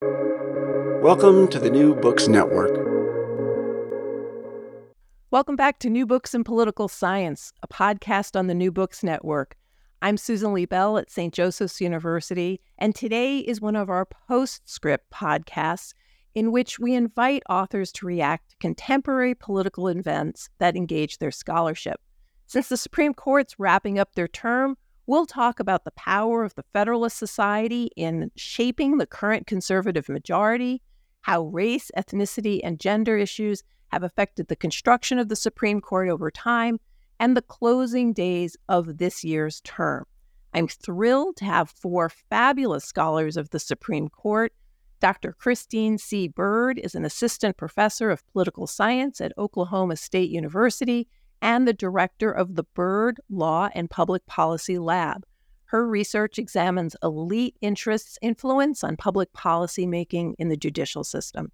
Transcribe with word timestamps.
Welcome 0.00 1.48
to 1.48 1.58
the 1.58 1.70
New 1.70 1.96
Books 1.96 2.28
Network. 2.28 2.70
Welcome 5.32 5.56
back 5.56 5.80
to 5.80 5.90
New 5.90 6.06
Books 6.06 6.34
in 6.34 6.44
Political 6.44 6.86
Science, 6.86 7.52
a 7.64 7.66
podcast 7.66 8.38
on 8.38 8.46
the 8.46 8.54
New 8.54 8.70
Books 8.70 9.02
Network. 9.02 9.56
I'm 10.00 10.16
Susan 10.16 10.54
Liebell 10.54 11.00
at 11.00 11.10
St. 11.10 11.34
Joseph's 11.34 11.80
University, 11.80 12.60
and 12.78 12.94
today 12.94 13.38
is 13.38 13.60
one 13.60 13.74
of 13.74 13.90
our 13.90 14.04
postscript 14.04 15.10
podcasts 15.12 15.94
in 16.32 16.52
which 16.52 16.78
we 16.78 16.94
invite 16.94 17.42
authors 17.50 17.90
to 17.94 18.06
react 18.06 18.50
to 18.50 18.56
contemporary 18.58 19.34
political 19.34 19.88
events 19.88 20.48
that 20.58 20.76
engage 20.76 21.18
their 21.18 21.32
scholarship. 21.32 22.00
Since 22.46 22.68
the 22.68 22.76
Supreme 22.76 23.14
Court's 23.14 23.58
wrapping 23.58 23.98
up 23.98 24.14
their 24.14 24.28
term, 24.28 24.76
we'll 25.08 25.26
talk 25.26 25.58
about 25.58 25.84
the 25.84 25.90
power 25.92 26.44
of 26.44 26.54
the 26.54 26.64
Federalist 26.74 27.16
Society 27.16 27.90
in 27.96 28.30
shaping 28.36 28.98
the 28.98 29.06
current 29.06 29.46
conservative 29.46 30.06
majority, 30.08 30.82
how 31.22 31.44
race, 31.46 31.90
ethnicity, 31.96 32.60
and 32.62 32.78
gender 32.78 33.16
issues 33.16 33.64
have 33.88 34.02
affected 34.02 34.46
the 34.46 34.56
construction 34.56 35.18
of 35.18 35.28
the 35.28 35.34
Supreme 35.34 35.80
Court 35.80 36.10
over 36.10 36.30
time, 36.30 36.78
and 37.18 37.34
the 37.34 37.42
closing 37.42 38.12
days 38.12 38.54
of 38.68 38.98
this 38.98 39.24
year's 39.24 39.62
term. 39.62 40.04
I'm 40.52 40.68
thrilled 40.68 41.36
to 41.38 41.46
have 41.46 41.70
four 41.70 42.10
fabulous 42.10 42.84
scholars 42.84 43.38
of 43.38 43.48
the 43.48 43.58
Supreme 43.58 44.08
Court. 44.08 44.52
Dr. 45.00 45.32
Christine 45.32 45.96
C. 45.96 46.28
Bird 46.28 46.78
is 46.78 46.94
an 46.94 47.06
assistant 47.06 47.56
professor 47.56 48.10
of 48.10 48.26
political 48.32 48.66
science 48.66 49.22
at 49.22 49.32
Oklahoma 49.38 49.96
State 49.96 50.28
University 50.28 51.08
and 51.42 51.66
the 51.66 51.72
director 51.72 52.30
of 52.30 52.54
the 52.54 52.64
Bird 52.74 53.20
Law 53.30 53.68
and 53.74 53.90
Public 53.90 54.24
Policy 54.26 54.78
Lab. 54.78 55.24
Her 55.66 55.86
research 55.86 56.38
examines 56.38 56.96
elite 57.02 57.56
interests' 57.60 58.18
influence 58.22 58.82
on 58.82 58.96
public 58.96 59.32
policy 59.32 59.86
making 59.86 60.34
in 60.38 60.48
the 60.48 60.56
judicial 60.56 61.04
system. 61.04 61.52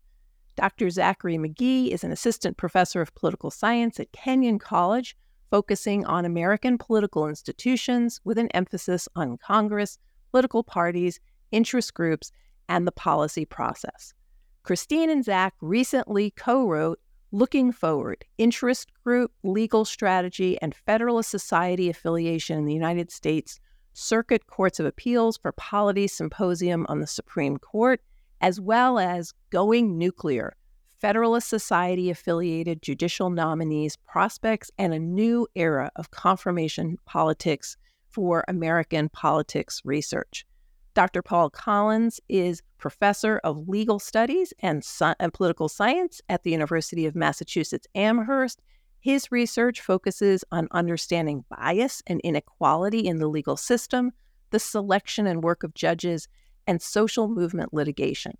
Dr. 0.56 0.88
Zachary 0.91 1.36
McGee 1.36 1.88
is 1.88 2.04
an 2.04 2.12
assistant 2.12 2.56
professor 2.56 3.00
of 3.00 3.14
political 3.14 3.50
science 3.50 3.98
at 3.98 4.12
Kenyon 4.12 4.60
College, 4.60 5.16
focusing 5.50 6.04
on 6.06 6.24
American 6.24 6.78
political 6.78 7.28
institutions 7.28 8.20
with 8.24 8.38
an 8.38 8.48
emphasis 8.54 9.08
on 9.16 9.36
Congress, 9.38 9.98
political 10.30 10.62
parties, 10.62 11.19
interest 11.50 11.94
groups, 11.94 12.30
and 12.69 12.86
the 12.86 12.92
policy 12.92 13.44
process. 13.44 14.14
Christine 14.62 15.10
and 15.10 15.24
Zach 15.24 15.54
recently 15.60 16.30
co 16.30 16.66
wrote 16.66 17.00
Looking 17.34 17.72
Forward 17.72 18.24
Interest 18.38 18.88
Group, 19.02 19.32
Legal 19.42 19.84
Strategy, 19.84 20.56
and 20.62 20.72
Federalist 20.72 21.30
Society 21.30 21.91
Affiliation 21.91 22.56
in 22.56 22.64
the 22.64 22.72
United 22.72 23.10
States 23.10 23.58
Circuit 23.92 24.46
Courts 24.46 24.78
of 24.78 24.86
Appeals 24.86 25.36
for 25.36 25.50
Polity 25.50 26.06
Symposium 26.06 26.86
on 26.88 27.00
the 27.00 27.08
Supreme 27.08 27.56
Court, 27.56 28.00
as 28.41 28.60
well 28.60 29.00
as 29.00 29.34
Going 29.50 29.98
Nuclear 29.98 30.54
Federalist 31.00 31.48
Society 31.48 32.08
affiliated 32.08 32.82
judicial 32.82 33.30
nominees' 33.30 33.96
prospects 33.96 34.70
and 34.78 34.94
a 34.94 35.00
new 35.00 35.48
era 35.56 35.91
of 35.96 36.12
confirmation 36.12 36.98
politics 37.04 37.76
for 38.10 38.44
American 38.47 39.09
politics 39.09 39.82
research. 39.84 40.47
Dr. 40.94 41.22
Paul 41.22 41.50
Collins 41.50 42.21
is 42.28 42.62
professor 42.78 43.41
of 43.43 43.69
legal 43.69 43.99
studies 43.99 44.53
and, 44.60 44.87
and, 45.19 45.32
political 45.32 45.69
science 45.69 46.21
at 46.28 46.44
the 46.44 46.53
University 46.53 47.05
of 47.06 47.16
Massachusetts 47.16 47.87
Amherst 47.94 48.60
his 49.04 49.31
research 49.31 49.83
focuses 49.83 50.47
on 50.50 50.66
understanding 50.71 51.44
bias 51.50 52.03
and 52.06 52.22
inequality 52.25 53.00
in 53.00 53.19
the 53.19 53.28
legal 53.28 53.59
system, 53.59 54.12
the 54.49 54.59
selection 54.59 55.27
and 55.27 55.44
work 55.44 55.62
of 55.62 55.75
judges, 55.75 56.27
and 56.66 56.81
social 56.81 57.28
movement 57.28 57.75
litigation. 57.75 58.38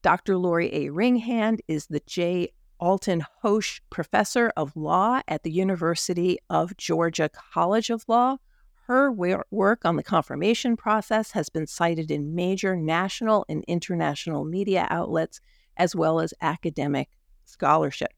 Dr. 0.00 0.38
Lori 0.38 0.72
A. 0.72 0.88
Ringhand 0.88 1.58
is 1.68 1.88
the 1.88 2.00
J. 2.06 2.54
Alton 2.80 3.22
Hosch 3.44 3.82
Professor 3.90 4.50
of 4.56 4.74
Law 4.74 5.20
at 5.28 5.42
the 5.42 5.52
University 5.52 6.38
of 6.48 6.74
Georgia 6.78 7.28
College 7.52 7.90
of 7.90 8.02
Law. 8.08 8.38
Her 8.92 9.10
work 9.10 9.86
on 9.86 9.96
the 9.96 10.02
confirmation 10.02 10.76
process 10.76 11.30
has 11.30 11.48
been 11.48 11.66
cited 11.66 12.10
in 12.10 12.34
major 12.34 12.76
national 12.76 13.46
and 13.48 13.64
international 13.66 14.44
media 14.44 14.86
outlets, 14.90 15.40
as 15.78 15.96
well 15.96 16.20
as 16.20 16.34
academic 16.42 17.08
scholarship. 17.46 18.12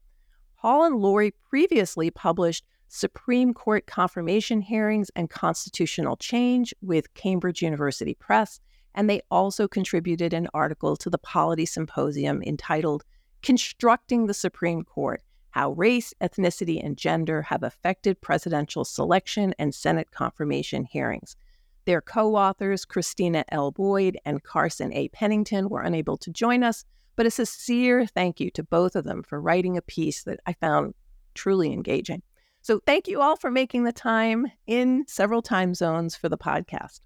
Paul 0.57 0.83
and 0.83 0.97
Lori 0.97 1.31
previously 1.31 2.11
published 2.11 2.65
Supreme 2.89 3.53
Court 3.53 3.87
confirmation 3.87 4.59
hearings 4.59 5.09
and 5.15 5.29
constitutional 5.29 6.17
change 6.17 6.73
with 6.81 7.13
Cambridge 7.13 7.61
University 7.61 8.13
Press, 8.13 8.59
and 8.93 9.09
they 9.09 9.21
also 9.31 9.69
contributed 9.69 10.33
an 10.33 10.49
article 10.53 10.97
to 10.97 11.09
the 11.09 11.17
Polity 11.17 11.65
Symposium 11.65 12.43
entitled 12.43 13.05
Constructing 13.41 14.25
the 14.25 14.33
Supreme 14.33 14.83
Court 14.83 15.21
How 15.55 15.71
Race, 15.71 16.13
Ethnicity, 16.19 16.83
and 16.83 16.97
Gender 16.97 17.41
Have 17.43 17.63
Affected 17.63 18.19
Presidential 18.19 18.83
Selection 18.83 19.55
and 19.57 19.73
Senate 19.73 20.11
Confirmation 20.11 20.83
Hearings. 20.83 21.37
Their 21.85 22.01
co 22.01 22.35
authors, 22.35 22.83
Christina 22.83 23.45
L. 23.47 23.71
Boyd 23.71 24.19
and 24.25 24.43
Carson 24.43 24.91
A. 24.91 25.07
Pennington, 25.07 25.69
were 25.69 25.81
unable 25.81 26.17
to 26.17 26.29
join 26.29 26.61
us, 26.61 26.83
but 27.15 27.25
a 27.25 27.31
sincere 27.31 28.05
thank 28.05 28.41
you 28.41 28.51
to 28.51 28.63
both 28.63 28.97
of 28.97 29.05
them 29.05 29.23
for 29.23 29.39
writing 29.39 29.77
a 29.77 29.81
piece 29.81 30.23
that 30.23 30.41
I 30.45 30.51
found 30.51 30.93
truly 31.35 31.71
engaging. 31.71 32.21
So, 32.61 32.81
thank 32.85 33.07
you 33.07 33.21
all 33.21 33.37
for 33.37 33.49
making 33.49 33.85
the 33.85 33.93
time 33.93 34.51
in 34.67 35.05
several 35.07 35.41
time 35.41 35.73
zones 35.73 36.17
for 36.17 36.27
the 36.27 36.37
podcast. 36.37 36.99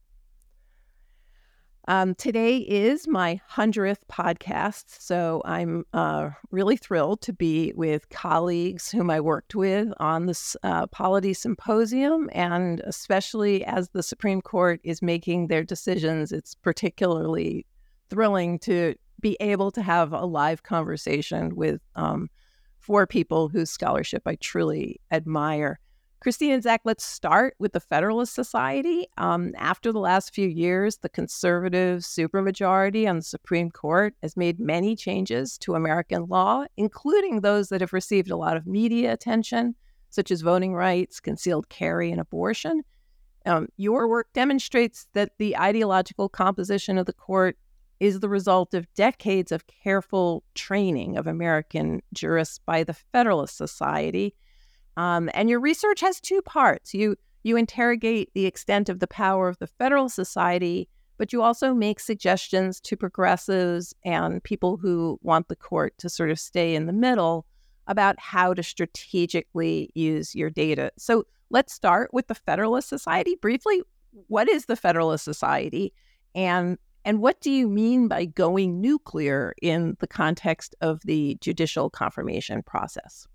Um, 1.89 2.13
today 2.13 2.57
is 2.57 3.07
my 3.07 3.41
100th 3.51 4.01
podcast, 4.11 5.01
so 5.01 5.41
I'm 5.43 5.87
uh, 5.91 6.29
really 6.51 6.77
thrilled 6.77 7.21
to 7.21 7.33
be 7.33 7.73
with 7.75 8.07
colleagues 8.09 8.91
whom 8.91 9.09
I 9.09 9.19
worked 9.19 9.55
with 9.55 9.91
on 9.97 10.27
this 10.27 10.55
uh, 10.61 10.85
polity 10.85 11.33
symposium, 11.33 12.29
and 12.31 12.79
especially 12.81 13.65
as 13.65 13.89
the 13.89 14.03
Supreme 14.03 14.39
Court 14.39 14.79
is 14.83 15.01
making 15.01 15.47
their 15.47 15.63
decisions, 15.63 16.31
it's 16.31 16.53
particularly 16.53 17.65
thrilling 18.11 18.59
to 18.59 18.93
be 19.19 19.35
able 19.39 19.71
to 19.71 19.81
have 19.81 20.13
a 20.13 20.25
live 20.25 20.61
conversation 20.61 21.55
with 21.55 21.81
um, 21.95 22.29
four 22.77 23.07
people 23.07 23.49
whose 23.49 23.71
scholarship 23.71 24.21
I 24.27 24.35
truly 24.35 25.01
admire. 25.09 25.79
Christine 26.21 26.51
and 26.51 26.63
Zach, 26.63 26.81
let's 26.83 27.05
start 27.05 27.55
with 27.59 27.71
the 27.71 27.79
Federalist 27.79 28.33
Society. 28.33 29.07
Um, 29.17 29.53
after 29.57 29.93
the 29.93 30.01
last 30.01 30.33
few 30.33 30.49
years, 30.49 30.97
the 30.97 31.07
conservative 31.07 32.01
supermajority 32.01 33.09
on 33.09 33.17
the 33.17 33.21
Supreme 33.21 33.71
Court 33.71 34.13
has 34.21 34.35
made 34.35 34.59
many 34.59 34.97
changes 34.97 35.57
to 35.59 35.75
American 35.75 36.25
law, 36.25 36.65
including 36.75 37.39
those 37.39 37.69
that 37.69 37.79
have 37.79 37.93
received 37.93 38.31
a 38.31 38.35
lot 38.35 38.57
of 38.57 38.67
media 38.67 39.13
attention, 39.13 39.75
such 40.09 40.29
as 40.29 40.41
voting 40.41 40.73
rights, 40.73 41.21
concealed 41.21 41.69
carry, 41.69 42.11
and 42.11 42.19
abortion. 42.19 42.83
Um, 43.45 43.69
your 43.77 44.09
work 44.09 44.27
demonstrates 44.33 45.07
that 45.13 45.31
the 45.37 45.57
ideological 45.57 46.27
composition 46.27 46.97
of 46.97 47.05
the 47.05 47.13
court 47.13 47.57
is 48.01 48.19
the 48.19 48.29
result 48.29 48.73
of 48.73 48.93
decades 48.93 49.53
of 49.53 49.67
careful 49.67 50.43
training 50.53 51.15
of 51.15 51.27
American 51.27 52.01
jurists 52.11 52.59
by 52.65 52.83
the 52.83 52.93
Federalist 52.93 53.55
Society. 53.55 54.35
Um, 54.99 55.29
and 55.33 55.49
your 55.49 55.61
research 55.61 56.01
has 56.01 56.19
two 56.19 56.41
parts. 56.41 56.93
You 56.93 57.15
you 57.43 57.55
interrogate 57.55 58.33
the 58.33 58.45
extent 58.45 58.89
of 58.89 58.99
the 58.99 59.07
power 59.07 59.47
of 59.47 59.57
the 59.59 59.67
Federalist 59.67 60.13
Society, 60.13 60.89
but 61.17 61.31
you 61.31 61.41
also 61.41 61.73
make 61.73 62.01
suggestions 62.01 62.81
to 62.81 62.97
progressives 62.97 63.93
and 64.03 64.43
people 64.43 64.75
who 64.75 65.17
want 65.21 65.47
the 65.47 65.55
court 65.55 65.97
to 65.99 66.09
sort 66.09 66.31
of 66.31 66.37
stay 66.37 66.75
in 66.75 66.85
the 66.85 66.91
middle 66.91 67.45
about 67.87 68.19
how 68.19 68.53
to 68.53 68.61
strategically 68.61 69.89
use 69.95 70.35
your 70.35 70.49
data. 70.49 70.91
So 70.97 71.23
let's 71.49 71.71
start 71.71 72.13
with 72.13 72.27
the 72.27 72.35
Federalist 72.35 72.89
Society 72.89 73.37
briefly. 73.41 73.81
What 74.27 74.49
is 74.49 74.65
the 74.65 74.75
Federalist 74.75 75.23
Society? 75.23 75.93
And 76.35 76.77
and 77.05 77.21
what 77.21 77.39
do 77.39 77.51
you 77.51 77.69
mean 77.69 78.09
by 78.09 78.25
going 78.25 78.81
nuclear 78.81 79.53
in 79.61 79.95
the 80.01 80.07
context 80.07 80.75
of 80.81 80.99
the 81.05 81.37
judicial 81.39 81.89
confirmation 81.89 82.63
process? 82.63 83.28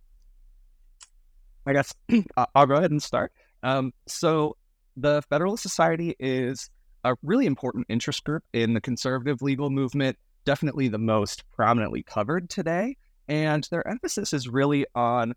I 1.67 1.73
guess 1.73 1.95
I'll 2.55 2.67
go 2.67 2.75
ahead 2.75 2.91
and 2.91 3.03
start. 3.03 3.33
Um, 3.63 3.93
so, 4.07 4.57
the 4.97 5.23
Federalist 5.29 5.63
Society 5.63 6.15
is 6.21 6.71
a 7.05 7.15
really 7.23 7.47
important 7.47 7.87
interest 7.89 8.25
group 8.25 8.45
in 8.53 8.75
the 8.75 8.81
conservative 8.81 9.43
legal 9.43 9.71
movement. 9.71 10.17
definitely 10.45 10.89
the 10.89 10.99
most 10.99 11.43
prominently 11.51 12.03
covered 12.03 12.51
today. 12.51 12.97
And 13.29 13.67
their 13.71 13.87
emphasis 13.89 14.35
is 14.35 14.47
really 14.47 14.85
on 14.95 15.35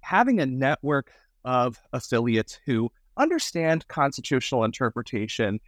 having 0.00 0.40
a 0.40 0.46
network 0.46 1.10
of 1.44 1.78
affiliates 1.92 2.58
who 2.64 2.90
understand 3.16 3.88
constitutional 3.88 4.62
interpretation 4.64 5.58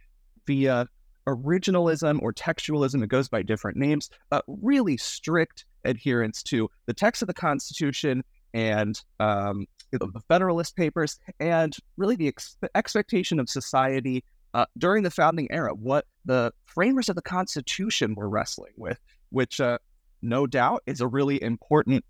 via 0.47 0.87
originalism 1.27 2.21
or 2.21 2.33
textualism. 2.33 3.03
It 3.03 3.09
goes 3.09 3.27
by 3.27 3.43
different 3.43 3.77
names, 3.77 4.09
but 4.29 4.45
really 4.47 4.97
strict 4.97 5.65
adherence 5.83 6.41
to 6.43 6.69
the 6.85 6.93
text 6.93 7.21
of 7.21 7.27
the 7.27 7.33
Constitution 7.33 8.23
and 8.53 8.99
um, 9.19 9.67
the 9.97 10.21
Federalist 10.27 10.75
Papers, 10.75 11.19
and 11.39 11.75
really 11.97 12.15
the 12.15 12.27
ex- 12.27 12.57
expectation 12.75 13.39
of 13.39 13.49
society 13.49 14.23
uh, 14.53 14.65
during 14.77 15.03
the 15.03 15.11
founding 15.11 15.47
era, 15.51 15.73
what 15.73 16.05
the 16.25 16.51
framers 16.65 17.09
of 17.09 17.15
the 17.15 17.21
Constitution 17.21 18.15
were 18.15 18.29
wrestling 18.29 18.73
with, 18.77 18.99
which 19.29 19.59
uh, 19.59 19.77
no 20.21 20.47
doubt 20.47 20.83
is 20.85 21.01
a 21.01 21.07
really 21.07 21.41
important 21.41 22.03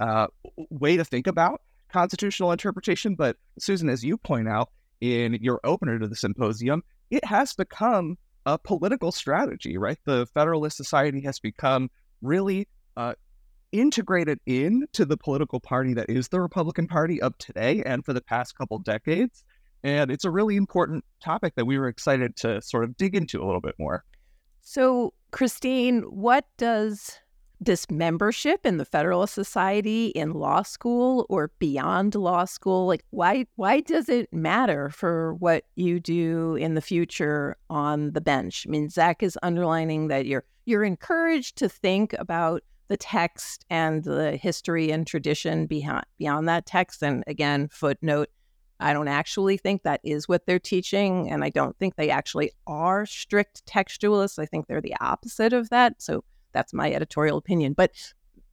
uh, 0.00 0.26
way 0.70 0.96
to 0.96 1.04
think 1.04 1.26
about 1.26 1.60
constitutional 1.92 2.52
interpretation. 2.52 3.14
But 3.14 3.36
Susan, 3.58 3.88
as 3.88 4.04
you 4.04 4.16
point 4.16 4.48
out 4.48 4.70
in 5.00 5.34
your 5.34 5.60
opener 5.64 5.98
to 5.98 6.08
the 6.08 6.16
symposium, 6.16 6.82
it 7.10 7.24
has 7.24 7.52
become 7.54 8.16
a 8.46 8.58
political 8.58 9.12
strategy, 9.12 9.78
right? 9.78 9.98
The 10.04 10.26
Federalist 10.26 10.76
Society 10.76 11.20
has 11.22 11.38
become 11.38 11.90
really 12.22 12.68
uh, 12.96 13.14
integrated 13.74 14.38
into 14.46 15.04
the 15.04 15.16
political 15.16 15.58
party 15.58 15.92
that 15.94 16.08
is 16.08 16.28
the 16.28 16.40
Republican 16.40 16.86
Party 16.86 17.20
of 17.20 17.36
today 17.38 17.82
and 17.84 18.04
for 18.04 18.12
the 18.12 18.22
past 18.22 18.56
couple 18.56 18.78
decades. 18.78 19.44
And 19.82 20.12
it's 20.12 20.24
a 20.24 20.30
really 20.30 20.56
important 20.56 21.04
topic 21.22 21.56
that 21.56 21.66
we 21.66 21.76
were 21.76 21.88
excited 21.88 22.36
to 22.36 22.62
sort 22.62 22.84
of 22.84 22.96
dig 22.96 23.16
into 23.16 23.42
a 23.42 23.44
little 23.44 23.60
bit 23.60 23.74
more. 23.78 24.04
So, 24.62 25.12
Christine, 25.32 26.02
what 26.02 26.46
does 26.56 27.18
this 27.60 27.90
membership 27.90 28.64
in 28.64 28.76
the 28.76 28.84
Federalist 28.84 29.34
Society 29.34 30.08
in 30.08 30.32
law 30.32 30.62
school 30.62 31.26
or 31.28 31.50
beyond 31.58 32.14
law 32.14 32.44
school, 32.44 32.86
like 32.86 33.04
why 33.10 33.46
why 33.56 33.80
does 33.80 34.08
it 34.08 34.32
matter 34.32 34.90
for 34.90 35.34
what 35.34 35.64
you 35.74 36.00
do 36.00 36.56
in 36.56 36.74
the 36.74 36.80
future 36.80 37.56
on 37.70 38.12
the 38.12 38.20
bench? 38.20 38.66
I 38.66 38.70
mean, 38.70 38.88
Zach 38.88 39.22
is 39.22 39.38
underlining 39.42 40.08
that 40.08 40.26
you're 40.26 40.44
you're 40.64 40.84
encouraged 40.84 41.56
to 41.56 41.68
think 41.68 42.14
about 42.18 42.62
the 42.88 42.96
text 42.96 43.64
and 43.70 44.04
the 44.04 44.36
history 44.36 44.90
and 44.90 45.06
tradition 45.06 45.66
behind 45.66 46.04
beyond 46.18 46.48
that 46.48 46.66
text. 46.66 47.02
And 47.02 47.24
again, 47.26 47.68
footnote, 47.68 48.28
I 48.80 48.92
don't 48.92 49.08
actually 49.08 49.56
think 49.56 49.82
that 49.82 50.00
is 50.04 50.28
what 50.28 50.46
they're 50.46 50.58
teaching, 50.58 51.30
and 51.30 51.44
I 51.44 51.50
don't 51.50 51.76
think 51.78 51.96
they 51.96 52.10
actually 52.10 52.50
are 52.66 53.06
strict 53.06 53.64
textualists. 53.66 54.38
I 54.38 54.46
think 54.46 54.66
they're 54.66 54.80
the 54.80 54.96
opposite 55.00 55.52
of 55.52 55.70
that. 55.70 56.02
So 56.02 56.24
that's 56.52 56.74
my 56.74 56.92
editorial 56.92 57.38
opinion. 57.38 57.72
But 57.72 57.90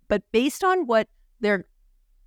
but 0.08 0.24
based 0.32 0.64
on 0.64 0.88
what 0.88 1.08
they're 1.40 1.66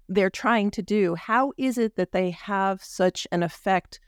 they're 0.09 0.31
trying 0.31 0.71
to 0.73 0.83
do, 0.83 1.15
how 1.15 1.53
is 1.57 1.79
it 1.79 1.97
that 1.97 2.13
they 2.13 2.31
have 2.31 2.83
such 2.83 3.27
an 3.33 3.43
effect 3.43 4.01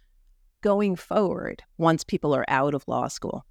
going 0.62 0.96
forward 0.96 1.62
once 1.78 2.04
people 2.04 2.34
are 2.34 2.44
out 2.48 2.74
of 2.74 2.86
law 2.86 3.08
school? 3.08 3.46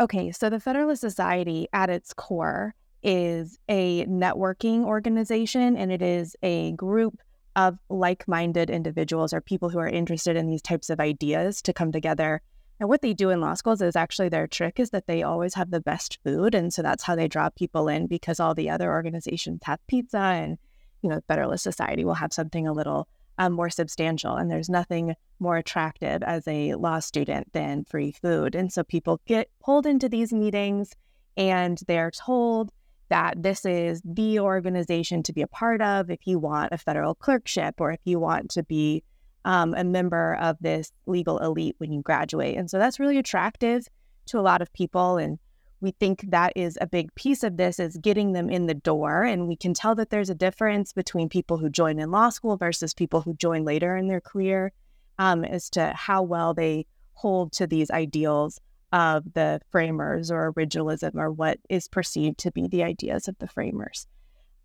Okay, 0.00 0.30
so 0.30 0.50
the 0.50 0.60
Federalist 0.60 1.00
Society 1.00 1.66
at 1.72 1.90
its 1.90 2.12
core 2.12 2.74
is 3.02 3.58
a 3.68 4.04
networking 4.06 4.84
organization 4.84 5.76
and 5.76 5.92
it 5.92 6.02
is 6.02 6.36
a 6.42 6.72
group 6.72 7.20
of 7.56 7.78
like 7.88 8.26
minded 8.28 8.70
individuals 8.70 9.32
or 9.32 9.40
people 9.40 9.68
who 9.68 9.78
are 9.78 9.88
interested 9.88 10.36
in 10.36 10.46
these 10.46 10.62
types 10.62 10.90
of 10.90 11.00
ideas 11.00 11.60
to 11.62 11.72
come 11.72 11.90
together. 11.92 12.40
And 12.80 12.88
what 12.88 13.02
they 13.02 13.12
do 13.12 13.30
in 13.30 13.40
law 13.40 13.54
schools 13.54 13.82
is 13.82 13.96
actually 13.96 14.28
their 14.28 14.46
trick 14.46 14.78
is 14.78 14.90
that 14.90 15.08
they 15.08 15.24
always 15.24 15.54
have 15.54 15.70
the 15.70 15.80
best 15.80 16.18
food. 16.24 16.54
And 16.54 16.72
so 16.72 16.82
that's 16.82 17.02
how 17.02 17.16
they 17.16 17.26
draw 17.26 17.48
people 17.50 17.88
in 17.88 18.06
because 18.06 18.38
all 18.38 18.54
the 18.54 18.70
other 18.70 18.92
organizations 18.92 19.60
have 19.64 19.84
pizza 19.88 20.18
and, 20.18 20.58
you 21.02 21.10
know, 21.10 21.20
Federalist 21.26 21.64
Society 21.64 22.04
will 22.04 22.14
have 22.14 22.32
something 22.32 22.68
a 22.68 22.72
little 22.72 23.08
um, 23.38 23.52
more 23.52 23.70
substantial. 23.70 24.36
And 24.36 24.50
there's 24.50 24.68
nothing 24.68 25.14
more 25.40 25.56
attractive 25.56 26.22
as 26.22 26.46
a 26.46 26.74
law 26.74 27.00
student 27.00 27.52
than 27.52 27.84
free 27.84 28.12
food. 28.12 28.54
And 28.54 28.72
so 28.72 28.84
people 28.84 29.20
get 29.26 29.50
pulled 29.60 29.86
into 29.86 30.08
these 30.08 30.32
meetings 30.32 30.92
and 31.36 31.80
they're 31.86 32.10
told 32.10 32.70
that 33.08 33.42
this 33.42 33.64
is 33.64 34.02
the 34.04 34.40
organization 34.40 35.22
to 35.24 35.32
be 35.32 35.42
a 35.42 35.46
part 35.46 35.80
of 35.80 36.10
if 36.10 36.26
you 36.26 36.38
want 36.38 36.72
a 36.72 36.78
federal 36.78 37.14
clerkship 37.14 37.76
or 37.78 37.92
if 37.92 38.00
you 38.04 38.18
want 38.18 38.50
to 38.50 38.62
be 38.62 39.02
um, 39.44 39.74
a 39.74 39.84
member 39.84 40.34
of 40.40 40.56
this 40.60 40.92
legal 41.06 41.38
elite 41.38 41.74
when 41.78 41.92
you 41.92 42.02
graduate. 42.02 42.56
And 42.56 42.70
so 42.70 42.78
that's 42.78 43.00
really 43.00 43.18
attractive 43.18 43.86
to 44.26 44.38
a 44.38 44.42
lot 44.42 44.60
of 44.60 44.72
people. 44.72 45.16
And 45.16 45.38
we 45.80 45.92
think 45.92 46.24
that 46.30 46.52
is 46.56 46.76
a 46.80 46.86
big 46.86 47.14
piece 47.14 47.42
of 47.42 47.56
this 47.56 47.78
is 47.78 47.96
getting 47.96 48.32
them 48.32 48.50
in 48.50 48.66
the 48.66 48.74
door. 48.74 49.22
And 49.22 49.48
we 49.48 49.56
can 49.56 49.74
tell 49.74 49.94
that 49.94 50.10
there's 50.10 50.30
a 50.30 50.34
difference 50.34 50.92
between 50.92 51.28
people 51.28 51.56
who 51.56 51.70
join 51.70 51.98
in 51.98 52.10
law 52.10 52.28
school 52.30 52.56
versus 52.56 52.92
people 52.92 53.20
who 53.20 53.34
join 53.34 53.64
later 53.64 53.96
in 53.96 54.08
their 54.08 54.20
career 54.20 54.72
um, 55.18 55.44
as 55.44 55.70
to 55.70 55.92
how 55.94 56.22
well 56.22 56.52
they 56.52 56.86
hold 57.14 57.52
to 57.52 57.66
these 57.66 57.90
ideals 57.90 58.60
of 58.92 59.32
the 59.34 59.60
framers 59.70 60.30
or 60.30 60.52
originalism 60.52 61.14
or 61.16 61.30
what 61.30 61.58
is 61.68 61.88
perceived 61.88 62.38
to 62.38 62.50
be 62.50 62.66
the 62.68 62.82
ideas 62.82 63.28
of 63.28 63.38
the 63.38 63.48
framers. 63.48 64.06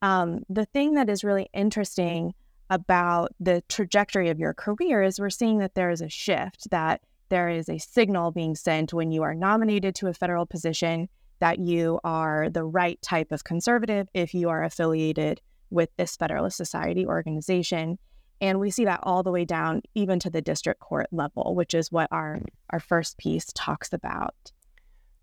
Um, 0.02 0.44
the 0.50 0.66
thing 0.66 0.94
that 0.94 1.10
is 1.10 1.24
really 1.24 1.50
interesting 1.54 2.34
about 2.70 3.34
the 3.40 3.64
trajectory 3.70 4.30
of 4.30 4.40
your 4.40 4.54
career 4.54 5.04
is 5.04 5.20
we're 5.20 5.30
seeing 5.30 5.60
that 5.60 5.76
there 5.76 5.90
is 5.90 6.02
a 6.02 6.10
shift, 6.10 6.70
that 6.72 7.02
there 7.30 7.50
is 7.50 7.70
a 7.70 7.78
signal 7.78 8.32
being 8.32 8.56
sent 8.56 8.94
when 8.94 9.12
you 9.12 9.24
are 9.24 9.34
nominated 9.34 9.96
to 9.96 10.08
a 10.08 10.14
federal 10.14 10.46
position 10.46 11.10
that 11.40 11.60
you 11.60 12.00
are 12.04 12.50
the 12.50 12.64
right 12.64 13.02
type 13.02 13.32
of 13.32 13.44
conservative 13.44 14.08
if 14.14 14.34
you 14.34 14.50
are 14.50 14.64
affiliated 14.64 15.42
with 15.70 15.90
this 15.98 16.16
Federalist 16.16 16.56
Society 16.56 17.06
organization. 17.06 17.98
And 18.44 18.60
we 18.60 18.72
see 18.72 18.84
that 18.84 19.00
all 19.04 19.24
the 19.24 19.32
way 19.32 19.46
down, 19.46 19.84
even 19.96 20.20
to 20.20 20.30
the 20.30 20.42
district 20.42 20.82
court 20.82 21.08
level, 21.14 21.56
which 21.56 21.74
is 21.74 21.94
what 21.94 22.10
our, 22.12 22.42
our 22.72 22.82
first 22.82 23.18
piece 23.18 23.46
talks 23.54 23.94
about. 23.94 24.36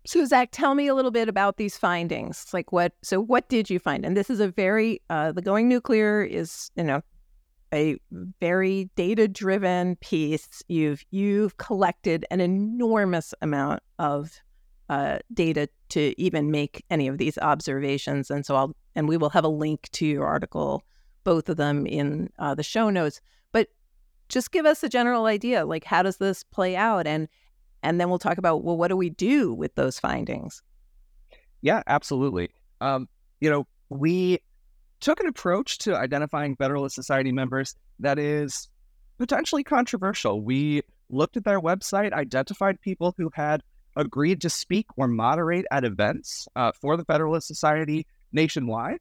So, 0.07 0.25
Zach, 0.25 0.49
tell 0.51 0.73
me 0.73 0.87
a 0.87 0.95
little 0.95 1.11
bit 1.11 1.29
about 1.29 1.57
these 1.57 1.77
findings. 1.77 2.47
Like, 2.51 2.71
what? 2.71 2.93
So, 3.03 3.21
what 3.21 3.47
did 3.47 3.69
you 3.69 3.77
find? 3.77 4.03
And 4.03 4.17
this 4.17 4.31
is 4.31 4.39
a 4.39 4.47
very 4.47 5.03
uh, 5.11 5.33
the 5.33 5.43
going 5.43 5.69
nuclear 5.69 6.23
is 6.23 6.71
you 6.75 6.83
know 6.83 7.03
a 7.71 7.97
very 8.39 8.89
data 8.95 9.27
driven 9.27 9.97
piece. 9.97 10.63
You've 10.67 11.05
you've 11.11 11.57
collected 11.57 12.25
an 12.31 12.41
enormous 12.41 13.35
amount 13.43 13.83
of 13.99 14.31
uh, 14.89 15.19
data 15.31 15.69
to 15.89 16.19
even 16.19 16.49
make 16.49 16.83
any 16.89 17.07
of 17.07 17.19
these 17.19 17.37
observations, 17.37 18.31
and 18.31 18.43
so 18.43 18.55
I'll 18.55 18.75
and 18.95 19.07
we 19.07 19.17
will 19.17 19.29
have 19.29 19.43
a 19.43 19.49
link 19.49 19.89
to 19.91 20.07
your 20.07 20.25
article 20.25 20.83
both 21.23 21.49
of 21.49 21.57
them 21.57 21.85
in 21.85 22.29
uh, 22.39 22.55
the 22.55 22.63
show 22.63 22.89
notes. 22.89 23.21
But 23.51 23.67
just 24.29 24.51
give 24.51 24.65
us 24.65 24.83
a 24.83 24.89
general 24.89 25.25
idea, 25.25 25.65
like 25.65 25.83
how 25.83 26.03
does 26.03 26.17
this 26.17 26.43
play 26.43 26.75
out, 26.75 27.07
and 27.07 27.27
and 27.83 27.99
then 27.99 28.09
we'll 28.09 28.19
talk 28.19 28.37
about 28.37 28.63
well, 28.63 28.77
what 28.77 28.89
do 28.89 28.97
we 28.97 29.09
do 29.09 29.53
with 29.53 29.75
those 29.75 29.99
findings? 29.99 30.61
Yeah, 31.61 31.83
absolutely. 31.87 32.49
Um, 32.79 33.07
you 33.39 33.49
know, 33.49 33.67
we 33.89 34.39
took 34.99 35.19
an 35.19 35.27
approach 35.27 35.79
to 35.79 35.95
identifying 35.95 36.55
Federalist 36.55 36.95
Society 36.95 37.31
members 37.31 37.75
that 37.99 38.17
is 38.19 38.69
potentially 39.17 39.63
controversial. 39.63 40.41
We 40.41 40.81
looked 41.09 41.37
at 41.37 41.43
their 41.43 41.59
website, 41.59 42.13
identified 42.13 42.79
people 42.81 43.13
who 43.17 43.29
had 43.33 43.61
agreed 43.95 44.41
to 44.41 44.49
speak 44.49 44.87
or 44.95 45.07
moderate 45.07 45.65
at 45.71 45.83
events 45.83 46.47
uh, 46.55 46.71
for 46.79 46.97
the 46.97 47.05
Federalist 47.05 47.47
Society 47.47 48.07
nationwide, 48.31 48.99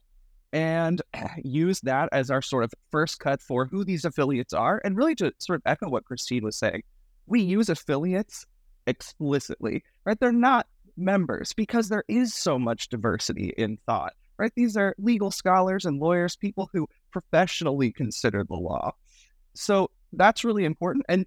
and 0.53 1.03
use 1.45 1.81
that 1.83 2.09
as 2.13 2.31
our 2.31 2.43
sort 2.43 2.65
of 2.65 2.73
first 2.91 3.21
cut 3.21 3.41
for 3.41 3.67
who 3.67 3.85
these 3.85 4.05
affiliates 4.05 4.53
are. 4.53 4.81
And 4.85 4.97
really 4.97 5.15
to 5.17 5.33
sort 5.39 5.57
of 5.59 5.63
echo 5.67 5.89
what 5.89 6.05
Christine 6.05 6.45
was 6.45 6.57
saying, 6.57 6.83
we 7.27 7.41
use 7.41 7.69
affiliates 7.69 8.47
explicitly, 8.87 9.85
right? 10.05 10.19
They're 10.19 10.33
not 10.33 10.67
members 10.97 11.53
because 11.53 11.89
there 11.89 12.05
is 12.09 12.35
so 12.35 12.59
much 12.59 12.89
diversity 12.89 13.53
in 13.57 13.79
thought, 13.87 14.15
right? 14.39 14.53
These 14.57 14.77
are 14.77 14.95
legal 14.99 15.31
scholars 15.31 15.85
and 15.85 15.99
lawyers, 15.99 16.37
people 16.37 16.69
who 16.73 16.89
professionally 17.11 17.93
consider 17.93 18.45
the 18.45 18.55
law. 18.55 18.93
So 19.55 19.91
that's 20.13 20.45
really 20.45 20.65
important. 20.65 21.07
And 21.09 21.27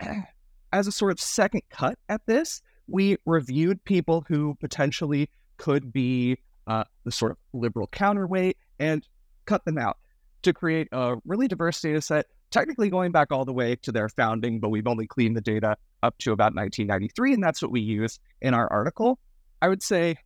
as 0.72 0.86
a 0.86 0.92
sort 0.92 1.12
of 1.12 1.20
second 1.20 1.62
cut 1.70 1.98
at 2.08 2.24
this, 2.26 2.62
we 2.86 3.16
reviewed 3.26 3.84
people 3.84 4.24
who 4.28 4.56
potentially 4.60 5.30
could 5.56 5.92
be 5.92 6.38
uh, 6.70 6.84
the 7.04 7.10
sort 7.10 7.32
of 7.32 7.38
liberal 7.52 7.88
counterweight, 7.88 8.56
and 8.78 9.04
cut 9.44 9.64
them 9.64 9.76
out 9.76 9.98
to 10.42 10.52
create 10.52 10.86
a 10.92 11.16
really 11.24 11.48
diverse 11.48 11.80
data 11.80 12.00
set, 12.00 12.26
technically 12.50 12.88
going 12.88 13.10
back 13.10 13.32
all 13.32 13.44
the 13.44 13.52
way 13.52 13.74
to 13.74 13.90
their 13.90 14.08
founding, 14.08 14.60
but 14.60 14.68
we've 14.68 14.86
only 14.86 15.06
cleaned 15.06 15.36
the 15.36 15.40
data 15.40 15.76
up 16.04 16.16
to 16.18 16.30
about 16.30 16.54
1993, 16.54 17.34
and 17.34 17.42
that's 17.42 17.60
what 17.60 17.72
we 17.72 17.80
use 17.80 18.20
in 18.40 18.54
our 18.54 18.72
article. 18.72 19.18
I 19.60 19.66
would 19.66 19.82
say 19.82 20.16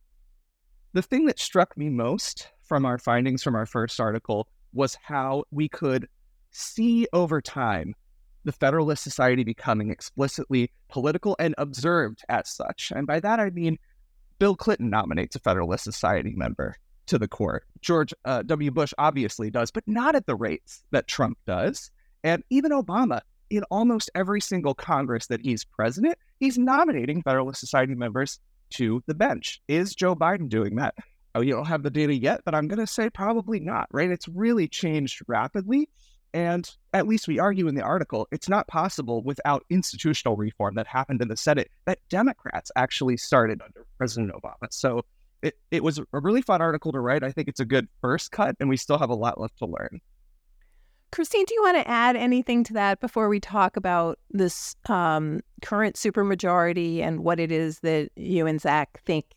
the 0.93 1.01
thing 1.01 1.25
that 1.25 1.39
struck 1.39 1.75
me 1.75 1.89
most 1.89 2.49
from 2.61 2.85
our 2.85 2.99
findings 2.99 3.41
from 3.41 3.55
our 3.55 3.65
first 3.65 3.99
article 3.99 4.47
was 4.71 4.95
how 5.01 5.45
we 5.49 5.67
could 5.67 6.07
see 6.51 7.07
over 7.11 7.41
time 7.41 7.95
the 8.43 8.51
Federalist 8.51 9.03
Society 9.03 9.43
becoming 9.43 9.89
explicitly 9.89 10.71
political 10.89 11.35
and 11.39 11.55
observed 11.57 12.21
as 12.29 12.49
such. 12.49 12.93
And 12.95 13.07
by 13.07 13.19
that 13.19 13.39
I 13.39 13.49
mean 13.49 13.79
Bill 14.39 14.55
Clinton 14.55 14.89
nominates 14.89 15.35
a 15.35 15.39
Federalist 15.39 15.83
Society 15.83 16.33
member 16.35 16.75
to 17.07 17.17
the 17.17 17.27
court. 17.27 17.65
George 17.81 18.13
uh, 18.25 18.41
W. 18.43 18.71
Bush 18.71 18.93
obviously 18.97 19.49
does, 19.49 19.71
but 19.71 19.83
not 19.87 20.15
at 20.15 20.25
the 20.25 20.35
rates 20.35 20.83
that 20.91 21.07
Trump 21.07 21.37
does. 21.45 21.91
And 22.23 22.43
even 22.49 22.71
Obama, 22.71 23.21
in 23.49 23.63
almost 23.69 24.09
every 24.15 24.41
single 24.41 24.73
Congress 24.73 25.27
that 25.27 25.41
he's 25.41 25.63
president, 25.63 26.17
he's 26.39 26.57
nominating 26.57 27.21
Federalist 27.21 27.59
Society 27.59 27.95
members 27.95 28.39
to 28.71 29.03
the 29.05 29.13
bench. 29.13 29.61
Is 29.67 29.95
Joe 29.95 30.15
Biden 30.15 30.49
doing 30.49 30.75
that? 30.75 30.95
Oh, 31.35 31.41
you 31.41 31.53
don't 31.53 31.67
have 31.67 31.83
the 31.83 31.89
data 31.89 32.15
yet, 32.15 32.41
but 32.45 32.55
I'm 32.55 32.67
going 32.67 32.79
to 32.79 32.87
say 32.87 33.09
probably 33.09 33.59
not, 33.59 33.87
right? 33.91 34.09
It's 34.09 34.27
really 34.27 34.67
changed 34.67 35.21
rapidly. 35.27 35.89
And 36.35 36.69
at 36.91 37.07
least 37.07 37.29
we 37.29 37.39
argue 37.39 37.69
in 37.69 37.75
the 37.75 37.81
article, 37.81 38.27
it's 38.29 38.49
not 38.49 38.67
possible 38.67 39.23
without 39.23 39.63
institutional 39.69 40.35
reform 40.35 40.75
that 40.75 40.85
happened 40.85 41.21
in 41.21 41.29
the 41.29 41.37
Senate 41.37 41.71
that 41.85 41.99
Democrats 42.09 42.73
actually 42.75 43.15
started 43.15 43.61
under 43.61 43.85
President 43.97 44.33
Obama. 44.33 44.67
So 44.69 45.05
it, 45.41 45.57
it 45.71 45.81
was 45.81 45.97
a 45.97 46.05
really 46.11 46.41
fun 46.41 46.61
article 46.61 46.91
to 46.91 46.99
write. 46.99 47.23
I 47.23 47.31
think 47.31 47.47
it's 47.47 47.61
a 47.61 47.65
good 47.65 47.87
first 48.01 48.33
cut, 48.33 48.57
and 48.59 48.67
we 48.67 48.75
still 48.75 48.97
have 48.97 49.09
a 49.09 49.15
lot 49.15 49.39
left 49.39 49.59
to 49.59 49.65
learn. 49.65 50.01
Christine, 51.13 51.45
do 51.45 51.53
you 51.53 51.63
want 51.63 51.77
to 51.77 51.87
add 51.87 52.17
anything 52.17 52.65
to 52.65 52.73
that 52.73 52.99
before 52.99 53.29
we 53.29 53.39
talk 53.39 53.77
about 53.77 54.19
this 54.31 54.75
um, 54.89 55.39
current 55.61 55.95
supermajority 55.95 56.99
and 56.99 57.23
what 57.23 57.39
it 57.39 57.49
is 57.49 57.79
that 57.79 58.09
you 58.17 58.45
and 58.45 58.59
Zach 58.59 59.01
think 59.05 59.27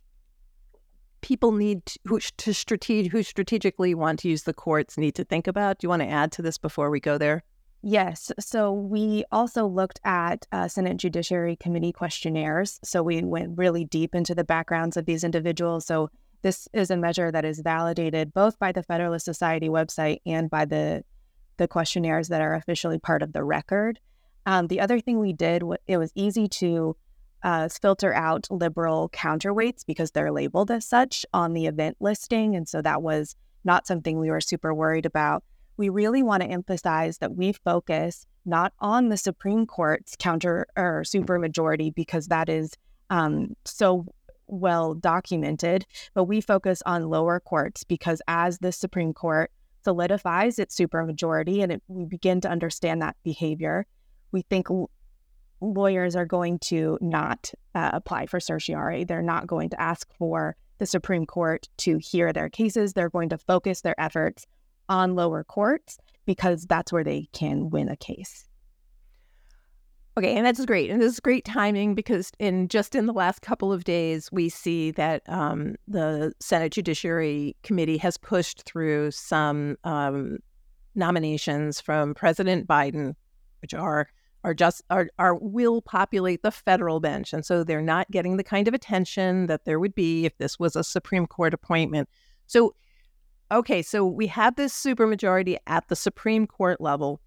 people 1.21 1.53
need 1.53 1.85
to, 1.87 1.99
to 2.07 2.51
strateg- 2.51 3.11
who 3.11 3.23
strategically 3.23 3.95
want 3.95 4.21
to 4.21 4.29
use 4.29 4.45
the 4.45 4.55
courts 4.55 4.99
need 4.99 5.15
to 5.17 5.25
think 5.25 5.47
about? 5.47 5.79
Do 5.79 5.85
you 5.85 5.89
want 5.89 6.03
to 6.03 6.09
add 6.09 6.33
to 6.33 6.43
this 6.43 6.59
before 6.59 6.91
we 6.91 7.01
go 7.01 7.19
there? 7.19 7.43
Yes. 7.83 8.33
So 8.41 8.73
we 8.73 9.25
also 9.31 9.67
looked 9.67 10.01
at 10.05 10.47
uh, 10.51 10.67
Senate 10.67 10.97
Judiciary 10.97 11.57
Committee 11.57 11.93
questionnaires. 11.93 12.81
So 12.83 13.03
we 13.03 13.23
went 13.23 13.57
really 13.57 13.85
deep 13.85 14.15
into 14.15 14.35
the 14.35 14.45
backgrounds 14.45 14.97
of 14.97 15.07
these 15.07 15.23
individuals. 15.23 15.87
So 15.87 16.11
this 16.43 16.69
is 16.73 16.91
a 16.91 16.97
measure 16.97 17.31
that 17.31 17.45
is 17.45 17.61
validated 17.61 18.35
both 18.35 18.59
by 18.59 18.73
the 18.73 18.83
Federalist 18.83 19.25
Society 19.25 19.69
website 19.69 20.21
and 20.27 20.51
by 20.51 20.65
the 20.65 21.05
the 21.57 21.69
questionnaires 21.69 22.29
that 22.29 22.41
are 22.41 22.55
officially 22.55 22.99
part 23.01 23.21
of 23.21 23.33
the 23.33 23.43
record. 23.43 23.99
Um, 24.47 24.69
the 24.69 24.81
other 24.81 25.01
thing 25.01 25.19
we 25.19 25.33
did, 25.33 25.63
it 25.89 25.97
was 25.97 26.13
easy 26.15 26.47
to 26.49 26.97
uh, 27.43 27.69
filter 27.69 28.13
out 28.13 28.47
liberal 28.51 29.09
counterweights 29.11 29.85
because 29.87 30.11
they're 30.11 30.33
labeled 30.33 30.71
as 30.71 30.85
such 30.85 31.25
on 31.33 31.53
the 31.53 31.67
event 31.67 31.97
listing. 32.01 32.57
And 32.57 32.69
so 32.69 32.83
that 32.83 33.03
was 33.03 33.37
not 33.65 33.87
something 33.87 34.19
we 34.19 34.31
were 34.31 34.41
super 34.41 34.75
worried 34.75 35.07
about. 35.07 35.45
We 35.77 35.89
really 35.89 36.23
want 36.23 36.43
to 36.43 36.49
emphasize 36.49 37.19
that 37.19 37.37
we 37.37 37.53
focus 37.53 38.27
not 38.45 38.73
on 38.81 39.09
the 39.11 39.17
Supreme 39.17 39.67
Court's 39.67 40.17
counter 40.17 40.67
or 40.77 41.03
supermajority 41.05 41.95
because 41.95 42.27
that 42.27 42.49
is 42.49 42.73
um, 43.11 43.55
so 43.65 44.07
well 44.47 44.95
documented, 44.95 45.87
but 46.15 46.25
we 46.25 46.41
focus 46.41 46.83
on 46.87 47.09
lower 47.09 47.39
courts 47.39 47.85
because 47.85 48.23
as 48.27 48.59
the 48.59 48.73
Supreme 48.73 49.13
Court 49.13 49.51
solidifies 49.85 50.59
its 50.59 50.77
supermajority 50.77 51.63
and 51.63 51.73
it, 51.73 51.83
we 51.89 52.05
begin 52.05 52.41
to 52.41 52.49
understand 52.49 53.01
that 53.03 53.17
behavior, 53.23 53.87
we 54.33 54.43
think 54.43 54.69
lawyers 55.61 56.15
are 56.17 56.27
going 56.27 56.59
to 56.61 56.99
not 57.01 57.53
uh, 57.75 57.91
apply 57.93 58.27
for 58.27 58.41
certiorari. 58.41 59.05
They're 59.05 59.23
not 59.23 59.47
going 59.47 59.71
to 59.71 59.81
ask 59.81 60.13
for 60.15 60.57
the 60.79 60.87
Supreme 60.87 61.27
Court 61.27 61.69
to 61.79 61.99
hear 61.99 62.33
their 62.33 62.49
cases. 62.49 62.93
They're 62.93 63.11
going 63.11 63.29
to 63.31 63.39
focus 63.39 63.81
their 63.81 64.01
efforts 64.01 64.47
on 64.89 65.15
lower 65.15 65.45
courts 65.45 65.99
because 66.27 66.67
that's 66.67 66.93
where 66.93 67.05
they 67.05 67.29
can 67.33 67.71
win 67.71 67.89
a 67.89 67.97
case. 67.97 68.45
Okay, 70.17 70.35
and 70.35 70.45
that's 70.45 70.65
great. 70.67 70.91
And 70.91 71.01
this 71.01 71.13
is 71.13 71.21
great 71.21 71.45
timing 71.45 71.95
because 71.95 72.33
in 72.41 72.67
just 72.67 72.97
in 72.97 73.07
the 73.07 73.13
last 73.13 73.41
couple 73.41 73.73
of 73.73 73.85
days, 73.85 74.33
we 74.33 74.49
see 74.49 74.91
that 74.93 75.23
um, 75.29 75.77
the 75.87 76.33
Senate 76.41 76.73
Judiciary 76.73 77.55
Committee 77.63 77.99
has 77.99 78.17
pushed 78.17 78.65
through 78.65 79.13
some 79.13 79.77
um, 79.85 80.39
nominations 80.97 81.81
from 81.81 82.15
President 82.15 82.67
Biden, 82.67 83.15
which 83.63 83.75
are 83.75 84.09
are 84.45 84.55
just 84.55 84.83
are, 84.91 85.09
are 85.19 85.35
will 85.35 85.83
populate 85.83 86.43
the 86.43 86.51
federal 86.51 87.01
bench 87.01 87.33
and 87.33 87.45
so 87.45 87.65
they're 87.65 87.83
not 87.83 88.11
getting 88.11 88.37
the 88.37 88.45
kind 88.45 88.69
of 88.69 88.75
attention 88.75 89.47
that 89.47 89.65
there 89.65 89.81
would 89.81 89.95
be 89.95 90.25
if 90.25 90.37
this 90.39 90.59
was 90.59 90.77
a 90.77 90.85
supreme 90.85 91.27
court 91.27 91.55
appointment. 91.55 92.09
So 92.47 92.75
okay 93.51 93.83
so 93.83 94.07
we 94.07 94.27
have 94.29 94.57
this 94.57 94.73
supermajority 94.73 95.57
at 95.67 95.89
the 95.89 95.97
supreme 95.97 96.47
court 96.47 96.81
level. 96.81 97.21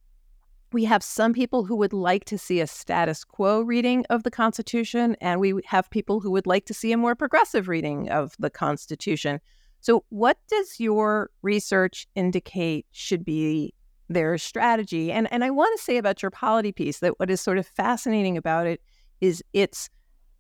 We 0.73 0.85
have 0.85 1.03
some 1.03 1.33
people 1.33 1.65
who 1.65 1.75
would 1.75 1.91
like 1.91 2.23
to 2.25 2.37
see 2.37 2.61
a 2.61 2.67
status 2.67 3.25
quo 3.25 3.61
reading 3.61 4.05
of 4.09 4.23
the 4.23 4.31
constitution 4.31 5.17
and 5.19 5.41
we 5.41 5.59
have 5.65 5.89
people 5.89 6.21
who 6.21 6.31
would 6.31 6.47
like 6.47 6.65
to 6.67 6.73
see 6.73 6.93
a 6.93 6.97
more 6.97 7.15
progressive 7.15 7.67
reading 7.67 8.09
of 8.09 8.35
the 8.39 8.49
constitution. 8.49 9.41
So 9.81 10.05
what 10.09 10.37
does 10.47 10.79
your 10.79 11.31
research 11.41 12.07
indicate 12.15 12.85
should 12.91 13.25
be 13.25 13.73
their 14.13 14.37
strategy. 14.37 15.11
And 15.11 15.31
and 15.31 15.43
I 15.43 15.49
want 15.49 15.77
to 15.77 15.83
say 15.83 15.97
about 15.97 16.21
your 16.21 16.31
polity 16.31 16.71
piece 16.71 16.99
that 16.99 17.19
what 17.19 17.29
is 17.29 17.41
sort 17.41 17.57
of 17.57 17.67
fascinating 17.67 18.37
about 18.37 18.67
it 18.67 18.81
is 19.19 19.43
its 19.53 19.89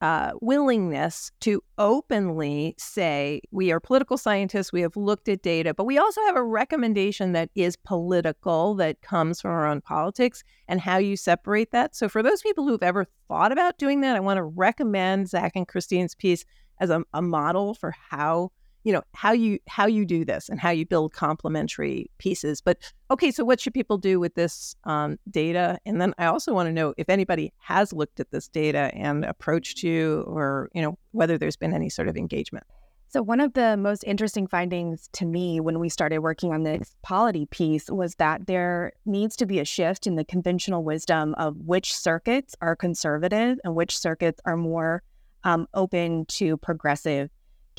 uh, 0.01 0.31
willingness 0.41 1.31
to 1.41 1.63
openly 1.77 2.73
say 2.79 3.39
we 3.51 3.71
are 3.71 3.79
political 3.79 4.17
scientists, 4.17 4.73
we 4.73 4.81
have 4.81 4.97
looked 4.97 5.29
at 5.29 5.43
data, 5.43 5.75
but 5.75 5.83
we 5.83 5.99
also 5.99 6.19
have 6.21 6.35
a 6.35 6.43
recommendation 6.43 7.33
that 7.33 7.51
is 7.53 7.75
political 7.75 8.73
that 8.73 9.01
comes 9.01 9.39
from 9.39 9.51
our 9.51 9.67
own 9.67 9.79
politics 9.79 10.43
and 10.67 10.81
how 10.81 10.97
you 10.97 11.15
separate 11.15 11.69
that. 11.71 11.95
So 11.95 12.09
for 12.09 12.23
those 12.23 12.41
people 12.41 12.67
who've 12.67 12.81
ever 12.81 13.05
thought 13.27 13.51
about 13.51 13.77
doing 13.77 14.01
that, 14.01 14.15
I 14.15 14.21
want 14.21 14.37
to 14.37 14.43
recommend 14.43 15.29
Zach 15.29 15.51
and 15.55 15.67
Christine's 15.67 16.15
piece 16.15 16.45
as 16.79 16.89
a, 16.89 17.03
a 17.13 17.21
model 17.21 17.75
for 17.75 17.93
how 18.09 18.51
you 18.83 18.91
know 18.91 19.01
how 19.13 19.31
you 19.31 19.59
how 19.67 19.85
you 19.85 20.05
do 20.05 20.25
this 20.25 20.49
and 20.49 20.59
how 20.59 20.69
you 20.69 20.85
build 20.85 21.13
complementary 21.13 22.09
pieces 22.17 22.61
but 22.61 22.77
okay 23.09 23.31
so 23.31 23.43
what 23.43 23.59
should 23.59 23.73
people 23.73 23.97
do 23.97 24.19
with 24.19 24.33
this 24.35 24.75
um, 24.85 25.17
data? 25.29 25.77
And 25.85 26.01
then 26.01 26.13
i 26.17 26.25
also 26.25 26.53
want 26.53 26.67
to 26.67 26.73
know 26.73 26.93
if 26.97 27.09
anybody 27.09 27.53
has 27.59 27.93
looked 27.93 28.19
at 28.19 28.31
this 28.31 28.47
data 28.47 28.91
and 28.93 29.25
approached 29.25 29.83
you 29.83 30.23
or 30.27 30.69
you 30.73 30.81
know 30.81 30.97
whether 31.11 31.37
there's 31.37 31.57
been 31.57 31.73
any 31.73 31.89
sort 31.89 32.07
of 32.07 32.17
engagement. 32.17 32.65
So 33.09 33.21
one 33.21 33.41
of 33.41 33.55
the 33.55 33.75
most 33.75 34.05
interesting 34.05 34.47
findings 34.47 35.09
to 35.13 35.25
me 35.25 35.59
when 35.59 35.79
we 35.79 35.89
started 35.89 36.19
working 36.19 36.53
on 36.53 36.63
this 36.63 36.95
polity 37.01 37.45
piece 37.45 37.89
was 37.89 38.15
that 38.15 38.47
there 38.47 38.93
needs 39.05 39.35
to 39.35 39.45
be 39.45 39.59
a 39.59 39.65
shift 39.65 40.07
in 40.07 40.15
the 40.15 40.23
conventional 40.23 40.81
wisdom 40.81 41.35
of 41.35 41.57
which 41.57 41.93
circuits 41.93 42.55
are 42.61 42.73
conservative 42.73 43.59
and 43.65 43.75
which 43.75 43.97
circuits 43.97 44.39
are 44.45 44.55
more 44.55 45.03
um, 45.43 45.67
open 45.73 46.25
to 46.27 46.55
progressive 46.55 47.29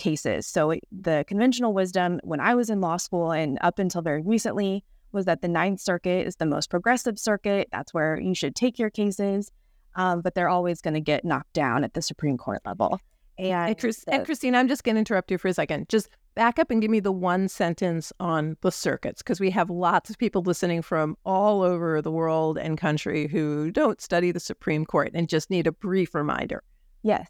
cases. 0.03 0.47
So 0.47 0.75
the 0.91 1.25
conventional 1.29 1.73
wisdom 1.73 2.21
when 2.25 2.41
I 2.41 2.57
was 2.57 2.69
in 2.69 2.81
law 2.81 2.97
school 2.97 3.31
and 3.31 3.57
up 3.61 3.79
until 3.79 4.03
very 4.03 4.21
recently 4.21 4.85
was 5.13 5.27
that 5.27 5.43
the 5.43 5.49
Ninth 5.49 5.81
Circuit 5.81 6.27
is 6.27 6.37
the 6.37 6.47
most 6.47 6.71
progressive 6.71 7.19
circuit. 7.19 7.69
That's 7.71 7.95
where 7.95 8.21
you 8.21 8.35
should 8.35 8.57
take 8.57 8.79
your 8.81 8.91
cases, 8.91 9.53
um, 9.95 10.21
but 10.21 10.35
they're 10.35 10.49
always 10.49 10.81
going 10.81 10.95
to 10.95 11.01
get 11.01 11.25
knocked 11.25 11.53
down 11.53 11.85
at 11.85 11.95
the 11.95 12.03
Supreme 12.03 12.37
Court 12.37 12.61
level. 12.67 12.99
And, 13.39 13.71
and, 13.71 13.79
Chris, 13.79 14.05
the, 14.05 14.15
and 14.15 14.25
Christine, 14.27 14.57
I'm 14.57 14.69
just 14.69 14.83
going 14.83 14.97
to 14.97 14.99
interrupt 14.99 15.31
you 15.31 15.39
for 15.39 15.49
a 15.49 15.55
second. 15.55 15.89
Just 15.89 16.09
back 16.35 16.59
up 16.59 16.71
and 16.71 16.83
give 16.83 16.91
me 16.91 17.01
the 17.01 17.13
one 17.13 17.49
sentence 17.49 18.13
on 18.19 18.57
the 18.63 18.73
circuits 18.73 19.23
because 19.23 19.39
we 19.39 19.51
have 19.51 19.71
lots 19.71 20.11
of 20.11 20.19
people 20.19 20.43
listening 20.43 20.83
from 20.83 21.17
all 21.25 21.63
over 21.63 22.03
the 22.03 22.11
world 22.11 22.59
and 22.59 22.77
country 22.77 23.29
who 23.29 23.71
don't 23.71 24.01
study 24.01 24.33
the 24.33 24.41
Supreme 24.41 24.85
Court 24.85 25.13
and 25.15 25.29
just 25.29 25.49
need 25.49 25.67
a 25.67 25.73
brief 25.73 26.15
reminder. 26.15 26.63
Yes. 27.03 27.29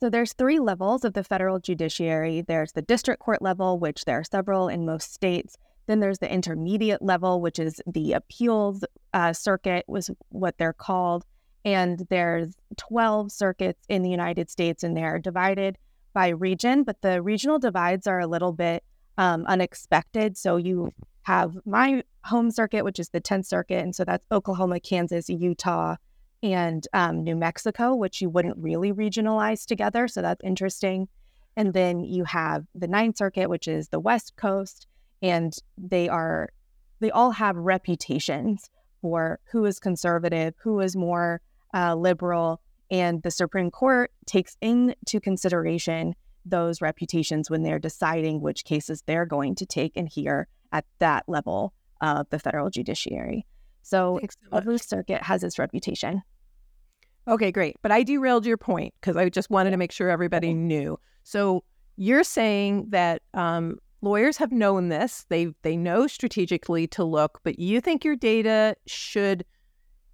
So 0.00 0.08
there's 0.08 0.32
three 0.32 0.60
levels 0.60 1.04
of 1.04 1.14
the 1.14 1.24
federal 1.24 1.58
judiciary. 1.58 2.40
There's 2.40 2.72
the 2.72 2.82
district 2.82 3.20
court 3.20 3.42
level, 3.42 3.78
which 3.78 4.04
there 4.04 4.20
are 4.20 4.24
several 4.24 4.68
in 4.68 4.86
most 4.86 5.12
states. 5.12 5.56
Then 5.86 6.00
there's 6.00 6.20
the 6.20 6.32
intermediate 6.32 7.02
level, 7.02 7.40
which 7.40 7.58
is 7.58 7.82
the 7.86 8.12
appeals 8.12 8.84
uh, 9.12 9.32
circuit, 9.32 9.84
was 9.88 10.10
what 10.28 10.56
they're 10.58 10.72
called. 10.72 11.24
And 11.64 12.06
there's 12.10 12.54
12 12.76 13.32
circuits 13.32 13.84
in 13.88 14.02
the 14.02 14.10
United 14.10 14.50
States, 14.50 14.84
and 14.84 14.96
they're 14.96 15.18
divided 15.18 15.78
by 16.12 16.28
region. 16.28 16.84
But 16.84 17.02
the 17.02 17.20
regional 17.20 17.58
divides 17.58 18.06
are 18.06 18.20
a 18.20 18.26
little 18.26 18.52
bit 18.52 18.84
um, 19.16 19.44
unexpected. 19.46 20.36
So 20.36 20.56
you 20.56 20.92
have 21.22 21.58
my 21.66 22.04
home 22.24 22.50
circuit, 22.50 22.84
which 22.84 23.00
is 23.00 23.08
the 23.10 23.20
10th 23.20 23.46
Circuit, 23.46 23.82
and 23.82 23.94
so 23.94 24.04
that's 24.04 24.24
Oklahoma, 24.30 24.80
Kansas, 24.80 25.28
Utah, 25.28 25.96
and 26.42 26.86
um, 26.92 27.24
New 27.24 27.36
Mexico, 27.36 27.94
which 27.94 28.20
you 28.20 28.30
wouldn't 28.30 28.56
really 28.58 28.92
regionalize 28.92 29.66
together. 29.66 30.08
So 30.08 30.22
that's 30.22 30.44
interesting. 30.44 31.08
And 31.56 31.72
then 31.72 32.00
you 32.04 32.24
have 32.24 32.64
the 32.74 32.86
Ninth 32.86 33.16
Circuit, 33.16 33.50
which 33.50 33.66
is 33.66 33.88
the 33.88 33.98
West 33.98 34.36
Coast, 34.36 34.86
and 35.20 35.52
they 35.76 36.08
are 36.08 36.50
they 37.00 37.10
all 37.10 37.32
have 37.32 37.56
reputations 37.56 38.70
for 39.00 39.38
who 39.50 39.64
is 39.64 39.78
conservative, 39.78 40.54
who 40.62 40.80
is 40.80 40.96
more 40.96 41.40
uh, 41.74 41.94
liberal, 41.94 42.60
and 42.90 43.22
the 43.22 43.30
Supreme 43.30 43.70
Court 43.70 44.10
takes 44.26 44.56
into 44.60 45.20
consideration 45.20 46.14
those 46.44 46.80
reputations 46.80 47.50
when 47.50 47.62
they're 47.62 47.78
deciding 47.78 48.40
which 48.40 48.64
cases 48.64 49.02
they're 49.06 49.26
going 49.26 49.54
to 49.56 49.66
take 49.66 49.96
and 49.96 50.08
hear 50.08 50.48
at 50.72 50.84
that 50.98 51.24
level 51.28 51.72
of 52.00 52.28
the 52.30 52.38
federal 52.38 52.70
judiciary. 52.70 53.46
So, 53.88 54.20
every 54.52 54.78
circuit 54.78 55.22
has 55.22 55.42
its 55.42 55.58
reputation. 55.58 56.22
Okay, 57.26 57.50
great. 57.50 57.76
But 57.82 57.90
I 57.90 58.02
derailed 58.02 58.44
your 58.44 58.56
point 58.56 58.92
because 59.00 59.16
I 59.16 59.28
just 59.28 59.48
wanted 59.48 59.70
to 59.70 59.76
make 59.76 59.92
sure 59.92 60.10
everybody 60.10 60.52
knew. 60.52 60.98
So 61.24 61.62
you're 61.96 62.24
saying 62.24 62.86
that 62.90 63.22
um, 63.34 63.78
lawyers 64.02 64.36
have 64.38 64.52
known 64.52 64.88
this; 64.88 65.24
they 65.28 65.48
they 65.62 65.76
know 65.76 66.06
strategically 66.06 66.86
to 66.88 67.04
look, 67.04 67.40
but 67.44 67.58
you 67.58 67.80
think 67.80 68.04
your 68.04 68.16
data 68.16 68.76
should 68.86 69.44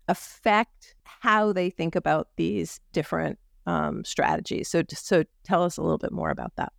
affect 0.08 0.94
how 1.04 1.52
they 1.52 1.70
think 1.70 1.96
about 1.96 2.28
these 2.36 2.80
different 2.92 3.38
um, 3.66 4.04
strategies. 4.04 4.68
So 4.68 4.82
so 4.88 5.24
tell 5.44 5.62
us 5.62 5.76
a 5.76 5.82
little 5.82 5.98
bit 5.98 6.12
more 6.12 6.30
about 6.30 6.52
that. 6.56 6.72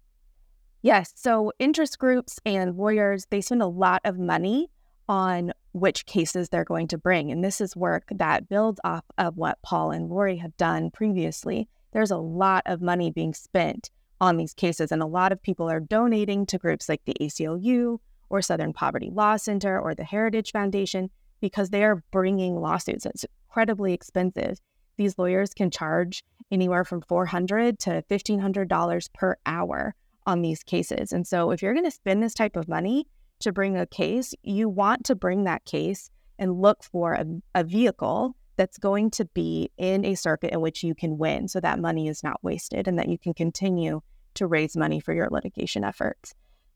Yes. 0.82 1.14
So 1.16 1.52
interest 1.60 1.98
groups 1.98 2.40
and 2.46 2.78
lawyers 2.78 3.26
they 3.30 3.42
spend 3.42 3.62
a 3.62 3.68
lot 3.68 4.02
of 4.04 4.18
money 4.18 4.70
on 5.08 5.54
which 5.76 6.06
cases 6.06 6.48
they're 6.48 6.64
going 6.64 6.88
to 6.88 6.98
bring. 6.98 7.34
And 7.34 7.44
this 7.44 7.60
is 7.60 7.76
work 7.76 8.06
that 8.10 8.48
builds 8.48 8.80
off 8.86 9.04
of 9.18 9.36
what 9.36 9.62
Paul 9.62 9.92
and 9.92 10.10
Lori 10.10 10.38
have 10.38 10.56
done 10.56 10.90
previously. 10.90 11.68
There's 11.92 12.12
a 12.12 12.18
lot 12.18 12.64
of 12.66 12.82
money 12.82 13.12
being 13.12 13.34
spent 13.34 13.92
on 14.22 14.38
these 14.38 14.54
cases, 14.54 14.90
and 14.90 15.02
a 15.02 15.06
lot 15.06 15.34
of 15.34 15.44
people 15.44 15.70
are 15.70 15.82
donating 15.82 16.46
to 16.46 16.58
groups 16.58 16.88
like 16.88 17.02
the 17.04 17.18
ACLU 17.20 18.00
or 18.30 18.42
Southern 18.42 18.72
Poverty 18.72 19.10
Law 19.12 19.36
Center 19.36 19.78
or 19.78 19.94
the 19.94 20.06
Heritage 20.06 20.54
Foundation 20.54 21.10
because 21.42 21.72
they 21.72 21.84
are 21.84 22.02
bringing 22.10 22.56
lawsuits. 22.56 23.06
It's 23.06 23.26
incredibly 23.50 23.92
expensive. 23.92 24.62
These 24.96 25.18
lawyers 25.18 25.54
can 25.54 25.72
charge 25.72 26.24
anywhere 26.52 26.86
from 26.86 27.02
$400 27.02 27.78
to 27.80 28.02
$1,500 28.10 29.14
per 29.14 29.36
hour 29.46 29.94
on 30.26 30.42
these 30.42 30.64
cases. 30.64 31.12
And 31.12 31.28
so, 31.28 31.52
if 31.52 31.62
you're 31.62 31.74
going 31.74 31.84
to 31.84 31.92
spend 31.92 32.24
this 32.24 32.34
type 32.34 32.56
of 32.56 32.70
money, 32.70 33.08
to 33.40 33.52
bring 33.52 33.78
a 33.78 33.86
case, 33.86 34.34
you 34.44 34.70
want 34.70 35.06
to 35.06 35.16
bring 35.16 35.44
that 35.44 35.66
case 35.66 36.10
and 36.38 36.62
look 36.62 36.84
for 36.84 37.14
a, 37.14 37.26
a 37.54 37.64
vehicle 37.64 38.36
that's 38.58 38.78
going 38.78 39.12
to 39.12 39.26
be 39.26 39.70
in 39.78 40.06
a 40.06 40.16
circuit 40.16 40.54
in 40.54 40.62
which 40.62 40.84
you 40.84 40.96
can 40.96 41.18
win 41.18 41.48
so 41.48 41.60
that 41.60 41.80
money 41.80 42.08
is 42.08 42.24
not 42.24 42.44
wasted 42.44 42.88
and 42.88 42.98
that 42.98 43.10
you 43.10 43.18
can 43.18 43.34
continue 43.34 44.02
to 44.36 44.48
raise 44.48 44.76
money 44.78 45.00
for 45.00 45.14
your 45.14 45.30
litigation 45.30 45.84
efforts. 45.84 46.34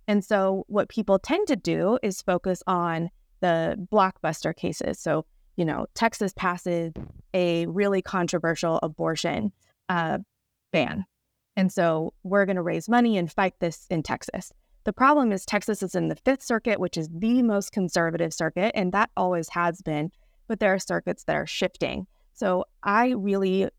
And 0.07 0.25
so, 0.25 0.65
what 0.67 0.89
people 0.89 1.19
tend 1.19 1.47
to 1.47 1.55
do 1.55 1.99
is 2.01 2.21
focus 2.21 2.63
on 2.65 3.09
the 3.41 3.75
blockbuster 3.91 4.55
cases. 4.55 4.99
So, 4.99 5.25
you 5.55 5.65
know, 5.65 5.85
Texas 5.93 6.33
passes 6.35 6.93
a 7.33 7.67
really 7.67 8.01
controversial 8.01 8.79
abortion 8.81 9.51
uh, 9.87 10.17
ban. 10.71 11.05
And 11.55 11.71
so, 11.71 12.13
we're 12.23 12.45
going 12.45 12.55
to 12.55 12.63
raise 12.63 12.89
money 12.89 13.17
and 13.17 13.31
fight 13.31 13.53
this 13.59 13.85
in 13.89 14.01
Texas. 14.01 14.51
The 14.89 14.93
problem 14.93 15.31
is 15.31 15.45
Texas 15.45 15.83
is 15.83 15.93
in 15.93 16.07
the 16.07 16.15
Fifth 16.15 16.41
Circuit, 16.41 16.79
which 16.79 16.97
is 16.97 17.07
the 17.13 17.43
most 17.43 17.71
conservative 17.71 18.33
circuit, 18.33 18.71
and 18.73 18.91
that 18.91 19.11
always 19.15 19.49
has 19.49 19.83
been, 19.83 20.09
but 20.47 20.59
there 20.59 20.73
are 20.73 20.79
circuits 20.79 21.25
that 21.25 21.35
are 21.35 21.45
shifting. 21.45 22.07
So 22.33 22.65
I 22.81 23.09
really 23.09 23.69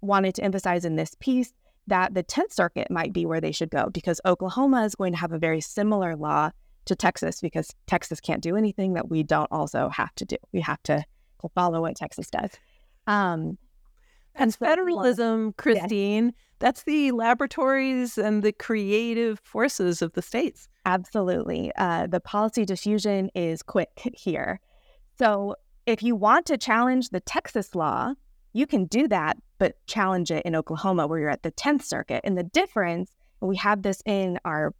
wanted 0.00 0.34
to 0.34 0.42
emphasize 0.42 0.84
in 0.84 0.96
this 0.96 1.14
piece 1.20 1.52
that 1.86 2.14
the 2.14 2.24
10th 2.24 2.52
Circuit 2.52 2.90
might 2.90 3.12
be 3.12 3.26
where 3.26 3.40
they 3.40 3.52
should 3.52 3.70
go 3.70 3.90
because 3.90 4.20
Oklahoma 4.26 4.84
is 4.84 4.96
going 4.96 5.12
to 5.12 5.18
have 5.18 5.30
a 5.30 5.38
very 5.38 5.60
similar 5.60 6.16
law 6.16 6.50
to 6.86 6.96
Texas 6.96 7.40
because 7.40 7.70
Texas 7.86 8.18
can't 8.18 8.42
do 8.42 8.56
anything 8.56 8.94
that 8.94 9.08
we 9.08 9.22
don't 9.22 9.52
also 9.52 9.88
have 9.88 10.12
to 10.16 10.24
do. 10.24 10.36
We 10.52 10.62
have 10.62 10.82
to 10.82 11.04
follow 11.54 11.82
what 11.82 11.94
Texas 11.94 12.28
does. 12.28 12.50
Um, 13.06 13.56
and 14.34 14.52
federalism, 14.52 15.52
Christine, 15.52 16.32
that's 16.60 16.84
the 16.84 17.10
laboratories 17.10 18.18
and 18.18 18.42
the 18.42 18.52
creative 18.52 19.40
forces 19.40 20.02
of 20.02 20.12
the 20.12 20.22
states. 20.22 20.68
Absolutely. 20.84 21.72
Uh, 21.76 22.06
the 22.06 22.20
policy 22.20 22.64
diffusion 22.64 23.30
is 23.34 23.62
quick 23.62 23.90
here. 24.14 24.60
So 25.18 25.56
if 25.86 26.02
you 26.02 26.14
want 26.14 26.46
to 26.46 26.58
challenge 26.58 27.08
the 27.08 27.20
Texas 27.20 27.74
law, 27.74 28.14
you 28.52 28.66
can 28.66 28.84
do 28.84 29.08
that, 29.08 29.38
but 29.58 29.74
challenge 29.86 30.30
it 30.30 30.44
in 30.44 30.54
Oklahoma 30.54 31.06
where 31.06 31.18
you're 31.18 31.30
at 31.30 31.42
the 31.42 31.52
10th 31.52 31.82
Circuit. 31.82 32.20
And 32.24 32.36
the 32.36 32.42
difference, 32.42 33.10
and 33.40 33.48
we 33.48 33.56
have 33.56 33.82
this 33.82 34.02
in 34.04 34.38
our 34.44 34.74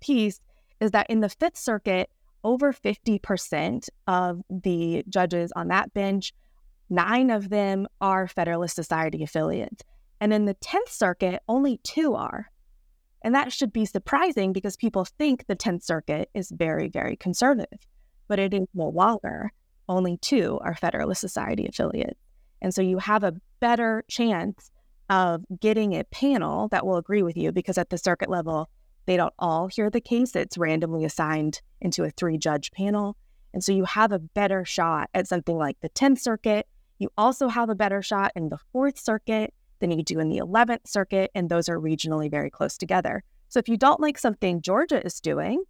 piece, 0.00 0.40
is 0.80 0.92
that 0.92 1.08
in 1.10 1.20
the 1.20 1.28
Fifth 1.28 1.56
Circuit, 1.56 2.08
over 2.44 2.72
50% 2.72 3.88
of 4.06 4.42
the 4.48 5.04
judges 5.08 5.52
on 5.56 5.68
that 5.68 5.92
bench, 5.92 6.32
nine 6.88 7.30
of 7.30 7.48
them 7.48 7.88
are 8.00 8.28
Federalist 8.28 8.76
Society 8.76 9.22
affiliates. 9.22 9.82
And 10.20 10.32
in 10.32 10.44
the 10.46 10.54
10th 10.54 10.88
Circuit, 10.88 11.42
only 11.48 11.78
two 11.82 12.14
are. 12.14 12.50
And 13.22 13.34
that 13.34 13.52
should 13.52 13.72
be 13.72 13.84
surprising 13.84 14.52
because 14.52 14.76
people 14.76 15.04
think 15.04 15.46
the 15.46 15.56
10th 15.56 15.82
Circuit 15.82 16.30
is 16.34 16.50
very, 16.50 16.88
very 16.88 17.16
conservative, 17.16 17.86
but 18.28 18.38
it 18.38 18.54
is 18.54 18.66
no 18.74 18.88
longer. 18.88 19.52
Only 19.88 20.16
two 20.16 20.58
are 20.62 20.74
Federalist 20.74 21.20
Society 21.20 21.66
affiliates. 21.66 22.20
And 22.62 22.74
so 22.74 22.82
you 22.82 22.98
have 22.98 23.24
a 23.24 23.34
better 23.60 24.04
chance 24.08 24.70
of 25.08 25.44
getting 25.60 25.94
a 25.94 26.04
panel 26.04 26.68
that 26.68 26.84
will 26.84 26.96
agree 26.96 27.22
with 27.22 27.36
you 27.36 27.52
because 27.52 27.78
at 27.78 27.90
the 27.90 27.98
circuit 27.98 28.28
level, 28.28 28.68
they 29.06 29.16
don't 29.16 29.34
all 29.38 29.68
hear 29.68 29.88
the 29.90 30.00
case. 30.00 30.34
It's 30.34 30.58
randomly 30.58 31.04
assigned 31.04 31.60
into 31.80 32.02
a 32.04 32.10
three 32.10 32.38
judge 32.38 32.72
panel. 32.72 33.16
And 33.54 33.62
so 33.62 33.72
you 33.72 33.84
have 33.84 34.12
a 34.12 34.18
better 34.18 34.64
shot 34.64 35.08
at 35.14 35.28
something 35.28 35.56
like 35.56 35.78
the 35.80 35.88
10th 35.90 36.18
Circuit. 36.18 36.66
You 36.98 37.10
also 37.16 37.48
have 37.48 37.70
a 37.70 37.74
better 37.74 38.02
shot 38.02 38.32
in 38.34 38.48
the 38.48 38.58
Fourth 38.72 38.98
Circuit 38.98 39.54
than 39.80 39.90
you 39.90 40.02
do 40.02 40.18
in 40.18 40.28
the 40.28 40.38
11th 40.38 40.86
Circuit, 40.86 41.30
and 41.34 41.48
those 41.48 41.68
are 41.68 41.78
regionally 41.80 42.30
very 42.30 42.50
close 42.50 42.76
together. 42.76 43.22
So 43.48 43.58
if 43.58 43.68
you 43.68 43.76
don't 43.76 44.00
like 44.00 44.18
something 44.18 44.60
Georgia 44.60 45.04
is 45.04 45.20
doing, 45.20 45.62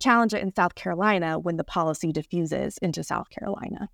challenge 0.00 0.34
it 0.34 0.42
in 0.42 0.54
South 0.54 0.74
Carolina 0.74 1.38
when 1.38 1.56
the 1.56 1.64
policy 1.64 2.12
diffuses 2.12 2.78
into 2.78 3.02
South 3.02 3.30
Carolina. 3.30 3.88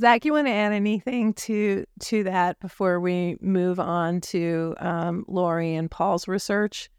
Zach, 0.00 0.24
you 0.24 0.32
want 0.32 0.46
to 0.46 0.52
add 0.52 0.72
anything 0.72 1.34
to 1.34 1.84
to 2.00 2.24
that 2.24 2.58
before 2.60 2.98
we 2.98 3.36
move 3.40 3.78
on 3.78 4.20
to 4.22 4.74
um, 4.80 5.24
Lori 5.28 5.74
and 5.74 5.90
Paul's 5.90 6.26
research? 6.26 6.90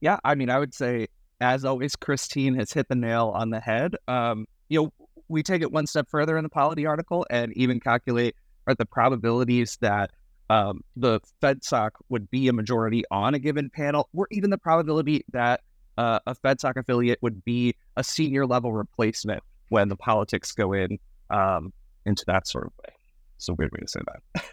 Yeah, 0.00 0.18
I 0.24 0.34
mean, 0.34 0.50
I 0.50 0.58
would 0.58 0.74
say, 0.74 1.08
as 1.40 1.64
always, 1.64 1.96
Christine 1.96 2.54
has 2.54 2.72
hit 2.72 2.88
the 2.88 2.94
nail 2.94 3.32
on 3.34 3.50
the 3.50 3.60
head. 3.60 3.96
Um, 4.06 4.46
you 4.68 4.82
know, 4.82 4.92
we 5.28 5.42
take 5.42 5.62
it 5.62 5.72
one 5.72 5.86
step 5.86 6.08
further 6.08 6.36
in 6.36 6.42
the 6.42 6.50
polity 6.50 6.86
article 6.86 7.26
and 7.30 7.52
even 7.56 7.80
calculate 7.80 8.34
are 8.66 8.74
the 8.74 8.86
probabilities 8.86 9.78
that 9.80 10.10
um, 10.50 10.80
the 10.96 11.20
FedSoc 11.40 11.90
would 12.08 12.28
be 12.28 12.48
a 12.48 12.52
majority 12.52 13.04
on 13.12 13.34
a 13.34 13.38
given 13.38 13.70
panel, 13.70 14.08
or 14.12 14.26
even 14.32 14.50
the 14.50 14.58
probability 14.58 15.24
that 15.32 15.60
uh, 15.96 16.18
a 16.26 16.34
FedSoc 16.34 16.76
affiliate 16.76 17.20
would 17.22 17.44
be 17.44 17.76
a 17.96 18.02
senior 18.02 18.46
level 18.46 18.72
replacement 18.72 19.44
when 19.68 19.88
the 19.88 19.94
politics 19.94 20.50
go 20.50 20.72
in 20.72 20.98
um, 21.30 21.72
into 22.04 22.24
that 22.26 22.48
sort 22.48 22.66
of 22.66 22.72
way. 22.84 22.92
It's 23.36 23.48
a 23.48 23.54
weird 23.54 23.70
way 23.70 23.78
to 23.78 23.88
say 23.88 24.00
that. 24.06 24.44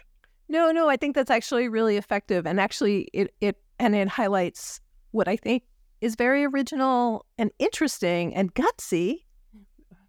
no, 0.48 0.70
no, 0.70 0.88
I 0.88 0.96
think 0.96 1.16
that's 1.16 1.32
actually 1.32 1.68
really 1.68 1.96
effective, 1.96 2.46
and 2.46 2.60
actually, 2.60 3.08
it 3.12 3.34
it 3.40 3.56
and 3.80 3.96
it 3.96 4.06
highlights 4.06 4.80
what 5.10 5.26
I 5.26 5.34
think 5.34 5.64
is 6.00 6.14
very 6.14 6.44
original 6.44 7.26
and 7.38 7.50
interesting 7.58 8.36
and 8.36 8.54
gutsy 8.54 9.24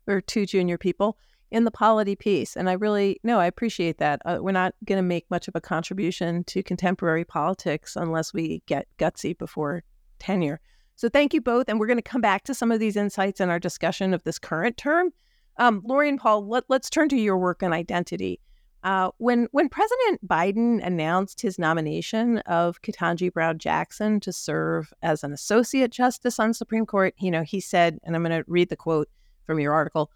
for 0.05 0.21
two 0.21 0.45
junior 0.45 0.77
people 0.77 1.17
in 1.51 1.63
the 1.63 1.71
polity 1.71 2.15
piece. 2.15 2.55
And 2.55 2.69
I 2.69 2.73
really, 2.73 3.19
no, 3.23 3.39
I 3.39 3.47
appreciate 3.47 3.97
that. 3.97 4.21
Uh, 4.25 4.37
we're 4.39 4.51
not 4.51 4.73
going 4.85 4.97
to 4.97 5.03
make 5.07 5.29
much 5.31 5.47
of 5.47 5.55
a 5.55 5.61
contribution 5.61 6.43
to 6.45 6.61
contemporary 6.61 7.25
politics 7.25 7.95
unless 7.95 8.33
we 8.33 8.61
get 8.65 8.87
gutsy 8.97 9.37
before 9.37 9.83
tenure. 10.19 10.59
So 10.95 11.09
thank 11.09 11.33
you 11.33 11.41
both. 11.41 11.67
And 11.67 11.79
we're 11.79 11.87
going 11.87 11.97
to 11.97 12.03
come 12.03 12.21
back 12.21 12.43
to 12.43 12.53
some 12.53 12.71
of 12.71 12.79
these 12.79 12.95
insights 12.95 13.39
in 13.39 13.49
our 13.49 13.59
discussion 13.59 14.13
of 14.13 14.23
this 14.23 14.37
current 14.37 14.77
term. 14.77 15.11
Um, 15.57 15.81
Lori 15.85 16.09
and 16.09 16.19
Paul, 16.19 16.47
let, 16.47 16.65
us 16.69 16.89
turn 16.89 17.09
to 17.09 17.17
your 17.17 17.37
work 17.37 17.63
on 17.63 17.73
identity. 17.73 18.39
Uh, 18.81 19.11
when 19.17 19.45
when 19.51 19.67
President 19.67 20.25
Biden 20.25 20.81
announced 20.85 21.41
his 21.41 21.59
nomination 21.59 22.37
of 22.39 22.81
Ketanji 22.81 23.31
Brown 23.33 23.59
Jackson 23.59 24.21
to 24.21 24.31
serve 24.31 24.93
as 25.01 25.21
an 25.21 25.33
associate 25.33 25.91
justice 25.91 26.39
on 26.39 26.53
Supreme 26.53 26.85
Court, 26.85 27.13
you 27.19 27.29
know, 27.29 27.43
he 27.43 27.59
said, 27.59 27.99
and 28.03 28.15
I'm 28.15 28.23
going 28.23 28.41
to 28.41 28.49
read 28.49 28.69
the 28.69 28.77
quote 28.77 29.09
from 29.45 29.59
your 29.59 29.73
article 29.73 30.11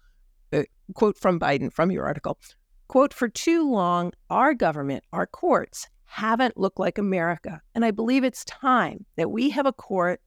uh, 0.52 0.62
quote 0.94 1.18
from 1.18 1.40
Biden 1.40 1.72
from 1.72 1.90
your 1.90 2.04
article. 2.04 2.38
Quote, 2.88 3.14
for 3.14 3.28
too 3.28 3.68
long, 3.70 4.12
our 4.30 4.54
government, 4.54 5.04
our 5.12 5.26
courts 5.26 5.88
haven't 6.04 6.56
looked 6.56 6.78
like 6.78 6.98
America. 6.98 7.60
And 7.74 7.84
I 7.84 7.90
believe 7.90 8.24
it's 8.24 8.44
time 8.44 9.04
that 9.16 9.30
we 9.30 9.50
have 9.50 9.66
a 9.66 9.72
court 9.72 10.20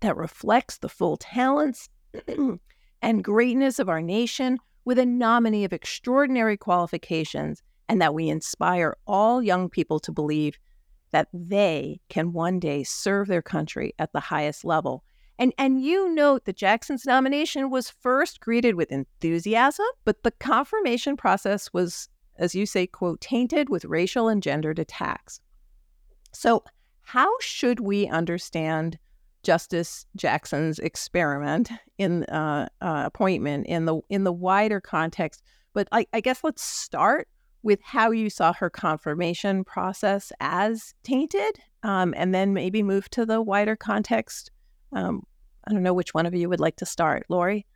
that 0.00 0.16
reflects 0.16 0.78
the 0.78 0.88
full 0.88 1.16
talents 1.16 1.88
and 3.02 3.24
greatness 3.24 3.78
of 3.78 3.88
our 3.88 4.02
nation 4.02 4.58
with 4.84 4.98
a 4.98 5.06
nominee 5.06 5.64
of 5.64 5.72
extraordinary 5.72 6.56
qualifications 6.56 7.62
and 7.88 8.00
that 8.00 8.14
we 8.14 8.28
inspire 8.28 8.96
all 9.06 9.42
young 9.42 9.68
people 9.68 9.98
to 10.00 10.12
believe 10.12 10.58
that 11.10 11.28
they 11.32 12.00
can 12.08 12.32
one 12.32 12.58
day 12.58 12.82
serve 12.82 13.28
their 13.28 13.42
country 13.42 13.94
at 13.98 14.12
the 14.12 14.20
highest 14.20 14.64
level 14.64 15.04
and 15.38 15.52
and 15.58 15.82
you 15.82 16.14
note 16.14 16.44
that 16.44 16.56
Jackson's 16.56 17.06
nomination 17.06 17.70
was 17.70 17.90
first 17.90 18.40
greeted 18.40 18.76
with 18.76 18.92
enthusiasm, 18.92 19.86
but 20.04 20.22
the 20.22 20.30
confirmation 20.32 21.16
process 21.16 21.72
was, 21.72 22.08
as 22.36 22.54
you 22.54 22.66
say, 22.66 22.86
quote, 22.86 23.20
tainted 23.20 23.68
with 23.68 23.84
racial 23.84 24.28
and 24.28 24.42
gendered 24.42 24.78
attacks. 24.78 25.40
So, 26.32 26.64
how 27.02 27.30
should 27.40 27.80
we 27.80 28.06
understand 28.06 28.98
Justice 29.42 30.06
Jackson's 30.16 30.78
experiment 30.78 31.70
in 31.98 32.24
uh, 32.24 32.68
uh, 32.80 33.02
appointment 33.06 33.66
in 33.66 33.86
the 33.86 34.00
in 34.08 34.24
the 34.24 34.32
wider 34.32 34.80
context? 34.80 35.42
But 35.72 35.88
I, 35.90 36.06
I 36.12 36.20
guess 36.20 36.44
let's 36.44 36.62
start 36.62 37.28
with 37.64 37.80
how 37.82 38.10
you 38.12 38.30
saw 38.30 38.52
her 38.52 38.70
confirmation 38.70 39.64
process 39.64 40.30
as 40.38 40.94
tainted, 41.02 41.58
um, 41.82 42.14
and 42.16 42.32
then 42.32 42.52
maybe 42.52 42.82
move 42.82 43.08
to 43.10 43.26
the 43.26 43.42
wider 43.42 43.74
context. 43.74 44.52
Um, 44.94 45.26
I 45.66 45.72
don't 45.72 45.82
know 45.82 45.94
which 45.94 46.14
one 46.14 46.26
of 46.26 46.34
you 46.34 46.48
would 46.48 46.60
like 46.60 46.76
to 46.76 46.86
start, 46.86 47.24
Lori. 47.28 47.66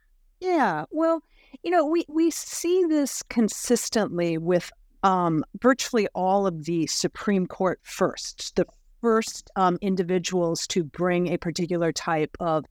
Yeah, 0.40 0.84
well, 0.90 1.22
you 1.62 1.70
know, 1.70 1.84
we 1.84 2.04
we 2.08 2.30
see 2.30 2.84
this 2.84 3.22
consistently 3.24 4.38
with 4.38 4.70
um, 5.02 5.44
virtually 5.60 6.08
all 6.14 6.46
of 6.46 6.64
the 6.64 6.86
Supreme 6.86 7.46
Court 7.46 7.80
firsts, 7.82 8.52
the 8.52 8.66
first 9.00 9.50
um, 9.56 9.78
individuals 9.80 10.66
to 10.68 10.84
bring 10.84 11.28
a 11.28 11.38
particular 11.38 11.92
type 11.92 12.36
of 12.40 12.64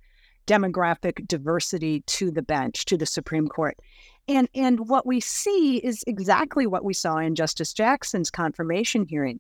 demographic 0.46 1.28
diversity 1.28 2.02
to 2.02 2.32
the 2.32 2.42
bench, 2.42 2.86
to 2.86 2.98
the 2.98 3.06
Supreme 3.06 3.48
Court. 3.48 3.78
And 4.28 4.48
and 4.56 4.88
what 4.88 5.06
we 5.06 5.20
see 5.20 5.78
is 5.78 6.04
exactly 6.08 6.68
what 6.68 6.86
we 6.86 6.94
saw 6.94 7.18
in 7.18 7.36
Justice 7.36 7.74
Jackson's 7.74 8.30
confirmation 8.30 9.06
hearing, 9.06 9.40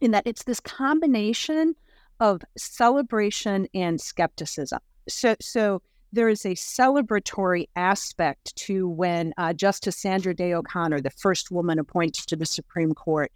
in 0.00 0.10
that 0.12 0.26
it's 0.26 0.44
this 0.44 0.60
combination 0.60 1.74
of 2.20 2.42
celebration 2.56 3.68
and 3.74 4.00
skepticism. 4.00 4.80
So 5.08 5.36
so 5.40 5.82
there 6.12 6.28
is 6.28 6.46
a 6.46 6.54
celebratory 6.54 7.68
aspect 7.76 8.56
to 8.56 8.88
when 8.88 9.34
uh, 9.36 9.52
Justice 9.52 9.96
Sandra 9.96 10.34
Day 10.34 10.54
O'Connor, 10.54 11.00
the 11.00 11.10
first 11.10 11.50
woman 11.50 11.78
appointed 11.78 12.26
to 12.28 12.36
the 12.36 12.46
Supreme 12.46 12.94
Court, 12.94 13.30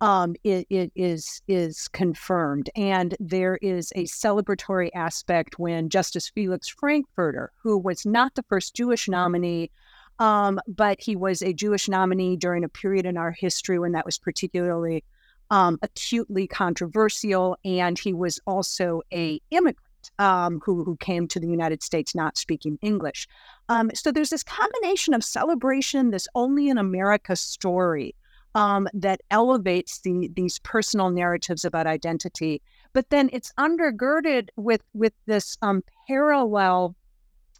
um, 0.00 0.34
it, 0.44 0.66
it 0.68 0.92
is 0.94 1.40
is 1.48 1.88
confirmed, 1.88 2.68
and 2.76 3.16
there 3.18 3.56
is 3.62 3.92
a 3.96 4.04
celebratory 4.04 4.90
aspect 4.94 5.58
when 5.58 5.88
Justice 5.88 6.28
Felix 6.28 6.68
Frankfurter, 6.68 7.50
who 7.62 7.78
was 7.78 8.04
not 8.04 8.34
the 8.34 8.44
first 8.44 8.74
Jewish 8.74 9.08
nominee, 9.08 9.70
um, 10.18 10.60
but 10.68 11.00
he 11.00 11.16
was 11.16 11.40
a 11.40 11.54
Jewish 11.54 11.88
nominee 11.88 12.36
during 12.36 12.64
a 12.64 12.68
period 12.68 13.06
in 13.06 13.16
our 13.16 13.30
history 13.30 13.78
when 13.78 13.92
that 13.92 14.04
was 14.04 14.18
particularly 14.18 15.02
um, 15.50 15.78
acutely 15.82 16.46
controversial, 16.46 17.56
and 17.64 17.98
he 17.98 18.12
was 18.12 18.40
also 18.46 19.02
a 19.12 19.40
immigrant. 19.50 19.78
Um, 20.20 20.60
who, 20.64 20.84
who 20.84 20.96
came 20.98 21.26
to 21.26 21.40
the 21.40 21.48
United 21.48 21.82
States 21.82 22.14
not 22.14 22.38
speaking 22.38 22.78
English. 22.80 23.26
Um, 23.68 23.90
so 23.92 24.12
there's 24.12 24.30
this 24.30 24.44
combination 24.44 25.14
of 25.14 25.24
celebration, 25.24 26.10
this 26.12 26.28
only 26.36 26.68
in 26.68 26.78
America 26.78 27.34
story, 27.34 28.14
um, 28.54 28.88
that 28.94 29.20
elevates 29.32 30.00
the, 30.00 30.30
these 30.34 30.60
personal 30.60 31.10
narratives 31.10 31.64
about 31.64 31.88
identity. 31.88 32.62
But 32.92 33.10
then 33.10 33.28
it's 33.32 33.52
undergirded 33.58 34.48
with 34.56 34.82
with 34.94 35.12
this 35.26 35.58
um, 35.60 35.82
parallel 36.06 36.94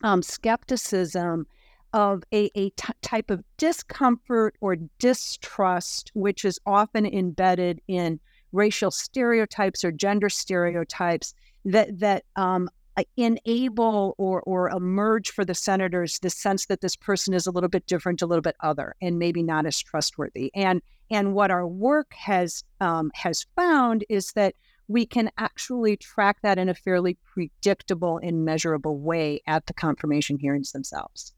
um, 0.02 0.22
skepticism 0.22 1.46
of 1.92 2.22
a, 2.32 2.50
a 2.54 2.70
t- 2.70 2.92
type 3.02 3.30
of 3.30 3.42
discomfort 3.56 4.54
or 4.60 4.76
distrust, 4.98 6.10
which 6.14 6.44
is 6.44 6.58
often 6.66 7.06
embedded 7.06 7.80
in 7.88 8.20
racial 8.52 8.90
stereotypes 8.90 9.84
or 9.84 9.92
gender 9.92 10.28
stereotypes 10.28 11.34
that 11.64 11.98
that 11.98 12.24
um, 12.36 12.68
enable 13.16 14.14
or 14.18 14.40
or 14.42 14.70
emerge 14.70 15.30
for 15.30 15.44
the 15.44 15.54
senators 15.54 16.18
the 16.20 16.30
sense 16.30 16.66
that 16.66 16.80
this 16.80 16.96
person 16.96 17.34
is 17.34 17.46
a 17.46 17.50
little 17.50 17.68
bit 17.68 17.86
different, 17.86 18.22
a 18.22 18.26
little 18.26 18.42
bit 18.42 18.56
other, 18.60 18.94
and 19.02 19.18
maybe 19.18 19.42
not 19.42 19.66
as 19.66 19.78
trustworthy. 19.78 20.50
And 20.54 20.80
and 21.10 21.34
what 21.34 21.50
our 21.50 21.66
work 21.66 22.12
has 22.14 22.64
um, 22.80 23.10
has 23.14 23.46
found 23.54 24.04
is 24.08 24.32
that 24.32 24.54
we 24.88 25.04
can 25.04 25.30
actually 25.36 25.96
track 25.96 26.38
that 26.42 26.58
in 26.58 26.68
a 26.68 26.74
fairly 26.74 27.18
predictable 27.24 28.18
and 28.22 28.44
measurable 28.44 28.98
way 28.98 29.40
at 29.46 29.66
the 29.66 29.74
confirmation 29.74 30.38
hearings 30.38 30.72
themselves. 30.72 31.32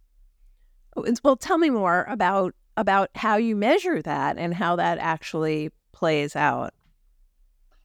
Oh, 1.06 1.14
well, 1.22 1.36
tell 1.36 1.58
me 1.58 1.70
more 1.70 2.06
about 2.08 2.54
about 2.76 3.10
how 3.14 3.36
you 3.36 3.56
measure 3.56 4.00
that 4.02 4.38
and 4.38 4.54
how 4.54 4.76
that 4.76 4.98
actually 4.98 5.70
plays 5.92 6.36
out. 6.36 6.72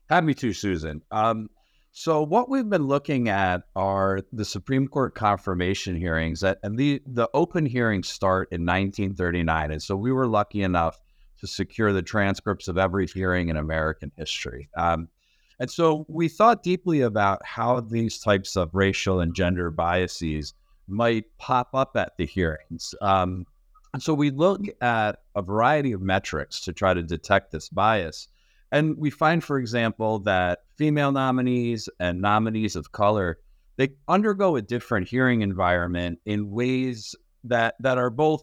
Happy 0.08 0.34
to, 0.34 0.52
Susan. 0.52 1.02
Um, 1.10 1.48
so 1.90 2.22
what 2.22 2.48
we've 2.48 2.68
been 2.68 2.86
looking 2.86 3.28
at 3.28 3.62
are 3.74 4.20
the 4.32 4.44
Supreme 4.44 4.88
Court 4.88 5.14
confirmation 5.14 5.96
hearings, 5.96 6.40
that, 6.40 6.58
and 6.62 6.78
the 6.78 7.00
the 7.06 7.28
open 7.34 7.66
hearings 7.66 8.08
start 8.08 8.48
in 8.50 8.62
1939, 8.62 9.70
and 9.70 9.82
so 9.82 9.96
we 9.96 10.12
were 10.12 10.26
lucky 10.26 10.62
enough 10.62 11.00
to 11.40 11.46
secure 11.46 11.92
the 11.92 12.02
transcripts 12.02 12.68
of 12.68 12.78
every 12.78 13.06
hearing 13.06 13.48
in 13.48 13.56
American 13.56 14.10
history. 14.16 14.68
Um, 14.76 15.08
and 15.60 15.70
so 15.70 16.04
we 16.08 16.28
thought 16.28 16.62
deeply 16.62 17.00
about 17.00 17.44
how 17.44 17.80
these 17.80 18.18
types 18.18 18.56
of 18.56 18.74
racial 18.74 19.20
and 19.20 19.34
gender 19.34 19.70
biases 19.70 20.54
might 20.86 21.24
pop 21.38 21.70
up 21.74 21.96
at 21.96 22.16
the 22.16 22.26
hearings. 22.26 22.94
Um, 23.00 23.46
so 23.98 24.12
we 24.12 24.30
look 24.30 24.62
at 24.80 25.18
a 25.34 25.42
variety 25.42 25.92
of 25.92 26.02
metrics 26.02 26.60
to 26.62 26.72
try 26.72 26.94
to 26.94 27.02
detect 27.02 27.52
this 27.52 27.68
bias. 27.68 28.28
And 28.72 28.96
we 28.98 29.10
find, 29.10 29.42
for 29.42 29.58
example, 29.58 30.18
that 30.20 30.60
female 30.76 31.12
nominees 31.12 31.88
and 32.00 32.20
nominees 32.20 32.74
of 32.74 32.90
color, 32.90 33.38
they 33.76 33.90
undergo 34.08 34.56
a 34.56 34.62
different 34.62 35.08
hearing 35.08 35.42
environment 35.42 36.18
in 36.26 36.50
ways 36.50 37.14
that 37.44 37.74
that 37.80 37.98
are 37.98 38.10
both 38.10 38.42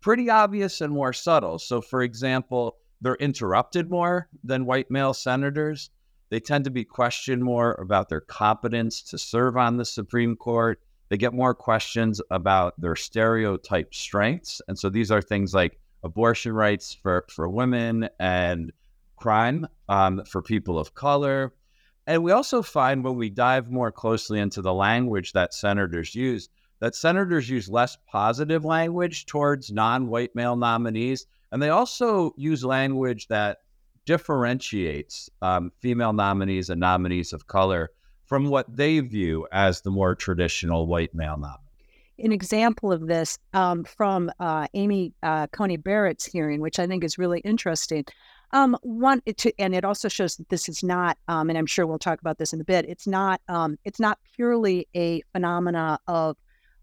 pretty 0.00 0.30
obvious 0.30 0.80
and 0.80 0.92
more 0.92 1.12
subtle. 1.12 1.58
So 1.58 1.80
for 1.80 2.02
example, 2.02 2.76
they're 3.00 3.16
interrupted 3.16 3.90
more 3.90 4.28
than 4.44 4.64
white 4.64 4.90
male 4.90 5.12
senators. 5.12 5.90
They 6.30 6.40
tend 6.40 6.64
to 6.64 6.70
be 6.70 6.84
questioned 6.84 7.42
more 7.42 7.74
about 7.74 8.08
their 8.08 8.20
competence 8.20 9.02
to 9.10 9.18
serve 9.18 9.56
on 9.56 9.76
the 9.76 9.84
Supreme 9.84 10.36
Court. 10.36 10.80
They 11.08 11.16
get 11.16 11.32
more 11.32 11.54
questions 11.54 12.20
about 12.30 12.80
their 12.80 12.96
stereotype 12.96 13.94
strengths. 13.94 14.60
And 14.68 14.78
so 14.78 14.88
these 14.88 15.10
are 15.10 15.22
things 15.22 15.54
like 15.54 15.78
abortion 16.02 16.52
rights 16.52 16.96
for, 17.00 17.24
for 17.30 17.48
women 17.48 18.08
and 18.18 18.72
crime 19.16 19.66
um, 19.88 20.24
for 20.24 20.42
people 20.42 20.78
of 20.78 20.94
color. 20.94 21.54
And 22.06 22.22
we 22.22 22.32
also 22.32 22.62
find 22.62 23.02
when 23.02 23.16
we 23.16 23.30
dive 23.30 23.70
more 23.70 23.90
closely 23.90 24.38
into 24.38 24.62
the 24.62 24.74
language 24.74 25.32
that 25.32 25.54
senators 25.54 26.14
use, 26.14 26.48
that 26.80 26.94
senators 26.94 27.48
use 27.48 27.68
less 27.68 27.96
positive 28.06 28.64
language 28.64 29.26
towards 29.26 29.72
non 29.72 30.08
white 30.08 30.34
male 30.34 30.56
nominees. 30.56 31.26
And 31.50 31.62
they 31.62 31.70
also 31.70 32.32
use 32.36 32.64
language 32.64 33.28
that 33.28 33.58
differentiates 34.04 35.28
um, 35.42 35.72
female 35.80 36.12
nominees 36.12 36.70
and 36.70 36.80
nominees 36.80 37.32
of 37.32 37.46
color 37.46 37.90
from 38.26 38.48
what 38.48 38.66
they 38.76 39.00
view 39.00 39.46
as 39.52 39.80
the 39.80 39.90
more 39.90 40.14
traditional 40.14 40.86
white 40.86 41.14
male 41.14 41.36
nominee. 41.36 41.60
An 42.18 42.32
example 42.32 42.92
of 42.92 43.06
this 43.06 43.38
um, 43.52 43.84
from 43.84 44.30
uh, 44.40 44.66
Amy 44.74 45.12
uh, 45.22 45.46
Coney 45.48 45.76
Barrett's 45.76 46.24
hearing, 46.24 46.60
which 46.60 46.78
I 46.78 46.86
think 46.86 47.04
is 47.04 47.18
really 47.18 47.40
interesting. 47.40 48.04
Um, 48.52 48.76
one, 48.82 49.22
it 49.26 49.36
to, 49.38 49.52
and 49.58 49.74
it 49.74 49.84
also 49.84 50.08
shows 50.08 50.36
that 50.36 50.48
this 50.48 50.68
is 50.68 50.82
not, 50.82 51.18
um, 51.28 51.50
and 51.50 51.58
I'm 51.58 51.66
sure 51.66 51.86
we'll 51.86 51.98
talk 51.98 52.20
about 52.20 52.38
this 52.38 52.52
in 52.52 52.60
a 52.60 52.64
bit. 52.64 52.86
It's 52.88 53.06
not, 53.06 53.40
um, 53.48 53.76
it's 53.84 54.00
not 54.00 54.18
purely 54.34 54.88
a 54.94 55.22
phenomena 55.32 55.98
of 56.06 56.36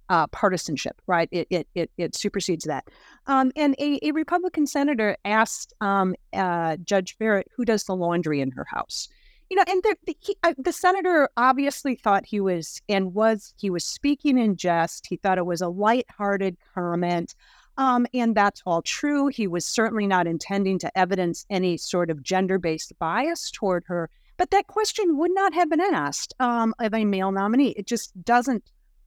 uh, 0.10 0.28
partisanship, 0.28 1.02
right? 1.08 1.30
It, 1.32 1.48
it 1.50 1.68
it 1.74 1.92
it 1.98 2.16
supersedes 2.16 2.66
that. 2.66 2.86
Um, 3.26 3.52
and 3.56 3.74
a, 3.80 4.00
a 4.04 4.12
Republican 4.12 4.68
senator 4.68 5.18
asked 5.26 5.74
um, 5.82 6.14
uh, 6.34 6.78
Judge 6.84 7.18
Barrett 7.18 7.48
who 7.56 7.66
does 7.66 7.86
the 7.86 7.96
laundry 7.96 8.42
in 8.42 8.52
her 8.52 8.66
house. 8.70 9.08
You 9.54 9.58
know, 9.58 9.66
and 9.68 9.84
the 9.84 9.96
the, 10.08 10.18
he, 10.20 10.36
uh, 10.42 10.56
the 10.58 10.74
senator 10.74 11.30
obviously 11.38 11.94
thought 11.94 12.26
he 12.26 12.40
was 12.40 12.82
and 12.90 13.14
was 13.14 13.54
he 13.56 13.70
was 13.70 13.86
speaking 13.86 14.40
in 14.40 14.56
jest. 14.56 15.06
He 15.06 15.18
thought 15.18 15.38
it 15.38 15.46
was 15.46 15.62
a 15.62 15.68
lighthearted 15.68 16.58
comment. 16.74 17.36
Um, 17.78 18.08
and 18.16 18.34
that's 18.34 18.64
all 18.66 18.82
true. 18.82 19.28
He 19.28 19.46
was 19.46 19.64
certainly 19.64 20.08
not 20.08 20.26
intending 20.26 20.80
to 20.80 20.98
evidence 20.98 21.46
any 21.52 21.78
sort 21.78 22.10
of 22.10 22.24
gender 22.24 22.58
based 22.58 22.98
bias 22.98 23.52
toward 23.52 23.84
her. 23.86 24.10
But 24.38 24.50
that 24.50 24.66
question 24.66 25.18
would 25.20 25.36
not 25.36 25.54
have 25.54 25.70
been 25.70 25.82
asked 25.82 26.34
um, 26.40 26.74
of 26.80 26.96
a 26.96 27.06
male 27.06 27.32
nominee. 27.32 27.76
It 27.78 27.86
just 27.86 28.12
doesn't 28.24 28.64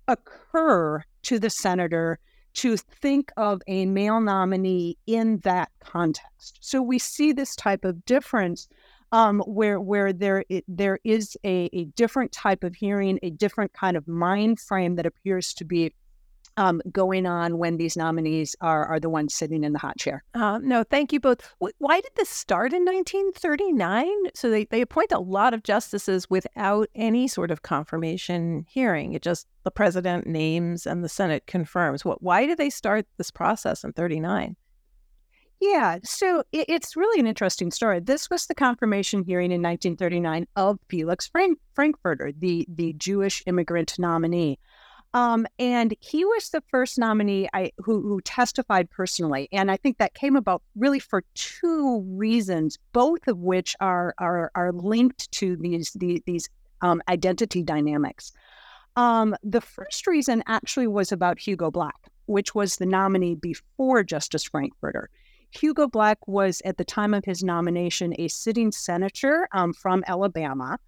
occur 0.07 1.03
to 1.25 1.41
the 1.41 1.51
senator 1.51 2.21
to 2.55 2.77
think 2.77 3.33
of 3.37 3.63
a 3.67 3.85
male 3.87 4.21
nominee 4.21 4.97
in 5.09 5.39
that 5.39 5.71
context. 5.81 6.59
So 6.61 6.81
we 6.81 7.01
see 7.01 7.33
this 7.33 7.57
type 7.57 7.85
of 7.85 8.05
difference 8.05 8.69
um, 9.12 9.40
where 9.47 9.81
where 9.81 10.12
there 10.12 10.45
it, 10.49 10.64
there 10.69 10.99
is 11.05 11.37
a, 11.45 11.71
a 11.73 11.85
different 11.97 12.33
type 12.33 12.64
of 12.64 12.75
hearing, 12.75 13.19
a 13.23 13.31
different 13.31 13.73
kind 13.73 13.97
of 13.97 14.07
mind 14.09 14.61
frame 14.61 14.97
that 14.97 15.07
appears 15.07 15.55
to 15.55 15.64
be 15.64 15.95
um, 16.59 16.81
going 16.90 17.27
on 17.27 17.59
when 17.59 17.77
these 17.77 17.97
nominees 17.97 18.57
are 18.61 18.87
are 18.87 18.99
the 18.99 19.11
ones 19.11 19.35
sitting 19.35 19.62
in 19.64 19.73
the 19.73 19.79
hot 19.79 19.99
chair. 19.99 20.25
Uh, 20.35 20.59
no, 20.59 20.83
thank 20.85 21.12
you 21.12 21.21
both. 21.21 21.55
Why 21.59 22.01
did 22.01 22.12
this 22.16 22.29
start 22.29 22.73
in 22.73 22.85
1939? 22.85 24.09
So 24.35 24.51
they, 24.51 24.64
they 24.64 24.81
appoint 24.81 25.12
a 25.12 25.19
lot 25.19 25.55
of 25.55 25.62
justices 25.62 26.29
without 26.31 26.88
any 26.95 27.29
sort 27.29 27.51
of 27.51 27.62
confirmation 27.62 28.64
hearing. 28.69 29.12
It 29.12 29.23
just 29.23 29.47
the 29.64 29.71
president 29.71 30.27
names 30.27 30.87
and 30.87 31.05
the 31.05 31.09
Senate 31.09 31.47
confirms. 31.47 32.05
What? 32.05 32.23
Why 32.23 32.47
did 32.47 32.59
they 32.59 32.71
start 32.71 33.07
this 33.19 33.31
process 33.31 33.85
in 33.85 33.92
39? 33.92 34.57
Yeah, 35.61 35.99
so 36.05 36.42
it, 36.53 36.66
it's 36.69 36.97
really 36.97 37.19
an 37.19 37.27
interesting 37.27 37.71
story. 37.71 38.01
This 38.01 38.29
was 38.29 38.47
the 38.47 38.55
confirmation 38.55 39.25
hearing 39.25 39.53
in 39.53 39.62
1939 39.62 40.47
of 40.57 40.79
Felix 40.88 41.27
Frank, 41.29 41.59
Frankfurter, 41.75 42.33
the 42.37 42.66
the 42.69 42.92
Jewish 42.95 43.42
immigrant 43.47 43.99
nominee. 43.99 44.59
Um, 45.14 45.47
and 45.59 45.95
he 46.01 46.27
was 46.27 46.51
the 46.51 46.62
first 46.71 46.99
nominee 46.99 47.49
I, 47.55 47.73
who, 47.79 48.03
who, 48.03 48.21
testified 48.21 48.90
personally. 48.90 49.49
And 49.51 49.71
I 49.71 49.79
think 49.79 49.97
that 49.97 50.12
came 50.12 50.37
about 50.37 50.62
really 50.75 50.99
for 50.99 51.25
two 51.35 52.03
reasons, 52.07 52.79
both 52.92 53.27
of 53.27 53.38
which 53.38 53.75
are, 53.81 54.14
are, 54.19 54.51
are 54.55 54.73
linked 54.73 55.33
to 55.33 55.57
these, 55.57 55.92
these, 55.92 56.21
these 56.27 56.51
um, 56.83 57.01
identity 57.09 57.62
dynamics. 57.62 58.31
Um, 58.97 59.35
the 59.42 59.62
first 59.62 60.07
reason 60.07 60.42
actually 60.49 60.87
was 60.87 61.12
about 61.12 61.38
Hugo 61.38 61.71
Black, 61.71 62.11
which 62.27 62.55
was 62.55 62.77
the 62.77 62.85
nominee 62.85 63.37
before 63.37 64.03
Justice 64.03 64.45
Frankfurter. 64.45 65.09
Hugo 65.57 65.88
Black 65.88 66.19
was, 66.27 66.62
at 66.64 66.77
the 66.77 66.85
time 66.85 67.14
of 67.14 67.25
his 67.25 67.42
nomination, 67.42 68.14
a 68.19 68.29
sitting 68.29 68.73
senator 68.73 69.49
um, 69.53 69.73
from 69.73 70.05
Alabama. 70.07 70.79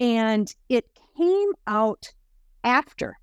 And 0.00 0.54
it 0.68 0.86
came 1.16 1.50
out 1.66 2.12
after 2.64 3.18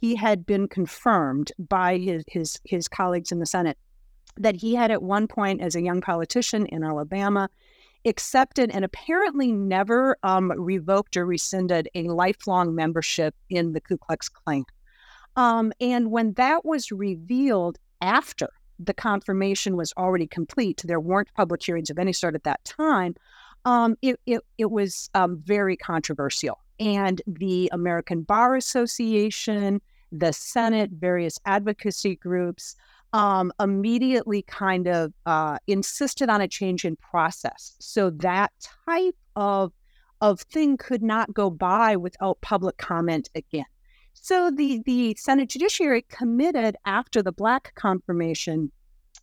he 0.00 0.14
had 0.14 0.46
been 0.46 0.68
confirmed 0.68 1.52
by 1.58 1.98
his, 1.98 2.24
his, 2.28 2.60
his 2.64 2.88
colleagues 2.88 3.32
in 3.32 3.38
the 3.38 3.46
Senate 3.46 3.78
that 4.36 4.56
he 4.56 4.74
had 4.74 4.90
at 4.90 5.02
one 5.02 5.26
point, 5.26 5.60
as 5.60 5.74
a 5.74 5.82
young 5.82 6.00
politician 6.00 6.66
in 6.66 6.84
Alabama, 6.84 7.48
accepted 8.04 8.70
and 8.70 8.84
apparently 8.84 9.52
never 9.52 10.16
um, 10.22 10.52
revoked 10.56 11.16
or 11.16 11.26
rescinded 11.26 11.88
a 11.94 12.04
lifelong 12.04 12.74
membership 12.74 13.34
in 13.50 13.72
the 13.72 13.80
Ku 13.80 13.98
Klux 13.98 14.28
Klan. 14.28 14.64
Um, 15.36 15.72
and 15.80 16.10
when 16.10 16.32
that 16.34 16.64
was 16.64 16.90
revealed 16.90 17.78
after 18.00 18.48
the 18.82 18.94
confirmation 18.94 19.76
was 19.76 19.92
already 19.96 20.26
complete, 20.26 20.82
there 20.84 21.00
weren't 21.00 21.32
public 21.34 21.62
hearings 21.62 21.90
of 21.90 21.98
any 21.98 22.12
sort 22.12 22.34
at 22.34 22.44
that 22.44 22.64
time, 22.64 23.14
um, 23.64 23.96
it, 24.00 24.18
it, 24.26 24.40
it, 24.58 24.70
was 24.70 25.10
um, 25.14 25.42
very 25.44 25.76
controversial. 25.76 26.58
And 26.78 27.20
the 27.26 27.68
American 27.72 28.22
Bar 28.22 28.56
Association, 28.56 29.82
the 30.10 30.32
Senate, 30.32 30.90
various 30.92 31.38
advocacy 31.44 32.16
groups 32.16 32.74
um, 33.12 33.52
immediately 33.60 34.42
kind 34.42 34.88
of 34.88 35.12
uh, 35.26 35.58
insisted 35.66 36.30
on 36.30 36.40
a 36.40 36.48
change 36.48 36.84
in 36.84 36.96
process. 36.96 37.76
So 37.80 38.10
that 38.10 38.52
type 38.86 39.16
of 39.36 39.72
of 40.20 40.40
thing 40.42 40.76
could 40.76 41.02
not 41.02 41.32
go 41.32 41.48
by 41.48 41.96
without 41.96 42.38
public 42.42 42.76
comment 42.76 43.30
again. 43.34 43.64
So 44.20 44.50
the 44.50 44.82
the 44.84 45.14
Senate 45.18 45.48
Judiciary 45.48 46.02
committed 46.08 46.76
after 46.84 47.22
the 47.22 47.32
Black 47.32 47.72
confirmation 47.74 48.70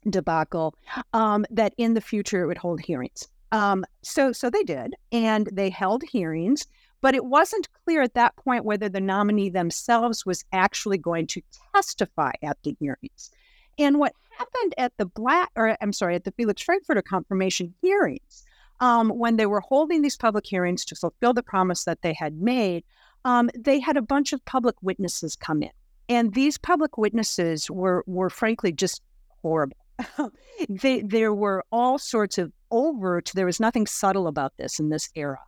debacle 0.10 0.76
um, 1.14 1.46
that 1.50 1.74
in 1.78 1.94
the 1.94 2.02
future 2.02 2.44
it 2.44 2.48
would 2.48 2.58
hold 2.58 2.82
hearings. 2.82 3.28
Um, 3.52 3.86
so 4.02 4.32
so 4.32 4.50
they 4.50 4.64
did, 4.64 4.96
and 5.12 5.50
they 5.54 5.70
held 5.70 6.04
hearings. 6.04 6.66
But 7.00 7.14
it 7.14 7.26
wasn't 7.26 7.70
clear 7.86 8.02
at 8.02 8.16
that 8.16 8.36
point 8.38 8.66
whether 8.66 8.90
the 8.90 9.00
nominee 9.00 9.50
themselves 9.50 10.26
was 10.26 10.44
actually 10.52 10.98
going 10.98 11.28
to 11.28 11.42
testify 11.76 12.32
at 12.42 12.58
the 12.64 12.76
hearings. 12.80 13.30
And 13.78 14.00
what 14.00 14.14
happened 14.32 14.74
at 14.80 14.94
the 14.98 15.06
Black, 15.06 15.52
or 15.56 15.78
I'm 15.80 15.94
sorry, 15.94 16.16
at 16.16 16.24
the 16.24 16.32
Felix 16.32 16.62
Frankfurter 16.64 17.04
confirmation 17.04 17.76
hearings, 17.84 18.44
um, 18.80 19.10
when 19.10 19.38
they 19.38 19.46
were 19.46 19.62
holding 19.62 20.02
these 20.02 20.18
public 20.18 20.48
hearings 20.48 20.84
to 20.86 20.96
fulfill 20.96 21.34
the 21.34 21.44
promise 21.44 21.84
that 21.84 22.02
they 22.02 22.14
had 22.14 22.42
made, 22.42 22.84
um, 23.28 23.50
they 23.56 23.80
had 23.80 23.98
a 23.98 24.02
bunch 24.02 24.34
of 24.34 24.44
public 24.46 24.76
witnesses 24.82 25.36
come 25.36 25.62
in. 25.62 25.72
And 26.10 26.34
these 26.34 26.58
public 26.58 26.98
witnesses 26.98 27.70
were, 27.70 28.04
were 28.08 28.30
frankly 28.30 28.72
just 28.72 29.02
horrible. 29.42 29.78
they, 30.70 31.02
there 31.02 31.34
were 31.34 31.64
all 31.72 32.00
sorts 32.00 32.38
of 32.38 32.52
overt, 32.72 33.32
there 33.36 33.46
was 33.46 33.60
nothing 33.60 33.86
subtle 33.86 34.28
about 34.28 34.54
this 34.58 34.80
in 34.80 34.90
this 34.90 35.10
era 35.16 35.40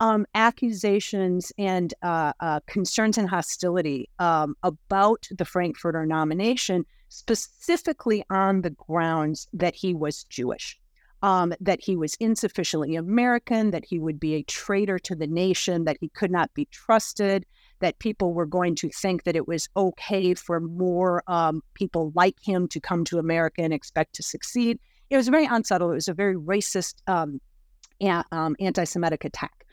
um, 0.00 0.26
accusations 0.34 1.52
and 1.58 1.94
uh, 2.02 2.32
uh, 2.40 2.60
concerns 2.66 3.18
and 3.18 3.28
hostility 3.28 4.08
um, 4.18 4.54
about 4.62 5.26
the 5.30 5.44
Frankfurter 5.44 6.04
nomination, 6.04 6.84
specifically 7.08 8.24
on 8.30 8.62
the 8.62 8.70
grounds 8.70 9.48
that 9.52 9.74
he 9.74 9.94
was 9.94 10.24
Jewish, 10.24 10.78
um, 11.22 11.54
that 11.60 11.80
he 11.82 11.96
was 11.96 12.14
insufficiently 12.20 12.96
American, 12.96 13.70
that 13.70 13.84
he 13.84 13.98
would 13.98 14.20
be 14.20 14.34
a 14.34 14.42
traitor 14.42 14.98
to 15.00 15.14
the 15.14 15.26
nation, 15.26 15.84
that 15.84 15.96
he 16.00 16.08
could 16.10 16.30
not 16.30 16.52
be 16.54 16.66
trusted, 16.66 17.46
that 17.80 17.98
people 17.98 18.32
were 18.32 18.46
going 18.46 18.74
to 18.76 18.88
think 18.90 19.24
that 19.24 19.36
it 19.36 19.48
was 19.48 19.68
okay 19.76 20.34
for 20.34 20.60
more 20.60 21.22
um, 21.26 21.62
people 21.74 22.12
like 22.14 22.36
him 22.42 22.68
to 22.68 22.80
come 22.80 23.04
to 23.04 23.18
America 23.18 23.62
and 23.62 23.72
expect 23.72 24.14
to 24.14 24.22
succeed. 24.22 24.78
It 25.10 25.16
was 25.16 25.28
very 25.28 25.46
unsubtle. 25.46 25.90
It 25.90 25.94
was 25.94 26.08
a 26.08 26.14
very 26.14 26.36
racist, 26.36 26.96
um, 27.06 27.40
um 28.32 28.56
anti 28.60 28.84
Semitic 28.84 29.24
attack. 29.24 29.66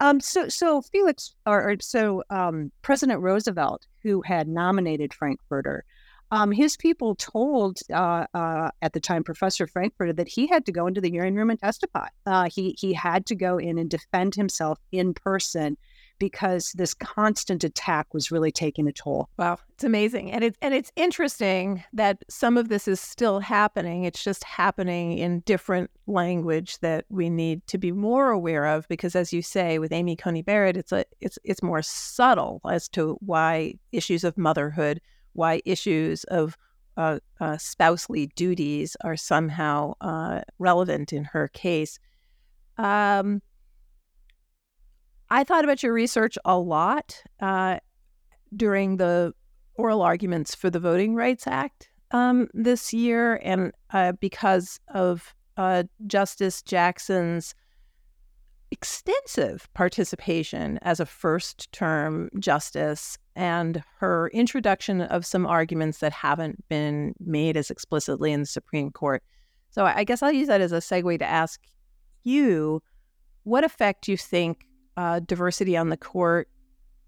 Um, 0.00 0.18
so, 0.20 0.48
so 0.48 0.80
Felix, 0.80 1.34
or, 1.46 1.70
or 1.70 1.76
so 1.80 2.22
um, 2.30 2.72
President 2.82 3.20
Roosevelt, 3.20 3.86
who 4.02 4.22
had 4.22 4.48
nominated 4.48 5.12
Frankfurter, 5.12 5.84
um, 6.30 6.52
his 6.52 6.76
people 6.76 7.14
told 7.16 7.78
uh, 7.92 8.26
uh, 8.34 8.70
at 8.82 8.92
the 8.92 9.00
time 9.00 9.24
Professor 9.24 9.66
Frankfurter 9.66 10.12
that 10.12 10.28
he 10.28 10.46
had 10.46 10.64
to 10.66 10.72
go 10.72 10.86
into 10.86 11.00
the 11.00 11.10
hearing 11.10 11.34
room 11.34 11.50
and 11.50 11.58
testify. 11.58 12.08
Uh, 12.26 12.48
he 12.48 12.76
he 12.78 12.92
had 12.92 13.26
to 13.26 13.34
go 13.34 13.58
in 13.58 13.78
and 13.78 13.90
defend 13.90 14.34
himself 14.34 14.78
in 14.92 15.14
person 15.14 15.76
because 16.20 16.72
this 16.72 16.92
constant 16.94 17.64
attack 17.64 18.12
was 18.12 18.30
really 18.30 18.52
taking 18.52 18.86
a 18.86 18.92
toll. 18.92 19.28
Wow, 19.38 19.58
it's 19.74 19.84
amazing, 19.84 20.30
and 20.30 20.44
it's 20.44 20.58
and 20.62 20.72
it's 20.72 20.92
interesting 20.94 21.82
that 21.92 22.22
some 22.28 22.56
of 22.56 22.68
this 22.68 22.86
is 22.86 23.00
still 23.00 23.40
happening. 23.40 24.04
It's 24.04 24.22
just 24.22 24.44
happening 24.44 25.18
in 25.18 25.40
different 25.40 25.90
language 26.06 26.78
that 26.80 27.06
we 27.08 27.28
need 27.28 27.66
to 27.68 27.78
be 27.78 27.90
more 27.90 28.30
aware 28.30 28.66
of 28.66 28.86
because, 28.88 29.16
as 29.16 29.32
you 29.32 29.42
say, 29.42 29.78
with 29.78 29.92
Amy 29.92 30.14
Coney 30.14 30.42
Barrett, 30.42 30.76
it's 30.76 30.92
a 30.92 31.04
it's 31.20 31.38
it's 31.42 31.62
more 31.62 31.82
subtle 31.82 32.60
as 32.70 32.88
to 32.90 33.16
why 33.20 33.74
issues 33.90 34.22
of 34.22 34.38
motherhood, 34.38 35.00
why 35.32 35.60
issues 35.64 36.24
of 36.24 36.56
uh, 36.96 37.18
uh, 37.40 37.56
spousely 37.56 38.26
duties 38.36 38.96
are 39.02 39.16
somehow 39.16 39.94
uh, 40.00 40.42
relevant 40.58 41.12
in 41.12 41.24
her 41.24 41.48
case. 41.48 41.98
Um, 42.76 43.42
I 45.30 45.44
thought 45.44 45.64
about 45.64 45.82
your 45.82 45.92
research 45.92 46.36
a 46.44 46.58
lot 46.58 47.22
uh, 47.40 47.78
during 48.54 48.96
the 48.96 49.32
oral 49.74 50.02
arguments 50.02 50.54
for 50.54 50.68
the 50.70 50.80
Voting 50.80 51.14
Rights 51.14 51.46
Act 51.46 51.88
um, 52.10 52.48
this 52.52 52.92
year, 52.92 53.40
and 53.42 53.72
uh, 53.92 54.12
because 54.12 54.80
of 54.88 55.34
uh, 55.56 55.84
Justice 56.06 56.62
Jackson's 56.62 57.54
extensive 58.70 59.68
participation 59.74 60.78
as 60.82 61.00
a 61.00 61.06
first 61.06 61.70
term 61.72 62.30
justice 62.38 63.18
and 63.34 63.82
her 63.98 64.28
introduction 64.32 65.00
of 65.02 65.26
some 65.26 65.46
arguments 65.46 65.98
that 65.98 66.12
haven't 66.12 66.66
been 66.68 67.14
made 67.18 67.56
as 67.56 67.70
explicitly 67.70 68.32
in 68.32 68.40
the 68.40 68.46
Supreme 68.46 68.90
Court. 68.90 69.22
So 69.70 69.84
I 69.84 70.04
guess 70.04 70.22
I'll 70.22 70.32
use 70.32 70.48
that 70.48 70.60
as 70.60 70.72
a 70.72 70.78
segue 70.78 71.18
to 71.18 71.24
ask 71.24 71.60
you 72.24 72.82
what 73.44 73.64
effect 73.64 74.08
you 74.08 74.16
think 74.16 74.66
uh, 74.96 75.20
diversity 75.20 75.76
on 75.76 75.88
the 75.88 75.96
court 75.96 76.48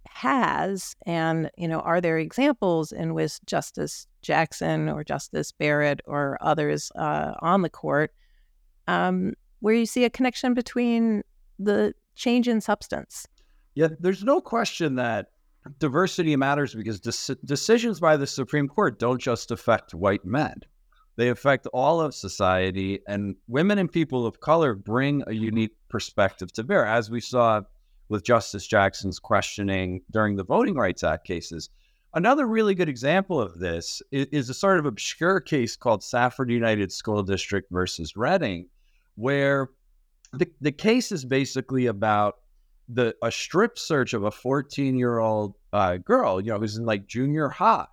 has 0.08 0.94
and 1.06 1.50
you 1.56 1.66
know 1.66 1.80
are 1.80 2.00
there 2.00 2.18
examples 2.18 2.92
in 2.92 3.14
which 3.14 3.40
justice 3.46 4.06
jackson 4.20 4.88
or 4.88 5.02
justice 5.02 5.52
barrett 5.52 6.00
or 6.06 6.36
others 6.40 6.92
uh, 6.96 7.32
on 7.40 7.62
the 7.62 7.70
court 7.70 8.12
um, 8.88 9.32
where 9.60 9.74
you 9.74 9.86
see 9.86 10.04
a 10.04 10.10
connection 10.10 10.54
between 10.54 11.22
the 11.64 11.94
change 12.14 12.48
in 12.48 12.60
substance 12.60 13.26
yeah 13.74 13.88
there's 14.00 14.24
no 14.24 14.40
question 14.40 14.96
that 14.96 15.28
diversity 15.78 16.34
matters 16.34 16.74
because 16.74 17.00
de- 17.00 17.36
decisions 17.44 18.00
by 18.00 18.16
the 18.16 18.26
supreme 18.26 18.68
court 18.68 18.98
don't 18.98 19.20
just 19.20 19.50
affect 19.50 19.94
white 19.94 20.24
men 20.24 20.60
they 21.16 21.28
affect 21.28 21.66
all 21.72 22.00
of 22.00 22.14
society 22.14 23.00
and 23.06 23.36
women 23.46 23.78
and 23.78 23.92
people 23.92 24.26
of 24.26 24.40
color 24.40 24.74
bring 24.74 25.22
a 25.26 25.32
unique 25.32 25.76
perspective 25.88 26.52
to 26.52 26.64
bear 26.64 26.86
as 26.86 27.10
we 27.10 27.20
saw 27.20 27.60
with 28.12 28.24
Justice 28.24 28.66
Jackson's 28.66 29.18
questioning 29.18 30.02
during 30.10 30.36
the 30.36 30.44
Voting 30.44 30.74
Rights 30.74 31.02
Act 31.02 31.26
cases. 31.26 31.70
Another 32.14 32.46
really 32.46 32.74
good 32.74 32.88
example 32.88 33.40
of 33.40 33.58
this 33.58 34.02
is, 34.12 34.50
a 34.50 34.54
sort 34.54 34.78
of 34.78 34.84
obscure 34.84 35.40
case 35.40 35.76
called 35.76 36.04
Safford 36.04 36.50
Unified 36.50 36.92
School 36.92 37.22
District 37.22 37.70
versus 37.72 38.14
Redding, 38.14 38.68
where 39.14 39.70
the, 40.32 40.50
the 40.60 40.72
case 40.72 41.12
is 41.12 41.24
basically 41.24 41.86
about 41.86 42.38
the 42.88 43.14
a 43.22 43.30
strip 43.30 43.78
search 43.78 44.12
of 44.12 44.24
a 44.24 44.30
14 44.30 44.96
year 44.96 45.18
old 45.18 45.54
uh, 45.72 45.96
girl, 45.96 46.40
you 46.40 46.52
know, 46.52 46.58
who's 46.58 46.76
in 46.76 46.84
like 46.84 47.06
junior 47.06 47.48
high, 47.48 47.86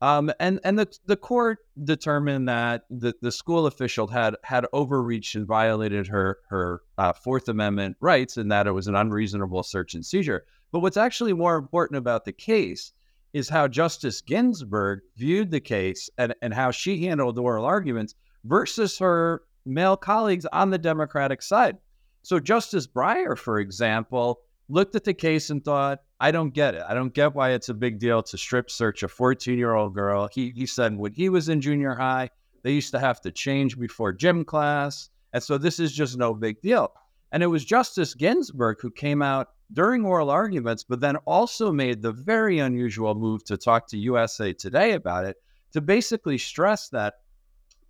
um, 0.00 0.30
and 0.38 0.60
and 0.64 0.78
the 0.78 0.88
the 1.06 1.16
court 1.16 1.58
determined 1.82 2.48
that 2.48 2.84
the, 2.90 3.14
the 3.20 3.32
school 3.32 3.66
official 3.66 4.06
had 4.06 4.36
had 4.44 4.66
overreached 4.72 5.34
and 5.34 5.46
violated 5.46 6.06
her 6.08 6.38
her 6.50 6.82
uh, 6.98 7.12
Fourth 7.12 7.48
Amendment 7.48 7.96
rights, 8.00 8.36
and 8.36 8.50
that 8.52 8.66
it 8.66 8.72
was 8.72 8.86
an 8.86 8.94
unreasonable 8.94 9.62
search 9.62 9.94
and 9.94 10.04
seizure. 10.04 10.44
But 10.70 10.80
what's 10.80 10.96
actually 10.96 11.32
more 11.32 11.56
important 11.56 11.98
about 11.98 12.24
the 12.24 12.32
case 12.32 12.92
is 13.32 13.48
how 13.48 13.68
Justice 13.68 14.20
Ginsburg 14.20 15.00
viewed 15.16 15.50
the 15.50 15.60
case 15.60 16.08
and, 16.18 16.34
and 16.42 16.54
how 16.54 16.70
she 16.70 17.04
handled 17.04 17.36
the 17.36 17.42
oral 17.42 17.64
arguments 17.64 18.14
versus 18.44 18.98
her 18.98 19.42
male 19.68 19.96
colleagues 19.96 20.46
on 20.52 20.70
the 20.70 20.78
Democratic 20.78 21.42
side. 21.42 21.78
So 22.22 22.40
Justice 22.40 22.86
Breyer, 22.86 23.36
for 23.36 23.60
example, 23.60 24.40
looked 24.68 24.94
at 24.94 25.04
the 25.04 25.14
case 25.14 25.50
and 25.50 25.64
thought, 25.64 26.00
I 26.20 26.30
don't 26.30 26.52
get 26.52 26.74
it. 26.74 26.82
I 26.88 26.94
don't 26.94 27.14
get 27.14 27.34
why 27.34 27.52
it's 27.52 27.68
a 27.68 27.74
big 27.74 27.98
deal 27.98 28.22
to 28.22 28.38
strip 28.38 28.70
search 28.70 29.02
a 29.02 29.08
14 29.08 29.56
year 29.56 29.74
old 29.74 29.94
girl. 29.94 30.28
He, 30.32 30.50
he 30.50 30.66
said 30.66 30.96
when 30.96 31.12
he 31.12 31.28
was 31.28 31.48
in 31.48 31.60
junior 31.60 31.94
high, 31.94 32.30
they 32.62 32.72
used 32.72 32.90
to 32.92 32.98
have 32.98 33.20
to 33.22 33.30
change 33.30 33.78
before 33.78 34.12
gym 34.12 34.44
class. 34.44 35.10
And 35.32 35.42
so 35.42 35.58
this 35.58 35.78
is 35.78 35.92
just 35.92 36.18
no 36.18 36.34
big 36.34 36.60
deal. 36.60 36.92
And 37.30 37.42
it 37.42 37.46
was 37.46 37.64
Justice 37.64 38.14
Ginsburg 38.14 38.78
who 38.80 38.90
came 38.90 39.22
out 39.22 39.48
during 39.72 40.04
oral 40.04 40.30
arguments, 40.30 40.82
but 40.82 41.00
then 41.00 41.16
also 41.18 41.70
made 41.70 42.00
the 42.00 42.12
very 42.12 42.58
unusual 42.58 43.14
move 43.14 43.44
to 43.44 43.56
talk 43.56 43.86
to 43.88 43.98
USA 43.98 44.52
Today 44.52 44.92
about 44.92 45.26
it 45.26 45.36
to 45.72 45.80
basically 45.80 46.38
stress 46.38 46.88
that 46.88 47.14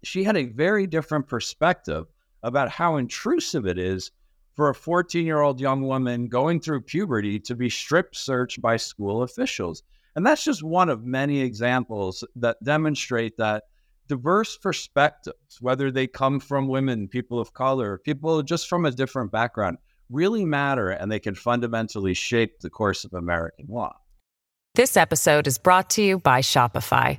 she 0.02 0.24
had 0.24 0.37
a 0.37 0.46
very 0.46 0.87
different 0.87 1.26
perspective 1.26 2.06
about 2.42 2.70
how 2.70 2.96
intrusive 2.96 3.66
it 3.66 3.78
is 3.78 4.11
for 4.54 4.70
a 4.70 4.74
14 4.74 5.24
year 5.24 5.40
old 5.40 5.61
young 5.61 5.82
woman 5.82 6.26
going 6.26 6.61
through 6.61 6.80
puberty 6.80 7.38
to 7.40 7.54
be 7.54 7.70
strip 7.70 8.14
searched 8.14 8.61
by 8.61 8.76
school 8.76 9.22
officials. 9.22 9.82
And 10.16 10.26
that's 10.26 10.44
just 10.44 10.62
one 10.62 10.88
of 10.88 11.04
many 11.04 11.40
examples 11.40 12.24
that 12.37 12.62
demonstrate 12.64 13.37
that 13.37 13.64
diverse 14.08 14.56
perspectives, 14.56 15.61
whether 15.61 15.90
they 15.90 16.06
come 16.06 16.40
from 16.40 16.66
women, 16.66 17.08
people 17.08 17.38
of 17.38 17.52
color, 17.52 17.98
people 17.98 18.42
just 18.42 18.68
from 18.68 18.84
a 18.84 18.90
different 18.90 19.30
background, 19.30 19.78
really 20.11 20.44
matter 20.44 20.90
and 20.90 21.12
they 21.12 21.20
can 21.20 21.34
fundamentally 21.34 22.14
shape 22.14 22.61
the 22.61 22.70
course 22.70 23.04
of 23.04 23.12
American 23.12 23.66
law. 23.68 23.94
This 24.74 24.96
episode 24.96 25.46
is 25.46 25.58
brought 25.58 25.90
to 25.90 26.02
you 26.02 26.18
by 26.18 26.40
Shopify. 26.40 27.18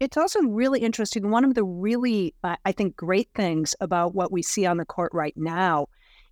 it's 0.00 0.16
also 0.16 0.40
really 0.40 0.80
interesting. 0.80 1.30
One 1.30 1.44
of 1.44 1.54
the 1.54 1.64
really 1.64 2.34
I 2.42 2.72
think 2.72 2.96
great 2.96 3.28
things 3.34 3.74
about 3.80 4.14
what 4.14 4.32
we 4.32 4.42
see 4.42 4.66
on 4.66 4.76
the 4.76 4.84
court 4.84 5.12
right 5.14 5.36
now 5.36 5.88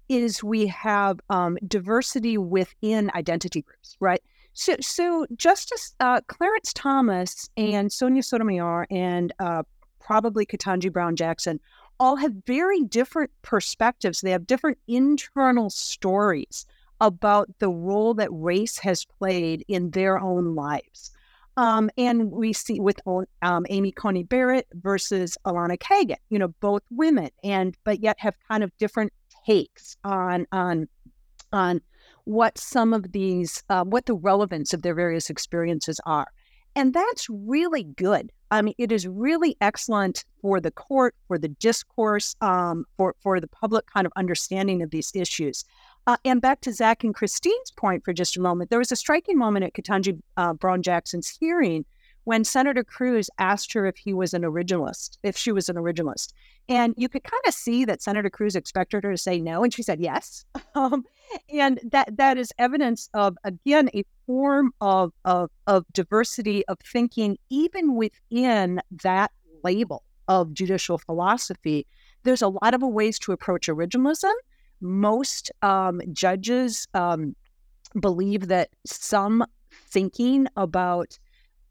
is 0.08 0.42
we 0.42 0.66
have 0.68 1.18
um, 1.30 1.58
diversity 1.66 2.38
within 2.38 3.10
identity 3.14 3.62
groups, 3.62 3.96
right? 4.00 4.22
So, 4.52 4.76
so 4.80 5.26
Justice 5.36 5.94
uh, 6.00 6.20
Clarence 6.28 6.72
Thomas 6.72 7.50
and 7.56 7.92
Sonia 7.92 8.22
Sotomayor 8.22 8.86
and 8.90 9.32
uh, 9.38 9.64
probably 10.00 10.46
Ketanji 10.46 10.90
Brown 10.92 11.16
Jackson, 11.16 11.60
all 11.98 12.16
have 12.16 12.32
very 12.46 12.82
different 12.84 13.30
perspectives. 13.42 14.20
They 14.20 14.30
have 14.30 14.46
different 14.46 14.78
internal 14.86 15.70
stories 15.70 16.66
about 17.00 17.48
the 17.58 17.68
role 17.68 18.14
that 18.14 18.28
race 18.32 18.78
has 18.78 19.04
played 19.04 19.64
in 19.68 19.90
their 19.90 20.18
own 20.18 20.54
lives. 20.54 21.10
Um, 21.56 21.88
and 21.96 22.30
we 22.30 22.52
see 22.52 22.80
with 22.80 23.00
um, 23.42 23.66
Amy 23.70 23.90
Coney 23.92 24.24
Barrett 24.24 24.66
versus 24.74 25.38
Elena 25.46 25.78
Kagan, 25.78 26.16
you 26.28 26.38
know, 26.38 26.48
both 26.60 26.82
women, 26.90 27.30
and 27.42 27.76
but 27.84 28.00
yet 28.00 28.16
have 28.18 28.34
kind 28.46 28.62
of 28.62 28.70
different 28.78 29.12
takes 29.46 29.96
on 30.04 30.46
on 30.52 30.88
on 31.52 31.80
what 32.24 32.58
some 32.58 32.92
of 32.92 33.12
these, 33.12 33.62
uh, 33.70 33.84
what 33.84 34.06
the 34.06 34.14
relevance 34.14 34.74
of 34.74 34.82
their 34.82 34.94
various 34.94 35.30
experiences 35.30 36.00
are. 36.06 36.26
And 36.74 36.92
that's 36.92 37.28
really 37.30 37.84
good. 37.84 38.32
I 38.50 38.62
mean, 38.62 38.74
it 38.78 38.92
is 38.92 39.06
really 39.06 39.56
excellent 39.60 40.24
for 40.42 40.60
the 40.60 40.70
court, 40.70 41.14
for 41.26 41.38
the 41.38 41.48
discourse, 41.48 42.36
um, 42.40 42.84
for, 42.96 43.14
for 43.22 43.40
the 43.40 43.48
public 43.48 43.86
kind 43.86 44.06
of 44.06 44.12
understanding 44.16 44.82
of 44.82 44.90
these 44.90 45.10
issues. 45.14 45.64
Uh, 46.06 46.16
and 46.24 46.40
back 46.40 46.60
to 46.60 46.72
Zach 46.72 47.02
and 47.02 47.14
Christine's 47.14 47.72
point 47.76 48.04
for 48.04 48.12
just 48.12 48.36
a 48.36 48.40
moment, 48.40 48.70
there 48.70 48.78
was 48.78 48.92
a 48.92 48.96
striking 48.96 49.36
moment 49.36 49.64
at 49.64 49.74
Ketanji 49.74 50.20
uh, 50.36 50.52
Brown 50.52 50.82
Jackson's 50.82 51.28
hearing 51.28 51.84
when 52.26 52.42
Senator 52.42 52.82
Cruz 52.82 53.30
asked 53.38 53.72
her 53.72 53.86
if 53.86 53.96
he 53.96 54.12
was 54.12 54.34
an 54.34 54.42
originalist, 54.42 55.16
if 55.22 55.36
she 55.36 55.52
was 55.52 55.68
an 55.68 55.76
originalist. 55.76 56.32
And 56.68 56.92
you 56.96 57.08
could 57.08 57.22
kind 57.22 57.42
of 57.46 57.54
see 57.54 57.84
that 57.84 58.02
Senator 58.02 58.28
Cruz 58.28 58.56
expected 58.56 59.04
her 59.04 59.12
to 59.12 59.16
say 59.16 59.40
no, 59.40 59.62
and 59.62 59.72
she 59.72 59.82
said 59.82 60.00
yes. 60.00 60.44
Um, 60.74 61.06
and 61.50 61.80
that 61.90 62.18
that 62.18 62.36
is 62.36 62.52
evidence 62.58 63.08
of 63.14 63.38
again 63.44 63.88
a 63.94 64.04
form 64.26 64.74
of, 64.82 65.10
of 65.24 65.50
of 65.66 65.86
diversity 65.94 66.66
of 66.66 66.78
thinking, 66.80 67.38
even 67.48 67.94
within 67.94 68.82
that 69.02 69.32
label 69.64 70.02
of 70.28 70.52
judicial 70.52 70.98
philosophy. 70.98 71.86
There's 72.24 72.42
a 72.42 72.48
lot 72.48 72.74
of 72.74 72.82
ways 72.82 73.18
to 73.20 73.32
approach 73.32 73.68
originalism. 73.68 74.32
Most 74.80 75.50
um, 75.62 76.00
judges 76.12 76.86
um, 76.94 77.34
believe 78.00 78.48
that 78.48 78.70
some 78.84 79.44
thinking 79.70 80.46
about 80.56 81.18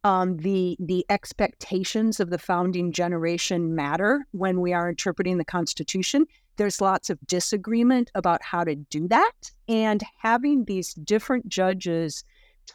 um, 0.03 0.37
the 0.37 0.77
the 0.79 1.03
expectations 1.09 2.19
of 2.19 2.29
the 2.29 2.37
founding 2.37 2.91
generation 2.91 3.73
matter 3.73 4.25
when 4.31 4.61
we 4.61 4.71
are 4.71 4.87
interpreting 4.87 5.37
the 5.37 5.45
Constitution. 5.45 6.27
There's 6.57 6.79
lots 6.79 7.09
of 7.09 7.17
disagreement 7.25 8.11
about 8.13 8.43
how 8.43 8.63
to 8.63 8.75
do 8.75 9.07
that, 9.07 9.51
and 9.67 10.03
having 10.21 10.65
these 10.65 10.93
different 10.93 11.49
judges 11.49 12.23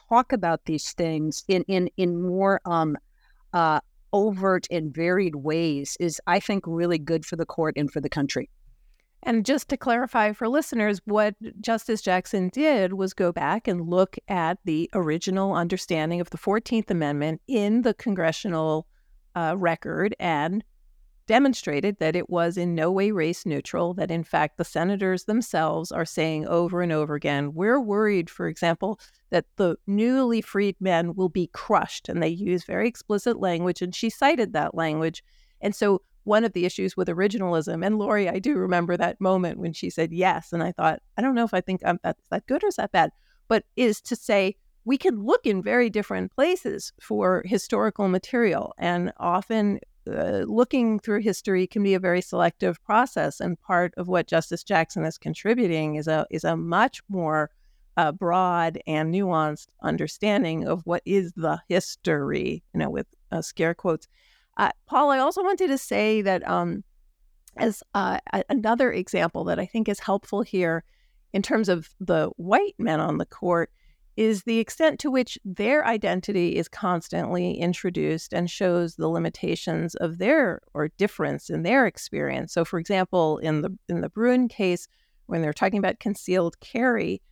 talk 0.08 0.32
about 0.32 0.64
these 0.64 0.92
things 0.92 1.44
in 1.46 1.62
in 1.68 1.88
in 1.96 2.20
more 2.20 2.60
um, 2.64 2.98
uh, 3.52 3.80
overt 4.12 4.66
and 4.70 4.92
varied 4.92 5.36
ways 5.36 5.96
is, 6.00 6.20
I 6.26 6.40
think, 6.40 6.64
really 6.66 6.98
good 6.98 7.24
for 7.24 7.36
the 7.36 7.46
court 7.46 7.74
and 7.76 7.90
for 7.92 8.00
the 8.00 8.08
country. 8.08 8.50
And 9.22 9.44
just 9.44 9.68
to 9.68 9.76
clarify 9.76 10.32
for 10.32 10.48
listeners, 10.48 11.00
what 11.04 11.34
Justice 11.60 12.00
Jackson 12.00 12.48
did 12.48 12.94
was 12.94 13.12
go 13.12 13.32
back 13.32 13.68
and 13.68 13.88
look 13.88 14.16
at 14.28 14.58
the 14.64 14.88
original 14.94 15.52
understanding 15.54 16.20
of 16.20 16.30
the 16.30 16.38
14th 16.38 16.90
Amendment 16.90 17.42
in 17.46 17.82
the 17.82 17.92
congressional 17.94 18.86
uh, 19.34 19.54
record 19.58 20.14
and 20.18 20.64
demonstrated 21.26 21.96
that 22.00 22.16
it 22.16 22.28
was 22.28 22.56
in 22.56 22.74
no 22.74 22.90
way 22.90 23.12
race 23.12 23.46
neutral, 23.46 23.94
that 23.94 24.10
in 24.10 24.24
fact 24.24 24.58
the 24.58 24.64
senators 24.64 25.24
themselves 25.24 25.92
are 25.92 26.04
saying 26.04 26.44
over 26.48 26.82
and 26.82 26.90
over 26.90 27.14
again, 27.14 27.54
we're 27.54 27.78
worried, 27.78 28.28
for 28.28 28.48
example, 28.48 28.98
that 29.30 29.44
the 29.56 29.76
newly 29.86 30.40
freed 30.40 30.74
men 30.80 31.14
will 31.14 31.28
be 31.28 31.46
crushed. 31.52 32.08
And 32.08 32.20
they 32.20 32.28
use 32.28 32.64
very 32.64 32.88
explicit 32.88 33.38
language, 33.38 33.80
and 33.80 33.94
she 33.94 34.10
cited 34.10 34.54
that 34.54 34.74
language. 34.74 35.22
And 35.60 35.72
so 35.72 36.02
one 36.24 36.44
of 36.44 36.52
the 36.52 36.66
issues 36.66 36.96
with 36.96 37.08
originalism. 37.08 37.84
And 37.84 37.98
Lori, 37.98 38.28
I 38.28 38.38
do 38.38 38.56
remember 38.56 38.96
that 38.96 39.20
moment 39.20 39.58
when 39.58 39.72
she 39.72 39.90
said 39.90 40.12
yes, 40.12 40.52
and 40.52 40.62
I 40.62 40.72
thought, 40.72 41.00
I 41.16 41.22
don't 41.22 41.34
know 41.34 41.44
if 41.44 41.54
I 41.54 41.60
think 41.60 41.80
I'm 41.84 41.98
that, 42.02 42.16
that 42.30 42.46
good 42.46 42.62
or 42.64 42.68
is 42.68 42.76
that 42.76 42.92
bad, 42.92 43.10
but 43.48 43.64
is 43.76 44.00
to 44.02 44.16
say 44.16 44.56
we 44.84 44.96
can 44.96 45.22
look 45.22 45.46
in 45.46 45.62
very 45.62 45.90
different 45.90 46.32
places 46.32 46.92
for 47.00 47.42
historical 47.46 48.08
material, 48.08 48.74
and 48.78 49.12
often 49.18 49.80
uh, 50.10 50.44
looking 50.46 50.98
through 50.98 51.20
history 51.20 51.66
can 51.66 51.82
be 51.82 51.94
a 51.94 52.00
very 52.00 52.22
selective 52.22 52.82
process. 52.84 53.40
And 53.40 53.60
part 53.60 53.92
of 53.96 54.08
what 54.08 54.26
Justice 54.26 54.64
Jackson 54.64 55.04
is 55.04 55.18
contributing 55.18 55.96
is 55.96 56.08
a 56.08 56.26
is 56.30 56.44
a 56.44 56.56
much 56.56 57.02
more 57.08 57.50
uh, 57.96 58.12
broad 58.12 58.80
and 58.86 59.12
nuanced 59.12 59.68
understanding 59.82 60.66
of 60.66 60.82
what 60.86 61.02
is 61.04 61.32
the 61.36 61.60
history, 61.68 62.62
you 62.72 62.80
know, 62.80 62.88
with 62.90 63.06
uh, 63.30 63.42
scare 63.42 63.74
quotes. 63.74 64.08
Uh, 64.60 64.70
Paul, 64.84 65.10
I 65.10 65.18
also 65.20 65.42
wanted 65.42 65.68
to 65.68 65.78
say 65.78 66.20
that 66.20 66.46
um, 66.46 66.84
as 67.56 67.82
uh, 67.94 68.18
another 68.50 68.92
example 68.92 69.42
that 69.44 69.58
I 69.58 69.64
think 69.64 69.88
is 69.88 69.98
helpful 69.98 70.42
here 70.42 70.84
in 71.32 71.40
terms 71.40 71.70
of 71.70 71.88
the 71.98 72.28
white 72.36 72.74
men 72.78 73.00
on 73.00 73.16
the 73.16 73.24
court 73.24 73.70
is 74.18 74.42
the 74.42 74.58
extent 74.58 75.00
to 75.00 75.10
which 75.10 75.38
their 75.46 75.86
identity 75.86 76.56
is 76.56 76.68
constantly 76.68 77.54
introduced 77.54 78.34
and 78.34 78.50
shows 78.50 78.96
the 78.96 79.08
limitations 79.08 79.94
of 79.94 80.18
their 80.18 80.60
or 80.74 80.88
difference 80.98 81.48
in 81.48 81.62
their 81.62 81.86
experience. 81.86 82.52
So, 82.52 82.62
for 82.66 82.78
example, 82.78 83.38
in 83.38 83.62
the 83.62 83.74
in 83.88 84.02
the 84.02 84.10
Bruen 84.10 84.46
case, 84.46 84.88
when 85.24 85.40
they're 85.40 85.54
talking 85.54 85.78
about 85.78 86.00
concealed 86.00 86.60
carry, 86.60 87.22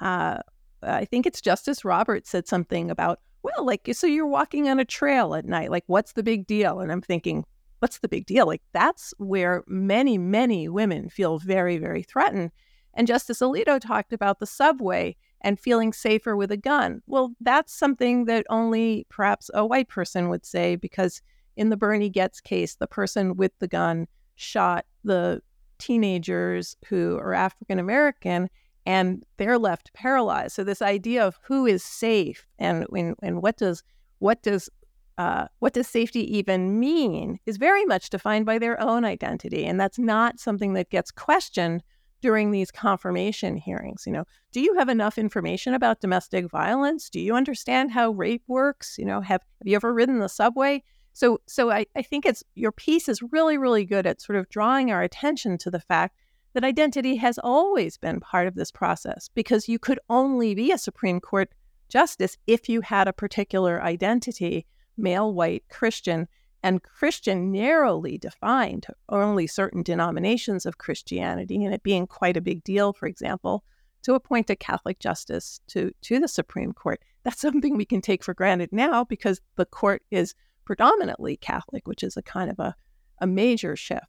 uh, 0.00 0.40
I 0.82 1.06
think 1.06 1.24
it's 1.24 1.40
Justice 1.40 1.82
Roberts 1.82 2.28
said 2.28 2.46
something 2.46 2.90
about 2.90 3.20
well, 3.44 3.66
like, 3.66 3.86
so 3.92 4.06
you're 4.06 4.26
walking 4.26 4.70
on 4.70 4.80
a 4.80 4.86
trail 4.86 5.34
at 5.34 5.44
night. 5.44 5.70
Like, 5.70 5.84
what's 5.86 6.14
the 6.14 6.22
big 6.22 6.46
deal? 6.46 6.80
And 6.80 6.90
I'm 6.90 7.02
thinking, 7.02 7.44
what's 7.80 7.98
the 7.98 8.08
big 8.08 8.24
deal? 8.24 8.46
Like, 8.46 8.62
that's 8.72 9.12
where 9.18 9.62
many, 9.66 10.16
many 10.16 10.66
women 10.66 11.10
feel 11.10 11.38
very, 11.38 11.76
very 11.76 12.02
threatened. 12.02 12.52
And 12.94 13.06
Justice 13.06 13.40
Alito 13.40 13.78
talked 13.78 14.14
about 14.14 14.38
the 14.38 14.46
subway 14.46 15.14
and 15.42 15.60
feeling 15.60 15.92
safer 15.92 16.36
with 16.36 16.50
a 16.52 16.56
gun. 16.56 17.02
Well, 17.06 17.34
that's 17.38 17.74
something 17.74 18.24
that 18.24 18.46
only 18.48 19.06
perhaps 19.10 19.50
a 19.52 19.66
white 19.66 19.88
person 19.88 20.30
would 20.30 20.46
say 20.46 20.76
because 20.76 21.20
in 21.56 21.68
the 21.68 21.76
Bernie 21.76 22.08
Goetz 22.08 22.40
case, 22.40 22.76
the 22.76 22.86
person 22.86 23.36
with 23.36 23.52
the 23.58 23.68
gun 23.68 24.08
shot 24.36 24.86
the 25.04 25.42
teenagers 25.78 26.76
who 26.86 27.18
are 27.18 27.34
African 27.34 27.78
American 27.78 28.48
and 28.86 29.24
they're 29.36 29.58
left 29.58 29.92
paralyzed. 29.94 30.54
So 30.54 30.64
this 30.64 30.82
idea 30.82 31.26
of 31.26 31.38
who 31.42 31.66
is 31.66 31.82
safe 31.82 32.46
and 32.58 32.86
and, 32.94 33.14
and 33.22 33.42
what 33.42 33.56
does 33.56 33.82
what 34.18 34.42
does 34.42 34.68
uh, 35.16 35.46
what 35.60 35.74
does 35.74 35.86
safety 35.86 36.36
even 36.36 36.80
mean 36.80 37.38
is 37.46 37.56
very 37.56 37.84
much 37.84 38.10
defined 38.10 38.46
by 38.46 38.58
their 38.58 38.80
own 38.80 39.04
identity, 39.04 39.64
and 39.64 39.78
that's 39.78 39.98
not 39.98 40.40
something 40.40 40.74
that 40.74 40.90
gets 40.90 41.10
questioned 41.10 41.82
during 42.20 42.50
these 42.50 42.70
confirmation 42.70 43.56
hearings. 43.56 44.04
You 44.06 44.12
know, 44.12 44.24
do 44.50 44.60
you 44.60 44.74
have 44.74 44.88
enough 44.88 45.18
information 45.18 45.74
about 45.74 46.00
domestic 46.00 46.50
violence? 46.50 47.10
Do 47.10 47.20
you 47.20 47.34
understand 47.34 47.92
how 47.92 48.10
rape 48.10 48.42
works? 48.48 48.96
You 48.98 49.04
know, 49.04 49.20
have 49.20 49.42
have 49.60 49.66
you 49.66 49.76
ever 49.76 49.94
ridden 49.94 50.18
the 50.18 50.28
subway? 50.28 50.82
So, 51.12 51.40
so 51.46 51.70
I, 51.70 51.86
I 51.94 52.02
think 52.02 52.26
it's 52.26 52.42
your 52.56 52.72
piece 52.72 53.08
is 53.08 53.22
really, 53.30 53.56
really 53.56 53.84
good 53.84 54.04
at 54.04 54.20
sort 54.20 54.36
of 54.36 54.48
drawing 54.48 54.90
our 54.90 55.02
attention 55.02 55.58
to 55.58 55.70
the 55.70 55.78
fact 55.78 56.16
that 56.54 56.64
identity 56.64 57.16
has 57.16 57.38
always 57.38 57.98
been 57.98 58.20
part 58.20 58.46
of 58.46 58.54
this 58.54 58.70
process 58.70 59.28
because 59.34 59.68
you 59.68 59.78
could 59.78 59.98
only 60.08 60.54
be 60.54 60.70
a 60.72 60.78
Supreme 60.78 61.20
Court 61.20 61.50
justice 61.88 62.38
if 62.46 62.68
you 62.68 62.80
had 62.80 63.06
a 63.06 63.12
particular 63.12 63.82
identity, 63.82 64.66
male, 64.96 65.32
white, 65.34 65.64
Christian, 65.68 66.26
and 66.62 66.82
Christian 66.82 67.52
narrowly 67.52 68.16
defined 68.16 68.86
only 69.10 69.46
certain 69.46 69.82
denominations 69.82 70.64
of 70.64 70.78
Christianity, 70.78 71.62
and 71.62 71.74
it 71.74 71.82
being 71.82 72.06
quite 72.06 72.38
a 72.38 72.40
big 72.40 72.64
deal, 72.64 72.94
for 72.94 73.06
example, 73.06 73.64
to 74.02 74.14
appoint 74.14 74.48
a 74.48 74.56
Catholic 74.56 74.98
justice 74.98 75.60
to, 75.66 75.92
to 76.02 76.18
the 76.18 76.28
Supreme 76.28 76.72
Court. 76.72 77.02
That's 77.22 77.40
something 77.40 77.76
we 77.76 77.84
can 77.84 78.00
take 78.00 78.24
for 78.24 78.32
granted 78.32 78.70
now 78.72 79.04
because 79.04 79.40
the 79.56 79.66
court 79.66 80.02
is 80.10 80.34
predominantly 80.64 81.36
Catholic, 81.36 81.86
which 81.86 82.02
is 82.02 82.16
a 82.16 82.22
kind 82.22 82.50
of 82.50 82.58
a, 82.58 82.74
a 83.18 83.26
major 83.26 83.76
shift. 83.76 84.06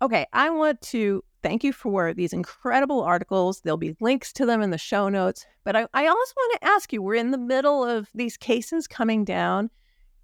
Okay, 0.00 0.26
I 0.32 0.50
want 0.50 0.80
to 0.82 1.24
thank 1.42 1.64
you 1.64 1.72
for 1.72 2.12
these 2.14 2.32
incredible 2.32 3.02
articles. 3.02 3.60
There'll 3.60 3.76
be 3.76 3.96
links 4.00 4.32
to 4.34 4.46
them 4.46 4.62
in 4.62 4.70
the 4.70 4.78
show 4.78 5.08
notes. 5.08 5.46
But 5.64 5.76
I, 5.76 5.86
I 5.94 6.06
also 6.06 6.34
want 6.36 6.60
to 6.60 6.68
ask 6.68 6.92
you 6.92 7.02
we're 7.02 7.14
in 7.14 7.30
the 7.30 7.38
middle 7.38 7.84
of 7.84 8.08
these 8.14 8.36
cases 8.36 8.86
coming 8.86 9.24
down. 9.24 9.70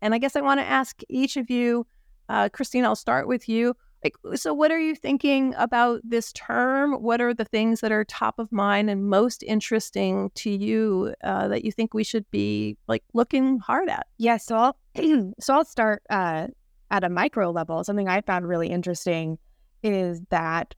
And 0.02 0.14
I 0.14 0.18
guess 0.18 0.36
I 0.36 0.40
want 0.40 0.60
to 0.60 0.66
ask 0.66 1.00
each 1.08 1.36
of 1.36 1.50
you, 1.50 1.86
uh, 2.28 2.48
Christine, 2.50 2.84
I'll 2.84 2.96
start 2.96 3.28
with 3.28 3.48
you. 3.48 3.74
Like, 4.02 4.16
so 4.34 4.52
what 4.52 4.70
are 4.70 4.78
you 4.78 4.94
thinking 4.94 5.54
about 5.56 6.02
this 6.04 6.30
term? 6.34 7.02
What 7.02 7.22
are 7.22 7.32
the 7.32 7.46
things 7.46 7.80
that 7.80 7.90
are 7.90 8.04
top 8.04 8.38
of 8.38 8.52
mind 8.52 8.90
and 8.90 9.08
most 9.08 9.42
interesting 9.42 10.30
to 10.34 10.50
you 10.50 11.14
uh, 11.24 11.48
that 11.48 11.64
you 11.64 11.72
think 11.72 11.94
we 11.94 12.04
should 12.04 12.30
be 12.30 12.76
like 12.86 13.02
looking 13.14 13.58
hard 13.60 13.88
at? 13.88 14.06
Yeah, 14.18 14.36
so 14.36 14.56
I'll 14.56 14.76
so 15.40 15.54
I'll 15.54 15.64
start 15.64 16.02
uh, 16.10 16.48
at 16.90 17.02
a 17.02 17.08
micro 17.08 17.50
level. 17.50 17.82
Something 17.82 18.08
I 18.08 18.20
found 18.20 18.46
really 18.46 18.68
interesting 18.68 19.38
is 19.82 20.20
that 20.28 20.74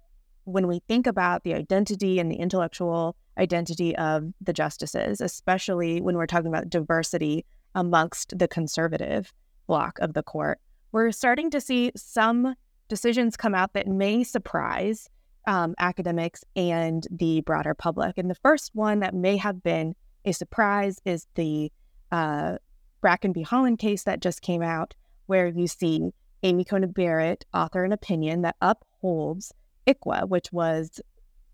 when 0.47 0.69
we 0.69 0.81
think 0.89 1.07
about 1.07 1.43
the 1.43 1.55
identity 1.55 2.19
and 2.19 2.31
the 2.31 2.37
intellectual 2.37 3.17
identity 3.37 3.95
of 3.97 4.33
the 4.41 4.53
justices, 4.53 5.21
especially 5.21 6.01
when 6.01 6.17
we're 6.17 6.27
talking 6.27 6.49
about 6.49 6.71
diversity 6.71 7.45
amongst 7.75 8.39
the 8.39 8.49
conservative 8.49 9.33
block 9.67 9.99
of 9.99 10.15
the 10.15 10.23
court, 10.23 10.59
we're 10.93 11.11
starting 11.11 11.51
to 11.51 11.61
see 11.61 11.91
some 11.97 12.55
decisions 12.89 13.37
come 13.37 13.55
out 13.55 13.73
that 13.73 13.89
may 13.89 14.23
surprise 14.23 15.11
um, 15.49 15.75
academics 15.79 16.45
and 16.55 17.07
the 17.11 17.41
broader 17.43 17.75
public. 17.75 18.17
And 18.17 18.31
the 18.31 18.37
first 18.37 18.71
one 18.75 19.01
that 19.01 19.15
may 19.15 19.37
have 19.37 19.63
been 19.63 19.95
a 20.25 20.33
surprise 20.33 21.01
is 21.05 21.27
the 21.35 21.73
uh, 22.13 22.59
Brackeen 23.03 23.35
v. 23.35 23.45
Haaland 23.45 23.79
case 23.79 24.05
that 24.05 24.21
just 24.21 24.43
came 24.43 24.63
out, 24.63 24.95
where 25.27 25.49
you 25.49 25.67
see 25.67 26.11
Amy 26.45 26.65
Coney 26.65 26.87
Barrett 26.87 27.45
author 27.53 27.85
an 27.85 27.93
opinion 27.93 28.43
that 28.43 28.57
upholds 28.61 29.53
ICWA, 29.87 30.29
which 30.29 30.53
was, 30.53 31.01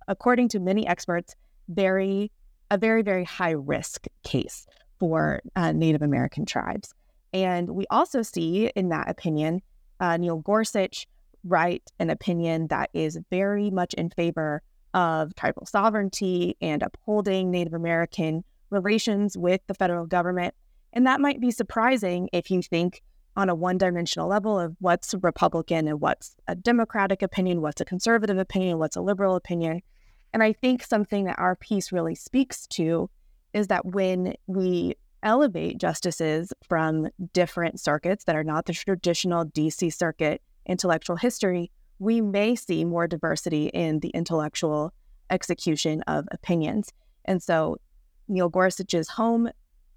according 0.08 0.48
to 0.50 0.60
many 0.60 0.86
experts, 0.86 1.34
very 1.68 2.30
a 2.70 2.78
very 2.78 3.02
very 3.02 3.24
high 3.24 3.50
risk 3.50 4.06
case 4.24 4.66
for 4.98 5.40
uh, 5.56 5.72
Native 5.72 6.02
American 6.02 6.46
tribes. 6.46 6.94
And 7.32 7.68
we 7.70 7.86
also 7.90 8.22
see 8.22 8.70
in 8.74 8.88
that 8.88 9.10
opinion 9.10 9.60
uh, 10.00 10.16
Neil 10.16 10.38
Gorsuch 10.38 11.06
write 11.44 11.82
an 11.98 12.10
opinion 12.10 12.68
that 12.68 12.90
is 12.94 13.18
very 13.30 13.70
much 13.70 13.94
in 13.94 14.10
favor 14.10 14.62
of 14.94 15.34
tribal 15.34 15.66
sovereignty 15.66 16.56
and 16.60 16.82
upholding 16.82 17.50
Native 17.50 17.74
American 17.74 18.44
relations 18.70 19.36
with 19.36 19.60
the 19.66 19.74
federal 19.74 20.06
government. 20.06 20.54
And 20.92 21.06
that 21.06 21.20
might 21.20 21.40
be 21.40 21.50
surprising 21.50 22.28
if 22.32 22.50
you 22.50 22.62
think 22.62 23.02
on 23.36 23.48
a 23.48 23.54
one 23.54 23.78
dimensional 23.78 24.28
level 24.28 24.58
of 24.58 24.76
what's 24.78 25.14
Republican 25.22 25.88
and 25.88 26.00
what's 26.00 26.36
a 26.48 26.54
Democratic 26.54 27.22
opinion, 27.22 27.60
what's 27.60 27.80
a 27.80 27.84
conservative 27.84 28.38
opinion, 28.38 28.78
what's 28.78 28.96
a 28.96 29.00
liberal 29.00 29.36
opinion. 29.36 29.80
And 30.32 30.42
I 30.42 30.52
think 30.52 30.82
something 30.82 31.24
that 31.24 31.38
our 31.38 31.56
piece 31.56 31.92
really 31.92 32.14
speaks 32.14 32.66
to 32.68 33.08
is 33.52 33.68
that 33.68 33.84
when 33.86 34.34
we 34.46 34.94
elevate 35.22 35.78
justices 35.78 36.52
from 36.68 37.08
different 37.32 37.80
circuits 37.80 38.24
that 38.24 38.36
are 38.36 38.44
not 38.44 38.66
the 38.66 38.72
traditional 38.72 39.44
DC 39.46 39.92
circuit 39.92 40.42
intellectual 40.66 41.16
history, 41.16 41.70
we 41.98 42.20
may 42.20 42.54
see 42.54 42.84
more 42.84 43.06
diversity 43.06 43.66
in 43.66 44.00
the 44.00 44.08
intellectual 44.08 44.92
execution 45.30 46.02
of 46.02 46.26
opinions. 46.32 46.92
And 47.24 47.42
so 47.42 47.76
Neil 48.28 48.48
Gorsuch's 48.48 49.08
home 49.08 49.50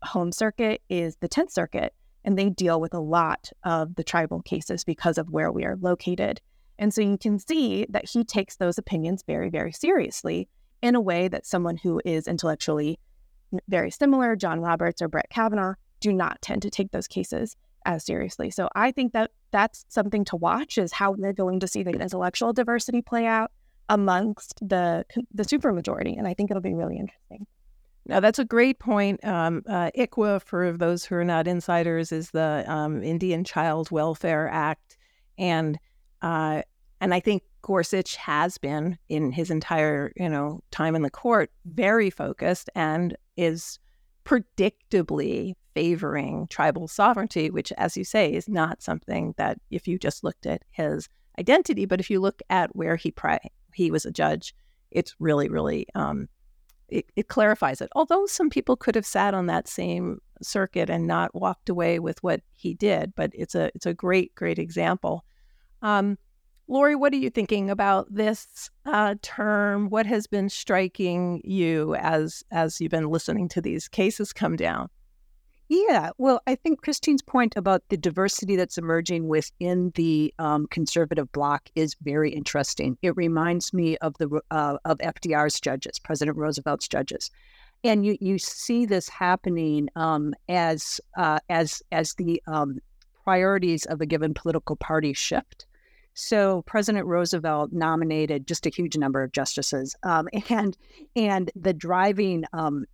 home 0.04 0.32
circuit 0.32 0.82
is 0.90 1.16
the 1.18 1.30
10th 1.30 1.52
circuit 1.52 1.94
and 2.26 2.38
they 2.38 2.50
deal 2.50 2.82
with 2.82 2.94
a 2.94 3.00
lot 3.00 3.50
of 3.64 3.96
the 3.96 4.04
tribal 4.04 4.42
cases 4.42 4.84
because 4.84 5.18
of 5.18 5.30
where 5.30 5.52
we 5.52 5.64
are 5.64 5.78
located. 5.80 6.42
And 6.78 6.94
so 6.94 7.00
you 7.00 7.18
can 7.18 7.40
see 7.40 7.86
that 7.90 8.10
he 8.10 8.26
takes 8.26 8.58
those 8.58 8.78
opinions 8.78 9.24
very 9.26 9.50
very 9.50 9.72
seriously 9.72 10.50
in 10.82 10.96
a 10.96 11.02
way 11.02 11.30
that 11.30 11.46
someone 11.46 11.78
who 11.78 12.02
is 12.04 12.28
intellectually 12.28 13.00
very 13.70 13.92
similar, 13.92 14.36
John 14.36 14.60
Roberts 14.60 15.02
or 15.02 15.08
Brett 15.08 15.30
Kavanaugh, 15.30 15.76
do 16.02 16.12
not 16.12 16.42
tend 16.42 16.62
to 16.64 16.70
take 16.70 16.92
those 16.92 17.08
cases 17.08 17.56
as 17.86 18.04
seriously. 18.04 18.52
So 18.52 18.68
I 18.76 18.92
think 18.92 19.14
that 19.14 19.32
that's 19.52 19.86
something 19.88 20.26
to 20.26 20.36
watch 20.36 20.78
is 20.78 20.92
how 20.92 21.12
we're 21.12 21.34
going 21.34 21.60
to 21.62 21.68
see 21.68 21.84
the 21.84 21.92
intellectual 21.92 22.52
diversity 22.52 23.02
play 23.02 23.26
out 23.26 23.52
amongst 23.90 24.60
the 24.68 25.06
the 25.34 25.44
supermajority, 25.44 26.18
and 26.18 26.28
I 26.28 26.34
think 26.34 26.52
it'll 26.52 26.62
be 26.62 26.74
really 26.74 26.98
interesting. 26.98 27.46
Now 28.08 28.20
that's 28.20 28.40
a 28.40 28.46
great 28.46 28.80
point. 28.80 29.24
Um, 29.26 29.64
uh, 29.68 29.90
ICWA, 29.98 30.42
for 30.42 30.72
those 30.74 31.06
who 31.06 31.16
are 31.16 31.26
not 31.26 31.48
insiders, 31.48 32.12
is 32.12 32.32
the 32.32 32.64
um, 32.68 33.02
Indian 33.02 33.44
Child 33.44 33.90
Welfare 33.90 34.48
Act, 34.50 34.98
and 35.38 35.80
uh, 36.22 36.62
and 37.02 37.14
I 37.14 37.20
think 37.20 37.44
Gorsuch 37.64 38.16
has 38.18 38.58
been 38.60 38.98
in 39.10 39.32
his 39.32 39.50
entire 39.50 40.12
you 40.16 40.30
know 40.30 40.62
time 40.72 40.96
in 40.96 41.02
the 41.02 41.10
court 41.10 41.52
very 41.66 42.10
focused 42.12 42.70
and 42.76 43.18
is 43.38 43.80
predictably 44.24 45.54
favoring 45.74 46.48
tribal 46.48 46.88
sovereignty, 46.88 47.50
which, 47.50 47.72
as 47.74 47.98
you 47.98 48.04
say, 48.04 48.34
is 48.34 48.48
not 48.48 48.82
something 48.82 49.34
that 49.38 49.60
if 49.72 49.88
you 49.88 50.00
just 50.00 50.24
looked 50.24 50.46
at 50.46 50.64
his 50.72 51.10
identity, 51.38 51.86
but 51.86 52.00
if 52.00 52.10
you 52.10 52.20
look 52.20 52.42
at 52.50 52.76
where 52.76 52.96
he 52.96 53.12
pri- 53.12 53.50
he 53.74 53.92
was 53.92 54.06
a 54.06 54.12
judge, 54.12 54.56
it's 54.92 55.16
really, 55.20 55.50
really 55.50 55.86
um, 55.96 56.30
it, 56.90 57.06
it 57.16 57.28
clarifies 57.28 57.82
it. 57.82 57.90
Although 57.96 58.26
some 58.26 58.50
people 58.50 58.76
could 58.76 58.96
have 58.96 59.06
sat 59.06 59.34
on 59.34 59.48
that 59.48 59.68
same 59.68 60.22
circuit 60.42 60.90
and 60.90 61.08
not 61.08 61.34
walked 61.34 61.70
away 61.70 62.00
with 62.00 62.22
what 62.24 62.42
he 62.54 62.74
did, 62.74 63.14
but 63.16 63.32
it's 63.34 63.56
a 63.56 63.72
it's 63.76 63.86
a 63.86 63.94
great, 63.94 64.34
great 64.36 64.60
example. 64.60 65.26
Um, 65.82 66.18
Lori, 66.68 66.96
what 66.96 67.14
are 67.14 67.18
you 67.18 67.30
thinking 67.30 67.70
about 67.70 68.12
this 68.14 68.70
uh, 68.86 69.16
term? 69.22 69.90
What 69.90 70.08
has 70.08 70.26
been 70.26 70.50
striking 70.50 71.42
you 71.44 71.96
as 71.96 72.44
as 72.52 72.82
you've 72.82 72.92
been 72.92 73.10
listening 73.10 73.50
to 73.50 73.62
these 73.62 73.88
cases 73.88 74.34
come 74.34 74.56
down? 74.56 74.90
Yeah, 75.68 76.12
well, 76.20 76.42
I 76.46 76.56
think 76.56 76.84
Christine's 76.84 77.24
point 77.24 77.56
about 77.56 77.82
the 77.90 77.98
diversity 77.98 78.56
that's 78.56 78.78
emerging 78.78 79.28
within 79.28 79.92
the 79.96 80.32
um, 80.38 80.68
conservative 80.68 81.32
bloc 81.32 81.70
is 81.74 81.96
very 82.04 82.32
interesting. 82.32 82.98
It 83.02 83.18
reminds 83.18 83.74
me 83.74 83.98
of 83.98 84.16
the 84.20 84.42
uh, 84.52 84.78
of 84.86 85.00
FDR's 85.00 85.60
judges, 85.60 85.98
President 85.98 86.38
Roosevelt's 86.38 86.88
judges, 86.88 87.32
and 87.84 88.06
you 88.06 88.16
you 88.22 88.38
see 88.38 88.86
this 88.86 89.10
happening 89.10 89.90
um, 89.96 90.36
as 90.50 91.02
uh, 91.18 91.40
as 91.50 91.82
as 91.92 92.14
the 92.14 92.42
um, 92.46 92.78
priorities 93.24 93.86
of 93.86 94.02
a 94.02 94.06
given 94.06 94.36
political 94.36 94.76
party 94.76 95.14
shift. 95.14 95.66
So 96.14 96.62
President 96.68 97.08
Roosevelt 97.08 97.74
nominated 97.74 98.48
just 98.48 98.68
a 98.68 98.70
huge 98.70 98.98
number 98.98 99.24
of 99.24 99.32
justices, 99.32 99.96
um, 100.04 100.30
and 100.50 100.78
and 101.16 101.50
the 101.56 101.74
driving 101.74 102.46
um, 102.54 102.86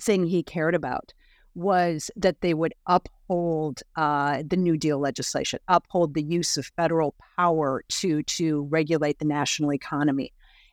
thing 0.00 0.26
he 0.26 0.44
cared 0.44 0.76
about 0.76 1.12
was 1.54 2.10
that 2.16 2.40
they 2.40 2.54
would 2.54 2.74
uphold 2.86 3.82
uh, 3.96 4.42
the 4.46 4.56
New 4.56 4.76
Deal 4.76 4.98
legislation, 4.98 5.58
uphold 5.68 6.14
the 6.14 6.22
use 6.22 6.56
of 6.56 6.66
federal 6.76 7.14
power 7.36 7.84
to 7.88 8.22
to 8.24 8.62
regulate 8.64 9.18
the 9.18 9.24
national 9.24 9.72
economy, 9.72 10.32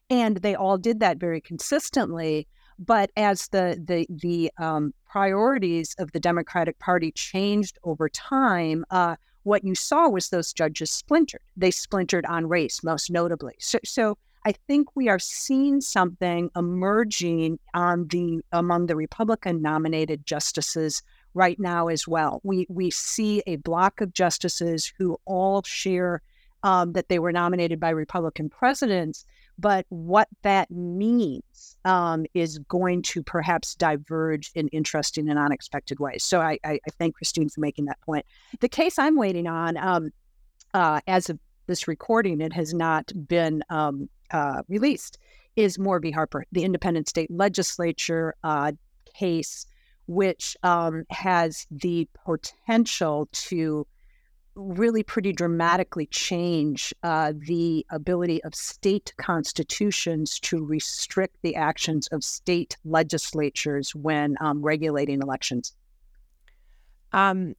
and 0.09 0.37
they 0.37 0.55
all 0.55 0.77
did 0.77 0.99
that 0.99 1.17
very 1.17 1.41
consistently. 1.41 2.47
But 2.79 3.11
as 3.15 3.47
the 3.49 3.81
the 3.83 4.07
the 4.09 4.51
um, 4.57 4.93
priorities 5.09 5.95
of 5.99 6.11
the 6.11 6.19
Democratic 6.19 6.79
Party 6.79 7.11
changed 7.11 7.77
over 7.83 8.09
time, 8.09 8.85
uh, 8.89 9.15
what 9.43 9.63
you 9.63 9.75
saw 9.75 10.07
was 10.09 10.29
those 10.29 10.53
judges 10.53 10.91
splintered. 10.91 11.41
They 11.57 11.71
splintered 11.71 12.25
on 12.25 12.47
race, 12.47 12.83
most 12.83 13.09
notably. 13.09 13.55
So, 13.59 13.79
so 13.83 14.17
I 14.45 14.53
think 14.53 14.95
we 14.95 15.07
are 15.07 15.19
seeing 15.19 15.81
something 15.81 16.49
emerging 16.55 17.59
on 17.73 18.07
the 18.07 18.41
among 18.51 18.87
the 18.87 18.95
Republican 18.95 19.61
nominated 19.61 20.25
justices 20.25 21.03
right 21.33 21.59
now 21.59 21.87
as 21.87 22.07
well. 22.07 22.41
We 22.43 22.65
we 22.69 22.89
see 22.89 23.43
a 23.45 23.57
block 23.57 24.01
of 24.01 24.13
justices 24.13 24.91
who 24.97 25.17
all 25.25 25.61
share 25.63 26.21
um, 26.63 26.93
that 26.93 27.09
they 27.09 27.19
were 27.19 27.31
nominated 27.31 27.79
by 27.79 27.89
Republican 27.89 28.49
presidents, 28.49 29.25
but 29.57 29.85
what 29.89 30.27
that 30.43 30.69
means 30.69 31.75
um, 31.85 32.25
is 32.33 32.59
going 32.59 33.01
to 33.03 33.23
perhaps 33.23 33.75
diverge 33.75 34.51
in 34.53 34.67
interesting 34.69 35.29
and 35.29 35.39
unexpected 35.39 35.99
ways. 35.99 36.23
So 36.23 36.39
I, 36.39 36.59
I, 36.63 36.73
I, 36.73 36.91
thank 36.99 37.15
Christine 37.15 37.49
for 37.49 37.61
making 37.61 37.85
that 37.85 37.99
point. 38.01 38.25
The 38.59 38.69
case 38.69 38.99
I'm 38.99 39.17
waiting 39.17 39.47
on, 39.47 39.77
um, 39.77 40.11
uh, 40.75 41.01
as 41.07 41.29
of 41.31 41.39
this 41.65 41.87
recording, 41.87 42.41
it 42.41 42.53
has 42.53 42.73
not 42.73 43.11
been 43.27 43.63
um, 43.69 44.07
uh, 44.31 44.63
released, 44.67 45.17
is 45.55 45.77
Moore. 45.77 46.01
Harper, 46.13 46.45
the 46.51 46.63
independent 46.63 47.09
state 47.09 47.29
legislature 47.29 48.35
uh, 48.43 48.71
case, 49.13 49.65
which 50.07 50.55
um, 50.63 51.03
has 51.09 51.67
the 51.69 52.07
potential 52.25 53.27
to 53.31 53.85
really 54.55 55.03
pretty 55.03 55.31
dramatically 55.31 56.05
change 56.07 56.93
uh, 57.03 57.31
the 57.47 57.85
ability 57.89 58.43
of 58.43 58.53
state 58.53 59.13
constitutions 59.17 60.39
to 60.39 60.63
restrict 60.65 61.37
the 61.41 61.55
actions 61.55 62.07
of 62.07 62.23
state 62.23 62.75
legislatures 62.83 63.95
when 63.95 64.35
um, 64.41 64.61
regulating 64.61 65.21
elections. 65.21 65.73
Um, 67.13 67.55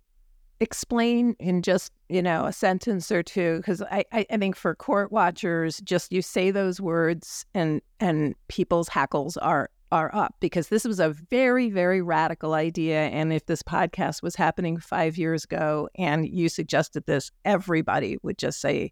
explain 0.60 1.34
in 1.38 1.62
just 1.62 1.92
you 2.12 2.22
know 2.22 2.44
a 2.44 2.52
sentence 2.52 3.10
or 3.10 3.22
two 3.22 3.56
because 3.58 3.82
I, 3.82 4.04
I, 4.12 4.26
I 4.30 4.36
think 4.36 4.56
for 4.56 4.74
court 4.74 5.10
watchers 5.10 5.80
just 5.80 6.12
you 6.12 6.22
say 6.22 6.50
those 6.50 6.80
words 6.80 7.46
and 7.54 7.80
and 8.00 8.34
people's 8.48 8.88
hackles 8.88 9.36
are 9.38 9.70
are 9.92 10.12
up 10.14 10.34
because 10.40 10.68
this 10.68 10.84
was 10.84 10.98
a 10.98 11.10
very, 11.10 11.68
very 11.68 12.00
radical 12.00 12.54
idea. 12.54 13.02
And 13.08 13.30
if 13.30 13.44
this 13.44 13.62
podcast 13.62 14.22
was 14.22 14.34
happening 14.34 14.78
five 14.78 15.18
years 15.18 15.44
ago 15.44 15.90
and 15.96 16.26
you 16.26 16.48
suggested 16.48 17.04
this, 17.04 17.30
everybody 17.44 18.16
would 18.22 18.38
just 18.38 18.60
say, 18.60 18.90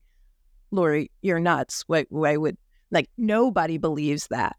Lori, 0.71 1.11
you're 1.23 1.41
nuts. 1.41 1.85
Why, 1.87 2.05
why 2.11 2.37
would, 2.37 2.59
like, 2.91 3.09
nobody 3.17 3.79
believes 3.79 4.27
that. 4.29 4.57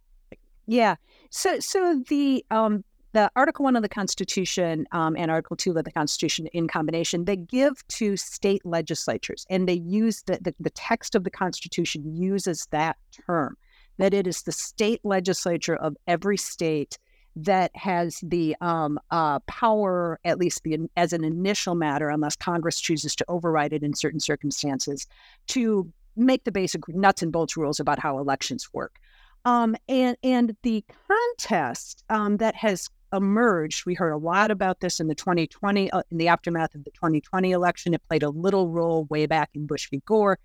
Yeah. 0.66 0.96
So, 1.30 1.60
so 1.60 2.02
the, 2.10 2.44
um, 2.50 2.84
the 3.14 3.32
Article 3.36 3.64
1 3.64 3.76
of 3.76 3.82
the 3.82 3.90
Constitution 3.90 4.86
um, 4.92 5.16
and 5.18 5.30
Article 5.30 5.58
2 5.58 5.78
of 5.78 5.84
the 5.84 5.92
Constitution 5.92 6.48
in 6.48 6.68
combination, 6.68 7.26
they 7.26 7.36
give 7.36 7.86
to 7.90 8.16
state 8.16 8.66
legislatures 8.66 9.46
and 9.50 9.68
they 9.68 9.74
use 9.74 10.24
the, 10.24 10.40
the, 10.42 10.56
the 10.60 10.70
text 10.70 11.16
of 11.16 11.24
the 11.24 11.32
Constitution 11.32 12.16
uses 12.16 12.68
that 12.72 12.98
term 13.28 13.58
that 13.98 14.14
it 14.14 14.26
is 14.26 14.44
the 14.44 14.52
state 14.52 15.02
legislature 15.04 15.76
of 15.76 15.96
every 16.08 16.38
state 16.38 16.98
that 17.36 17.72
has 17.76 18.20
the 18.24 18.56
um, 18.60 19.00
uh, 19.12 19.40
power, 19.42 20.20
at 20.26 20.38
least 20.38 20.64
the, 20.64 20.90
as 20.98 21.14
an 21.14 21.24
initial 21.24 21.76
matter, 21.76 22.10
unless 22.10 22.36
Congress 22.36 22.80
chooses 22.80 23.16
to 23.16 23.26
override 23.28 23.74
it 23.74 23.84
in 23.84 23.94
certain 23.94 24.20
circumstances, 24.20 25.08
to 25.48 25.92
make 26.16 26.44
the 26.44 26.52
basic 26.52 26.88
nuts 26.90 27.22
and 27.22 27.32
bolts 27.32 27.56
rules 27.56 27.80
about 27.80 28.00
how 28.00 28.18
elections 28.18 28.74
work. 28.74 28.98
Um, 29.46 29.76
and 29.88 30.18
and 30.24 30.56
the 30.62 30.84
contest 31.08 32.04
um, 32.10 32.38
that 32.38 32.56
has 32.56 32.90
emerged, 33.14 33.86
we 33.86 33.94
heard 33.94 34.12
a 34.12 34.18
lot 34.18 34.52
about 34.52 34.80
this 34.80 35.00
in 35.00 35.08
the 35.08 35.16
2020 35.16 35.92
uh, 35.92 36.02
in 36.12 36.18
the 36.18 36.28
aftermath 36.28 36.76
of 36.76 36.84
the 36.84 36.92
2020 36.92 37.52
election. 37.52 37.94
It 37.94 38.02
played 38.08 38.24
a 38.24 38.30
little 38.30 38.70
role 38.70 39.06
way 39.06 39.26
back 39.26 39.50
in 39.54 39.66
Bush 39.66 39.90
v. 39.90 40.02
Gore. 40.06 40.40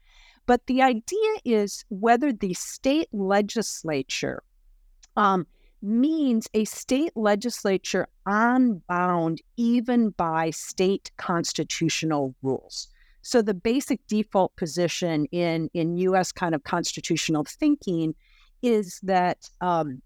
But 0.46 0.66
the 0.66 0.82
idea 0.82 1.34
is 1.44 1.84
whether 1.88 2.32
the 2.32 2.54
state 2.54 3.08
legislature 3.12 4.42
um, 5.16 5.46
means 5.82 6.48
a 6.54 6.64
state 6.64 7.12
legislature 7.16 8.06
unbound 8.26 9.42
even 9.56 10.10
by 10.10 10.50
state 10.50 11.10
constitutional 11.16 12.34
rules. 12.42 12.88
So 13.22 13.42
the 13.42 13.54
basic 13.54 14.06
default 14.06 14.54
position 14.56 15.26
in 15.26 15.68
in 15.74 15.96
U.S. 15.96 16.30
kind 16.30 16.54
of 16.54 16.62
constitutional 16.62 17.44
thinking 17.44 18.14
is 18.62 19.00
that 19.02 19.48
um, 19.60 20.00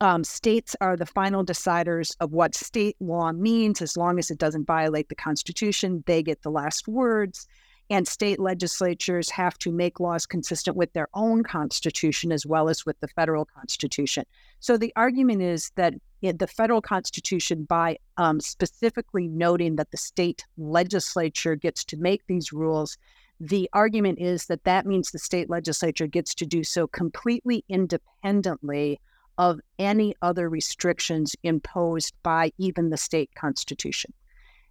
um, 0.00 0.24
states 0.24 0.74
are 0.80 0.96
the 0.96 1.06
final 1.06 1.44
deciders 1.44 2.14
of 2.20 2.32
what 2.32 2.54
state 2.54 2.96
law 3.00 3.32
means. 3.32 3.82
As 3.82 3.96
long 3.96 4.18
as 4.18 4.30
it 4.30 4.38
doesn't 4.38 4.66
violate 4.66 5.08
the 5.08 5.14
Constitution, 5.14 6.02
they 6.06 6.22
get 6.22 6.42
the 6.42 6.50
last 6.50 6.88
words 6.88 7.46
and 7.90 8.06
state 8.06 8.38
legislatures 8.38 9.28
have 9.30 9.58
to 9.58 9.72
make 9.72 9.98
laws 9.98 10.24
consistent 10.24 10.76
with 10.76 10.92
their 10.92 11.08
own 11.12 11.42
constitution 11.42 12.30
as 12.30 12.46
well 12.46 12.68
as 12.68 12.86
with 12.86 12.98
the 13.00 13.08
federal 13.08 13.44
constitution. 13.44 14.24
So 14.60 14.78
the 14.78 14.92
argument 14.94 15.42
is 15.42 15.72
that 15.74 15.94
the 16.22 16.46
federal 16.46 16.80
constitution, 16.80 17.64
by 17.64 17.98
um, 18.16 18.38
specifically 18.38 19.26
noting 19.26 19.74
that 19.76 19.90
the 19.90 19.96
state 19.96 20.44
legislature 20.56 21.56
gets 21.56 21.84
to 21.86 21.96
make 21.96 22.22
these 22.28 22.52
rules, 22.52 22.96
the 23.40 23.68
argument 23.72 24.20
is 24.20 24.46
that 24.46 24.64
that 24.64 24.86
means 24.86 25.10
the 25.10 25.18
state 25.18 25.50
legislature 25.50 26.06
gets 26.06 26.32
to 26.36 26.46
do 26.46 26.62
so 26.62 26.86
completely 26.86 27.64
independently 27.68 29.00
of 29.40 29.60
any 29.78 30.14
other 30.22 30.48
restrictions 30.48 31.34
imposed 31.42 32.14
by 32.22 32.52
even 32.58 32.90
the 32.90 32.96
state 32.96 33.30
constitution 33.34 34.12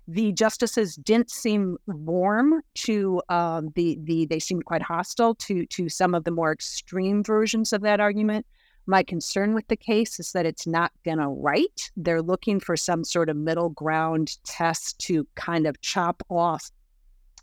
the 0.10 0.32
justices 0.32 0.96
didn't 0.96 1.30
seem 1.30 1.78
warm 1.86 2.64
to 2.74 3.22
um, 3.30 3.70
the 3.76 4.00
the 4.04 4.26
they 4.26 4.40
seemed 4.40 4.66
quite 4.66 4.82
hostile 4.82 5.36
to 5.36 5.68
to 5.68 5.88
some 5.88 6.16
of 6.16 6.24
the 6.24 6.32
more 6.32 6.52
extreme 6.52 7.24
versions 7.24 7.72
of 7.72 7.82
that 7.82 8.00
argument. 8.00 8.46
My 8.88 9.04
concern 9.04 9.54
with 9.54 9.68
the 9.68 9.78
case 9.78 10.20
is 10.20 10.32
that 10.32 10.48
it's 10.48 10.66
not 10.66 10.92
going 11.06 11.20
to 11.20 11.28
write. 11.28 11.92
They're 11.96 12.24
looking 12.24 12.60
for 12.60 12.76
some 12.76 13.04
sort 13.04 13.30
of 13.30 13.38
middle 13.38 13.70
ground 13.70 14.38
test 14.46 14.98
to 15.02 15.28
kind 15.36 15.68
of 15.68 15.80
chop 15.82 16.24
off 16.28 16.72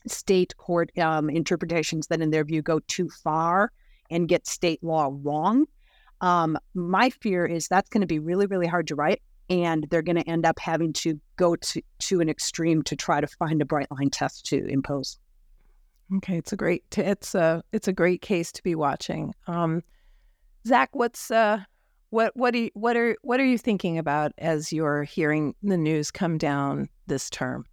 state 0.09 0.57
court 0.57 0.91
um, 0.99 1.31
interpretations 1.31 2.09
that, 2.09 2.21
in 2.21 2.31
their 2.31 2.45
view, 2.45 2.63
go 2.63 2.81
too 2.89 3.09
far 3.09 3.71
and 4.11 4.29
get 4.29 4.49
state 4.49 4.83
law 4.83 5.09
wrong. 5.23 5.67
Um, 6.21 6.59
my 6.75 7.11
fear 7.11 7.47
is 7.47 7.69
that's 7.69 7.89
going 7.91 8.01
to 8.01 8.07
be 8.07 8.19
really, 8.19 8.47
really 8.47 8.67
hard 8.67 8.87
to 8.89 8.95
write 8.95 9.21
and 9.49 9.87
they're 9.91 10.03
going 10.03 10.17
to 10.17 10.29
end 10.29 10.45
up 10.45 10.59
having 10.59 10.93
to 10.93 11.21
go 11.37 11.57
to, 11.57 11.83
to 12.01 12.21
an 12.21 12.29
extreme 12.29 12.83
to 12.83 12.97
try 12.97 13.21
to 13.21 13.27
find 13.27 13.63
a 13.63 13.65
bright 13.65 13.91
line 13.91 14.11
test 14.11 14.47
to 14.47 14.67
impose. 14.67 15.19
Okay, 16.17 16.37
it's 16.37 16.53
a 16.53 16.57
great 16.57 16.85
it's 16.97 17.35
a 17.35 17.65
it's 17.73 17.89
a 17.89 17.93
great 17.93 18.23
case 18.23 18.53
to 18.53 18.63
be 18.63 18.77
watching. 18.77 19.35
Um, 19.49 19.83
Zach, 20.65 20.91
what's 20.93 21.33
uh, 21.33 21.59
what 22.11 22.37
what 22.37 22.53
do 22.53 22.61
you, 22.61 22.71
what 22.75 22.97
are 22.97 23.17
what 23.23 23.41
are 23.41 23.45
you 23.45 23.59
thinking 23.59 23.99
about 23.99 24.33
as 24.39 24.73
you're 24.73 25.03
hearing 25.03 25.55
the 25.65 25.77
news 25.77 26.13
come 26.13 26.39
down 26.39 26.89
this 27.09 27.29
term? 27.29 27.65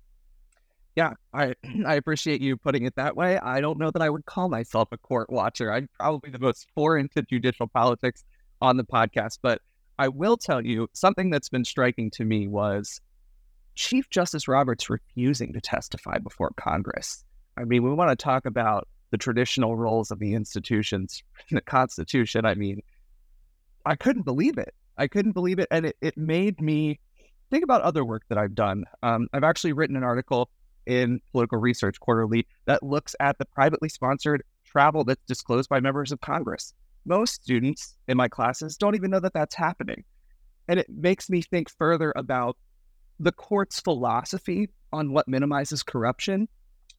Yeah, 0.95 1.13
I 1.31 1.53
I 1.85 1.93
appreciate 1.93 2.41
you 2.41 2.57
putting 2.57 2.85
it 2.85 2.95
that 2.95 3.15
way. 3.15 3.37
I 3.37 3.61
don't 3.61 3.77
know 3.77 3.91
that 3.91 4.01
I 4.01 4.09
would 4.09 4.25
call 4.25 4.49
myself 4.49 4.89
a 4.91 4.97
court 4.97 5.29
watcher. 5.29 5.71
I'm 5.71 5.87
probably 5.99 6.31
the 6.31 6.39
most 6.39 6.67
foreign 6.73 7.09
to 7.09 7.21
judicial 7.21 7.67
politics 7.67 8.23
on 8.63 8.77
the 8.77 8.83
podcast, 8.85 9.39
but 9.41 9.61
I 9.99 10.07
will 10.07 10.37
tell 10.37 10.65
you 10.65 10.87
something 10.93 11.29
that's 11.29 11.49
been 11.49 11.65
striking 11.65 12.09
to 12.11 12.23
me 12.23 12.47
was 12.47 13.01
Chief 13.75 14.09
Justice 14.09 14.47
Roberts 14.47 14.89
refusing 14.89 15.51
to 15.53 15.61
testify 15.61 16.17
before 16.17 16.51
Congress. 16.55 17.25
I 17.57 17.65
mean, 17.65 17.83
we 17.83 17.93
want 17.93 18.17
to 18.17 18.23
talk 18.23 18.45
about 18.45 18.87
the 19.11 19.17
traditional 19.17 19.75
roles 19.75 20.11
of 20.11 20.19
the 20.19 20.33
institutions 20.33 21.21
in 21.49 21.55
the 21.55 21.61
Constitution. 21.61 22.45
I 22.45 22.55
mean, 22.55 22.81
I 23.85 23.95
couldn't 23.95 24.23
believe 24.23 24.57
it. 24.57 24.73
I 24.97 25.07
couldn't 25.07 25.33
believe 25.33 25.59
it. 25.59 25.67
And 25.69 25.87
it, 25.87 25.97
it 26.01 26.17
made 26.17 26.61
me 26.61 26.99
think 27.51 27.65
about 27.65 27.81
other 27.81 28.05
work 28.05 28.23
that 28.29 28.37
I've 28.37 28.55
done. 28.55 28.85
Um, 29.03 29.27
I've 29.33 29.43
actually 29.43 29.73
written 29.73 29.97
an 29.97 30.03
article 30.03 30.49
in 30.85 31.19
Political 31.33 31.59
Research 31.59 31.99
Quarterly 31.99 32.47
that 32.65 32.81
looks 32.81 33.13
at 33.19 33.37
the 33.37 33.45
privately 33.45 33.89
sponsored 33.89 34.43
travel 34.65 35.03
that's 35.03 35.21
disclosed 35.27 35.69
by 35.69 35.81
members 35.81 36.13
of 36.13 36.21
Congress 36.21 36.73
most 37.05 37.41
students 37.41 37.95
in 38.07 38.17
my 38.17 38.27
classes 38.27 38.77
don't 38.77 38.95
even 38.95 39.11
know 39.11 39.19
that 39.19 39.33
that's 39.33 39.55
happening. 39.55 40.03
And 40.67 40.79
it 40.79 40.87
makes 40.89 41.29
me 41.29 41.41
think 41.41 41.69
further 41.69 42.13
about 42.15 42.57
the 43.19 43.31
court's 43.31 43.79
philosophy 43.79 44.69
on 44.91 45.11
what 45.11 45.27
minimizes 45.27 45.83
corruption, 45.83 46.47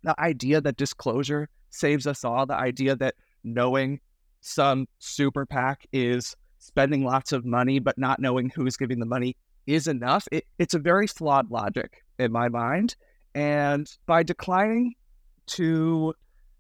the 0.03 0.19
idea 0.21 0.61
that 0.61 0.77
disclosure 0.77 1.49
saves 1.71 2.07
us 2.07 2.25
all, 2.25 2.47
the 2.47 2.55
idea 2.55 2.97
that 2.97 3.15
knowing 3.43 4.01
some 4.41 4.87
super 4.99 5.47
PAC 5.47 5.87
is 5.93 6.37
spending 6.59 7.05
lots 7.05 7.33
of 7.33 7.45
money 7.45 7.79
but 7.79 7.97
not 7.99 8.21
knowing 8.21 8.51
who's 8.51 8.77
giving 8.77 9.01
the 9.01 9.07
money 9.07 9.37
is 9.67 9.87
enough. 9.87 10.27
It, 10.31 10.45
it's 10.59 10.75
a 10.75 10.79
very 10.79 11.07
flawed 11.07 11.51
logic 11.51 12.03
in 12.19 12.33
my 12.33 12.49
mind. 12.49 12.97
And 13.35 13.91
by 14.07 14.23
declining 14.23 14.95
to 15.47 16.15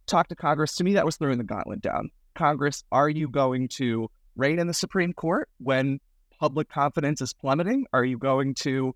talk 0.07 0.29
to 0.29 0.37
Congress, 0.37 0.75
to 0.77 0.85
me, 0.85 0.95
that 0.95 1.05
was 1.05 1.17
throwing 1.17 1.39
the 1.39 1.45
gauntlet 1.45 1.81
down. 1.81 2.11
Congress, 2.35 2.85
are 2.93 3.09
you 3.09 3.28
going 3.28 3.68
to 3.68 4.11
rein 4.37 4.59
in 4.59 4.66
the 4.66 4.74
Supreme 4.74 5.12
Court 5.12 5.49
when 5.59 6.01
public 6.39 6.68
confidence 6.68 7.20
is 7.20 7.32
plummeting? 7.32 7.87
Are 7.93 8.05
you 8.05 8.18
going 8.18 8.55
to 8.57 8.95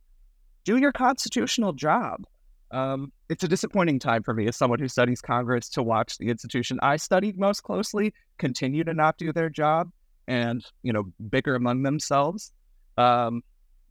do 0.64 0.76
your 0.76 0.92
constitutional 0.92 1.72
job? 1.72 2.24
Um, 2.70 3.12
it's 3.30 3.42
a 3.44 3.48
disappointing 3.48 3.98
time 3.98 4.22
for 4.22 4.34
me 4.34 4.46
as 4.46 4.56
someone 4.56 4.78
who 4.78 4.88
studies 4.88 5.22
Congress 5.22 5.68
to 5.70 5.82
watch 5.82 6.18
the 6.18 6.28
institution 6.28 6.78
I 6.82 6.96
studied 6.96 7.38
most 7.38 7.62
closely 7.62 8.12
continue 8.36 8.84
to 8.84 8.92
not 8.92 9.16
do 9.16 9.32
their 9.32 9.48
job 9.48 9.90
and 10.26 10.62
you 10.82 10.92
know 10.92 11.04
bicker 11.30 11.54
among 11.54 11.82
themselves. 11.82 12.52
Um, 12.98 13.42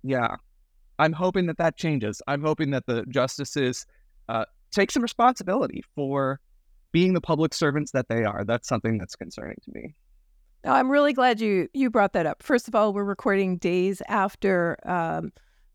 yeah, 0.03 0.35
I'm 0.99 1.13
hoping 1.13 1.47
that 1.47 1.57
that 1.57 1.77
changes. 1.77 2.21
I'm 2.27 2.43
hoping 2.43 2.71
that 2.71 2.85
the 2.85 3.03
justices 3.09 3.87
uh, 4.29 4.45
take 4.71 4.91
some 4.91 5.01
responsibility 5.01 5.83
for 5.95 6.39
being 6.91 7.13
the 7.13 7.21
public 7.21 7.53
servants 7.53 7.91
that 7.91 8.07
they 8.07 8.23
are. 8.23 8.43
That's 8.45 8.67
something 8.67 8.97
that's 8.97 9.15
concerning 9.15 9.57
to 9.63 9.71
me. 9.73 9.95
Now, 10.63 10.73
I'm 10.73 10.89
really 10.89 11.13
glad 11.13 11.39
you 11.39 11.67
you 11.73 11.89
brought 11.89 12.13
that 12.13 12.25
up. 12.25 12.43
First 12.43 12.67
of 12.67 12.75
all, 12.75 12.93
we're 12.93 13.03
recording 13.03 13.57
days 13.57 14.01
after 14.07 14.77
um, 14.85 15.31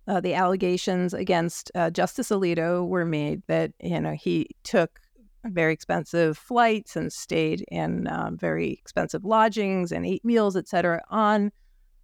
uh, 0.09 0.21
the 0.21 0.35
allegations 0.35 1.15
against 1.15 1.71
uh, 1.75 1.91
Justice 1.91 2.31
Alito 2.31 2.87
were 2.87 3.05
made 3.05 3.43
that 3.47 3.73
you 3.81 4.01
know 4.01 4.13
he 4.13 4.49
took 4.65 4.99
very 5.45 5.73
expensive 5.73 6.39
flights 6.39 6.97
and 6.97 7.13
stayed 7.13 7.65
in 7.69 8.07
um, 8.09 8.37
very 8.37 8.73
expensive 8.73 9.25
lodgings 9.25 9.93
and 9.93 10.07
ate 10.07 10.25
meals, 10.25 10.57
et 10.57 10.69
cetera, 10.69 11.03
on 11.11 11.51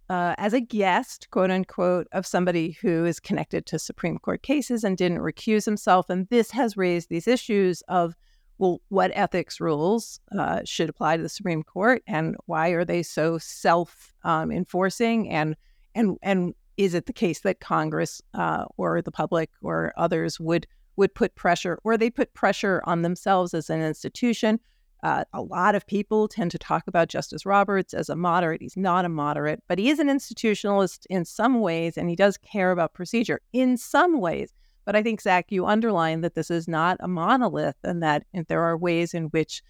uh, 0.09 0.33
as 0.37 0.53
a 0.53 0.59
guest, 0.59 1.29
quote 1.31 1.51
unquote, 1.51 2.07
of 2.11 2.25
somebody 2.25 2.71
who 2.81 3.05
is 3.05 3.19
connected 3.19 3.65
to 3.65 3.79
Supreme 3.79 4.17
Court 4.17 4.41
cases 4.41 4.83
and 4.83 4.97
didn't 4.97 5.19
recuse 5.19 5.65
himself. 5.65 6.09
And 6.09 6.27
this 6.29 6.51
has 6.51 6.75
raised 6.75 7.09
these 7.09 7.27
issues 7.27 7.81
of, 7.87 8.15
well, 8.59 8.81
what 8.89 9.11
ethics 9.15 9.61
rules 9.61 10.19
uh, 10.37 10.61
should 10.65 10.89
apply 10.89 11.15
to 11.15 11.23
the 11.23 11.29
Supreme 11.29 11.63
Court, 11.63 12.03
and 12.05 12.35
why 12.45 12.69
are 12.69 12.85
they 12.85 13.01
so 13.01 13.37
self 13.37 14.13
um, 14.23 14.51
enforcing? 14.51 15.29
And 15.29 15.55
and 15.95 16.17
and 16.21 16.53
is 16.77 16.93
it 16.93 17.05
the 17.05 17.13
case 17.13 17.39
that 17.41 17.61
Congress 17.61 18.21
uh, 18.33 18.65
or 18.77 19.01
the 19.01 19.11
public 19.11 19.49
or 19.61 19.93
others 19.97 20.39
would 20.39 20.67
would 20.97 21.15
put 21.15 21.35
pressure, 21.35 21.79
or 21.85 21.97
they 21.97 22.09
put 22.09 22.33
pressure 22.33 22.81
on 22.83 23.01
themselves 23.01 23.53
as 23.53 23.69
an 23.69 23.81
institution? 23.81 24.59
Uh, 25.01 25.23
a 25.31 25.41
lot 25.41 25.75
of 25.75 25.87
people 25.87 26.27
tend 26.27 26.51
to 26.51 26.57
talk 26.57 26.83
about 26.85 27.07
Justice 27.07 27.45
Roberts 27.45 27.93
as 27.93 28.09
a 28.09 28.17
moderate. 28.17 28.61
He's 28.61 28.75
not 28.75 29.05
a 29.05 29.09
moderate, 29.09 29.63
but 29.69 29.79
he 29.79 29.89
is 29.89 29.99
an 29.99 30.09
institutionalist 30.09 31.05
in 31.09 31.23
some 31.23 31.61
ways, 31.61 31.97
and 31.97 32.09
he 32.09 32.17
does 32.17 32.37
care 32.37 32.71
about 32.71 32.93
procedure 32.93 33.39
in 33.53 33.77
some 33.77 34.19
ways. 34.19 34.53
But 34.85 34.95
I 34.95 35.03
think, 35.03 35.21
Zach, 35.21 35.47
you 35.49 35.65
underline 35.65 36.21
that 36.21 36.35
this 36.35 36.49
is 36.49 36.67
not 36.67 36.97
a 36.99 37.07
monolith 37.07 37.77
and 37.83 38.01
that 38.01 38.25
there 38.47 38.63
are 38.63 38.77
ways 38.77 39.13
in 39.13 39.25
which 39.25 39.61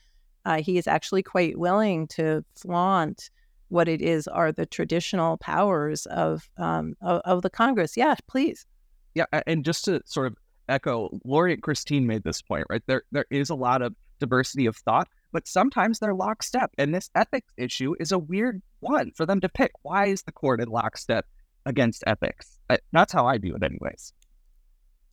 uh, 0.46 0.62
he 0.62 0.78
is 0.78 0.88
actually 0.88 1.24
quite 1.24 1.60
willing 1.60 2.08
to 2.08 2.44
flaunt 2.56 3.30
what 3.68 3.88
it 3.88 4.02
is 4.02 4.28
are 4.28 4.52
the 4.52 4.66
traditional 4.66 5.38
powers 5.38 6.06
of, 6.08 6.50
um, 6.58 6.96
of, 7.02 7.22
of 7.26 7.42
the 7.42 7.50
Congress. 7.50 7.98
Yeah, 7.98 8.16
please. 8.28 8.66
Yeah, 9.14 9.26
and 9.46 9.66
just 9.66 9.86
to 9.86 10.02
sort 10.06 10.28
of 10.28 10.38
echo, 10.70 11.20
Lori 11.26 11.54
and 11.54 11.62
Christine 11.62 12.08
made 12.08 12.24
this 12.24 12.42
point, 12.42 12.66
right? 12.70 12.82
There, 12.88 13.04
there 13.12 13.26
is 13.30 13.50
a 13.50 13.56
lot 13.56 13.82
of 13.82 13.96
diversity 14.20 14.66
of 14.66 14.78
thought, 14.78 15.08
but 15.32 15.48
sometimes 15.48 16.00
they're 16.00 16.16
lockstep. 16.16 16.72
And 16.78 16.94
this 16.94 17.10
ethics 17.16 17.52
issue 17.58 17.96
is 18.00 18.12
a 18.12 18.20
weird 18.20 18.62
one 18.80 19.12
for 19.12 19.26
them 19.26 19.42
to 19.42 19.50
pick. 19.50 19.72
Why 19.82 20.08
is 20.08 20.24
the 20.24 20.32
court 20.32 20.62
in 20.62 20.70
lockstep 20.70 21.26
against 21.66 22.04
ethics? 22.08 22.60
That's 22.92 23.14
how 23.14 23.28
I 23.28 23.38
view 23.38 23.56
it, 23.56 23.64
anyways. 23.64 24.14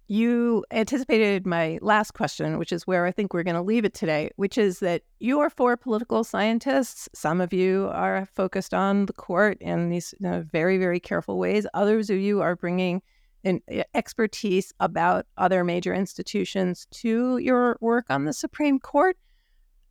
You 0.09 0.65
anticipated 0.71 1.47
my 1.47 1.81
last 1.83 2.13
question, 2.13 2.59
which 2.59 2.71
is 2.71 2.87
where 2.87 3.07
I 3.07 3.11
think 3.11 3.35
we're 3.35 3.43
going 3.43 3.57
to 3.57 3.63
leave 3.63 3.85
it 3.85 3.93
today, 3.93 4.31
which 4.37 4.57
is 4.57 4.79
that 4.79 5.03
you 5.19 5.41
are 5.41 5.51
four 5.51 5.77
political 5.77 6.23
scientists. 6.23 7.09
Some 7.13 7.41
of 7.41 7.53
you 7.53 7.89
are 7.93 8.29
focused 8.35 8.73
on 8.73 9.07
the 9.07 9.13
court 9.13 9.59
in 9.61 9.89
these 9.89 10.15
you 10.21 10.29
know, 10.29 10.45
very, 10.53 10.79
very 10.79 11.01
careful 11.01 11.39
ways. 11.39 11.67
Others 11.75 12.11
of 12.11 12.19
you 12.19 12.41
are 12.41 12.55
bringing 12.55 13.03
an 13.43 13.61
expertise 13.95 14.73
about 14.79 15.27
other 15.39 15.65
major 15.65 15.93
institutions 15.93 16.87
to 16.91 17.39
your 17.39 17.77
work 17.81 18.05
on 18.09 18.27
the 18.27 18.33
Supreme 18.33 18.79
Court. 18.79 19.17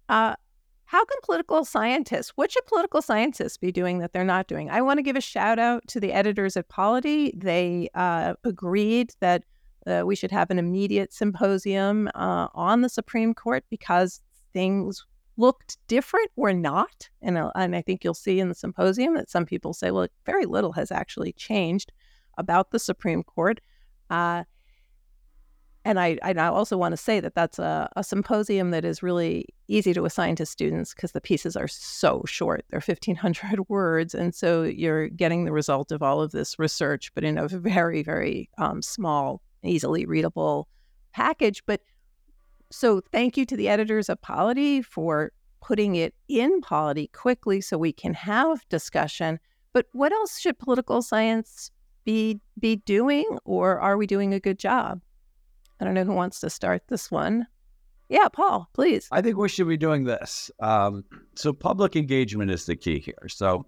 Uh, 0.08 0.36
how 0.86 1.04
can 1.04 1.18
political 1.24 1.66
scientists, 1.66 2.32
what 2.36 2.52
should 2.52 2.66
political 2.68 3.02
scientists 3.02 3.58
be 3.58 3.72
doing 3.72 4.00
that 4.00 4.14
they're 4.14 4.24
not 4.24 4.48
doing? 4.48 4.70
I 4.70 4.82
want 4.82 4.98
to 4.98 5.04
give 5.04 5.16
a 5.16 5.22
shout 5.22 5.60
out 5.60 5.86
to 5.88 6.00
the 6.00 6.14
editors 6.14 6.56
at 6.56 6.70
Polity. 6.70 7.34
They 7.36 7.90
uh, 7.96 8.36
agreed 8.44 9.14
that 9.20 9.44
uh, 9.88 10.04
we 10.06 10.16
should 10.16 10.32
have 10.32 10.50
an 10.52 10.60
immediate 10.60 11.14
symposium 11.14 12.10
uh, 12.16 12.48
on 12.54 12.82
the 12.82 12.90
Supreme 12.90 13.34
Court 13.34 13.64
because 13.70 14.22
things 14.54 15.06
looked 15.38 15.78
different 15.88 16.32
or 16.36 16.54
not. 16.54 17.10
And, 17.22 17.38
uh, 17.38 17.52
and 17.56 17.76
I 17.76 17.82
think 17.82 18.04
you'll 18.04 18.14
see 18.14 18.40
in 18.40 18.50
the 18.50 18.56
symposium 18.56 19.16
that 19.16 19.30
some 19.30 19.46
people 19.46 19.74
say, 19.74 19.92
well, 19.92 20.08
very 20.26 20.46
little 20.46 20.72
has 20.74 20.92
actually 20.92 21.34
changed 21.34 21.92
about 22.38 22.72
the 22.72 22.80
Supreme 22.80 23.24
Court. 23.24 23.60
Uh, 24.10 24.44
and 25.86 26.00
I, 26.00 26.18
I 26.24 26.34
also 26.34 26.78
want 26.78 26.94
to 26.94 26.98
say 26.98 27.20
that 27.20 27.36
that's 27.36 27.60
a, 27.60 27.88
a 27.96 28.04
symposium 28.04 28.72
that 28.72 28.84
is 28.84 29.04
really 29.04 29.46
easy 29.68 29.94
to 29.94 30.06
assign 30.06 30.36
to 30.38 30.46
students 30.46 30.96
because 30.96 31.12
the 31.12 31.22
pieces 31.22 31.56
are 31.56 31.68
so 31.68 32.24
short. 32.26 32.66
They're 32.70 32.82
1,500 32.82 33.66
words. 33.70 34.16
And 34.16 34.34
so 34.34 34.64
you're 34.64 35.10
getting 35.10 35.46
the 35.46 35.52
result 35.52 35.92
of 35.92 36.02
all 36.02 36.22
of 36.22 36.32
this 36.32 36.58
research, 36.58 37.14
but 37.14 37.24
in 37.24 37.38
a 37.38 37.48
very, 37.48 38.02
very 38.02 38.50
um, 38.58 38.82
small, 38.82 39.42
easily 39.68 40.06
readable 40.06 40.68
package. 41.14 41.64
But 41.66 41.82
so 42.72 43.02
thank 43.12 43.38
you 43.38 43.46
to 43.46 43.58
the 43.58 43.70
editors 43.70 44.10
of 44.10 44.22
Polity 44.22 44.82
for 44.82 45.32
putting 45.62 45.96
it 45.96 46.14
in 46.28 46.62
Polity 46.62 47.08
quickly 47.08 47.62
so 47.62 47.78
we 47.78 47.94
can 47.94 48.14
have 48.14 48.68
discussion. 48.70 49.40
But 49.74 49.88
what 49.94 50.12
else 50.12 50.40
should 50.40 50.60
political 50.60 51.02
science 51.02 51.72
be 52.06 52.40
be 52.60 52.78
doing, 52.78 53.26
or 53.46 53.80
are 53.80 53.98
we 53.98 54.08
doing 54.08 54.34
a 54.34 54.40
good 54.40 54.60
job? 54.60 55.02
I 55.80 55.86
don't 55.86 55.96
know 55.96 56.06
who 56.06 56.14
wants 56.14 56.40
to 56.42 56.50
start 56.50 56.84
this 56.88 57.12
one. 57.12 57.48
Yeah, 58.08 58.30
Paul, 58.30 58.70
please. 58.74 59.08
I 59.12 59.22
think 59.22 59.38
we 59.38 59.50
should 59.50 59.68
be 59.68 59.78
doing 59.78 60.04
this. 60.04 60.52
Um, 60.60 61.04
so, 61.36 61.52
public 61.52 61.96
engagement 61.96 62.52
is 62.52 62.66
the 62.66 62.76
key 62.76 63.00
here. 63.00 63.28
So, 63.28 63.66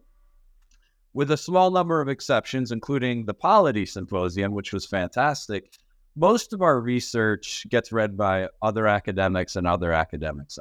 with 1.14 1.32
a 1.32 1.38
small 1.38 1.72
number 1.72 2.00
of 2.00 2.08
exceptions, 2.08 2.72
including 2.72 3.26
the 3.26 3.34
Polity 3.34 3.86
Symposium, 3.86 4.52
which 4.52 4.72
was 4.72 4.86
fantastic, 4.86 5.74
most 6.18 6.52
of 6.52 6.62
our 6.62 6.82
research 6.82 7.66
gets 7.70 7.92
read 7.92 8.18
by 8.18 8.50
other 8.62 8.88
academics 8.88 9.56
and 9.56 9.68
other 9.68 9.94
academics. 9.94 10.58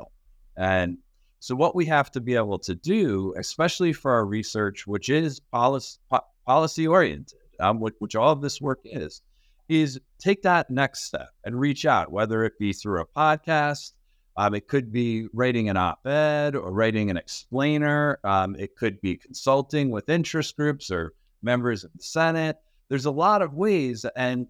And 0.57 0.99
so, 1.41 1.57
what 1.57 1.75
we 1.75 1.87
have 1.87 2.11
to 2.13 2.21
be 2.21 2.35
able 2.35 2.59
to 2.61 2.75
do, 2.75 3.35
especially 3.39 3.93
for 3.93 4.13
our 4.13 4.27
research, 4.27 4.87
which 4.87 5.09
is 5.09 5.41
policy, 5.41 5.99
policy 6.47 6.87
oriented, 6.87 7.39
um, 7.59 7.81
which, 7.81 7.95
which 7.99 8.15
all 8.15 8.33
of 8.33 8.43
this 8.43 8.61
work 8.61 8.81
is, 8.85 9.23
is 9.69 9.99
take 10.19 10.43
that 10.43 10.71
next 10.71 11.05
step 11.05 11.31
and 11.45 11.59
reach 11.59 11.87
out, 11.87 12.13
whether 12.13 12.45
it 12.45 12.59
be 12.59 12.73
through 12.73 13.01
a 13.01 13.07
podcast, 13.07 13.93
um, 14.37 14.55
it 14.55 14.69
could 14.69 14.93
be 14.93 15.29
writing 15.33 15.69
an 15.71 15.77
op 15.77 16.07
ed 16.07 16.55
or 16.55 16.71
writing 16.71 17.11
an 17.11 17.17
explainer. 17.17 18.19
Um, 18.23 18.55
it 18.57 18.77
could 18.77 19.01
be 19.01 19.17
consulting 19.17 19.91
with 19.91 20.11
interest 20.11 20.57
groups 20.57 20.91
or 20.91 21.15
members 21.43 21.85
of 21.85 21.93
the 21.95 22.03
Senate. 22.03 22.59
There's 22.89 23.07
a 23.07 23.11
lot 23.11 23.41
of 23.41 23.55
ways. 23.55 24.05
And 24.15 24.47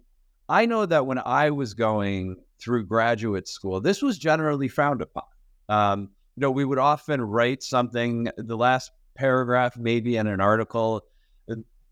I 0.49 0.65
know 0.65 0.85
that 0.85 1.05
when 1.05 1.19
I 1.19 1.51
was 1.51 1.73
going 1.73 2.37
through 2.59 2.85
graduate 2.85 3.47
school, 3.47 3.81
this 3.81 4.01
was 4.01 4.17
generally 4.17 4.67
frowned 4.67 5.01
upon. 5.01 5.23
Um, 5.69 6.09
you 6.35 6.41
know, 6.41 6.51
we 6.51 6.65
would 6.65 6.79
often 6.79 7.21
write 7.21 7.63
something, 7.63 8.29
the 8.37 8.57
last 8.57 8.91
paragraph, 9.15 9.77
maybe 9.77 10.17
in 10.17 10.27
an 10.27 10.39
article, 10.39 11.03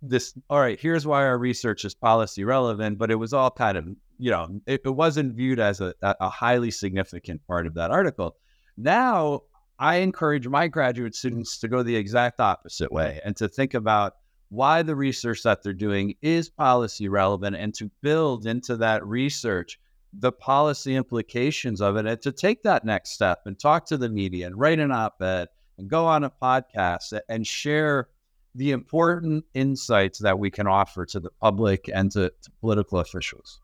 this 0.01 0.33
all 0.49 0.59
right 0.59 0.79
here's 0.79 1.05
why 1.05 1.23
our 1.25 1.37
research 1.37 1.85
is 1.85 1.93
policy 1.93 2.43
relevant 2.43 2.97
but 2.97 3.11
it 3.11 3.15
was 3.15 3.33
all 3.33 3.51
kind 3.51 3.77
of 3.77 3.87
you 4.17 4.31
know 4.31 4.59
it, 4.65 4.81
it 4.85 4.89
wasn't 4.89 5.33
viewed 5.33 5.59
as 5.59 5.81
a, 5.81 5.93
a 6.01 6.29
highly 6.29 6.71
significant 6.71 7.45
part 7.47 7.65
of 7.65 7.73
that 7.73 7.91
article 7.91 8.35
now 8.77 9.41
i 9.79 9.97
encourage 9.97 10.47
my 10.47 10.67
graduate 10.67 11.15
students 11.15 11.57
to 11.57 11.67
go 11.67 11.83
the 11.83 11.95
exact 11.95 12.39
opposite 12.39 12.91
way 12.91 13.19
and 13.25 13.35
to 13.35 13.47
think 13.47 13.73
about 13.73 14.15
why 14.55 14.81
the 14.81 14.95
research 14.95 15.43
that 15.43 15.61
they're 15.61 15.73
doing 15.73 16.15
is 16.21 16.49
policy 16.49 17.07
relevant 17.07 17.55
and 17.55 17.73
to 17.75 17.91
build 18.01 18.45
into 18.45 18.77
that 18.77 19.05
research 19.05 19.79
the 20.17 20.31
policy 20.31 20.95
implications 20.95 21.81
of 21.81 21.97
it 21.97 22.05
and 22.05 22.21
to 22.21 22.31
take 22.31 22.63
that 22.63 22.85
next 22.85 23.11
step 23.11 23.41
and 23.45 23.59
talk 23.59 23.85
to 23.85 23.97
the 23.97 24.07
media 24.07 24.47
and 24.47 24.57
write 24.57 24.79
an 24.79 24.91
op-ed 24.91 25.49
and 25.77 25.89
go 25.89 26.05
on 26.05 26.23
a 26.23 26.29
podcast 26.29 27.19
and 27.27 27.45
share 27.45 28.07
the 28.55 28.71
important 28.71 29.43
insights 29.53 30.19
that 30.19 30.39
we 30.39 30.49
can 30.49 30.67
offer 30.67 31.05
to 31.05 31.19
the 31.19 31.31
public 31.41 31.89
and 31.93 32.11
to, 32.13 32.31
to 32.41 32.51
political 32.61 32.99
officials. 32.99 33.59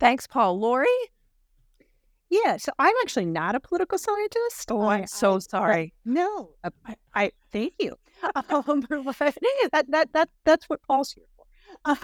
Thanks, 0.00 0.26
Paul. 0.26 0.58
Lori? 0.58 0.86
Yeah, 2.30 2.58
so 2.58 2.72
I'm 2.78 2.94
actually 3.02 3.24
not 3.24 3.54
a 3.54 3.60
political 3.60 3.98
scientist. 3.98 4.70
Oh, 4.70 4.82
I'm 4.82 5.06
so 5.06 5.36
I, 5.36 5.38
sorry. 5.38 5.94
no, 6.04 6.50
uh, 6.62 6.70
I, 6.86 6.96
I, 7.14 7.32
thank 7.52 7.72
you. 7.78 7.96
um, 8.50 8.84
that, 8.90 9.84
that 9.88 10.12
that 10.12 10.28
that's 10.44 10.68
what 10.68 10.80
Paul's 10.82 11.12
here 11.12 11.24
for. 11.36 11.44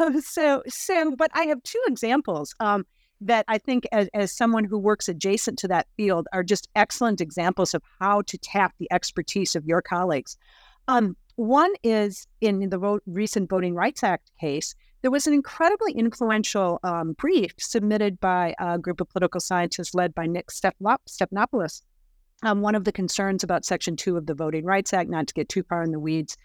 Um, 0.03 0.21
so 0.21 0.63
so, 0.67 1.15
but 1.17 1.31
I 1.35 1.43
have 1.45 1.63
two 1.63 1.83
examples 1.87 2.55
um, 2.61 2.87
that 3.21 3.45
I 3.49 3.59
think, 3.59 3.87
as, 3.93 4.09
as 4.15 4.33
someone 4.33 4.65
who 4.65 4.79
works 4.79 5.09
adjacent 5.09 5.59
to 5.61 5.69
that 5.69 5.87
field, 5.97 6.27
are 6.33 6.43
just 6.43 6.69
excellent 6.75 7.21
examples 7.21 7.75
of 7.75 7.83
how 8.01 8.23
to 8.23 8.39
tap 8.39 8.75
the 8.79 8.91
expertise 8.91 9.55
of 9.55 9.67
your 9.67 9.83
colleagues. 9.83 10.37
Um, 10.89 11.17
one 11.37 11.73
is 11.83 12.27
in 12.41 12.69
the 12.71 13.01
recent 13.07 13.51
Voting 13.51 13.75
Rights 13.75 14.03
Act 14.03 14.31
case, 14.41 14.75
there 15.05 15.11
was 15.11 15.27
an 15.27 15.35
incredibly 15.35 15.93
influential 15.93 16.81
um, 16.83 17.13
brief 17.13 17.53
submitted 17.59 18.19
by 18.21 18.55
a 18.59 18.79
group 18.79 19.03
of 19.03 19.09
political 19.11 19.39
scientists 19.39 19.93
led 19.93 20.15
by 20.15 20.25
Nick 20.25 20.47
Stephanopoulos. 20.49 21.83
Um, 22.43 22.63
one 22.63 22.75
of 22.75 22.85
the 22.85 22.93
concerns 22.93 23.45
about 23.45 23.67
Section 23.67 23.97
2 23.97 24.17
of 24.17 24.25
the 24.25 24.33
Voting 24.33 24.65
Rights 24.65 24.95
Act, 24.95 25.11
not 25.11 25.27
to 25.27 25.35
get 25.35 25.51
too 25.51 25.63
far 25.65 25.83
in 25.83 25.91
the 25.91 26.01
weeds, 26.01 26.39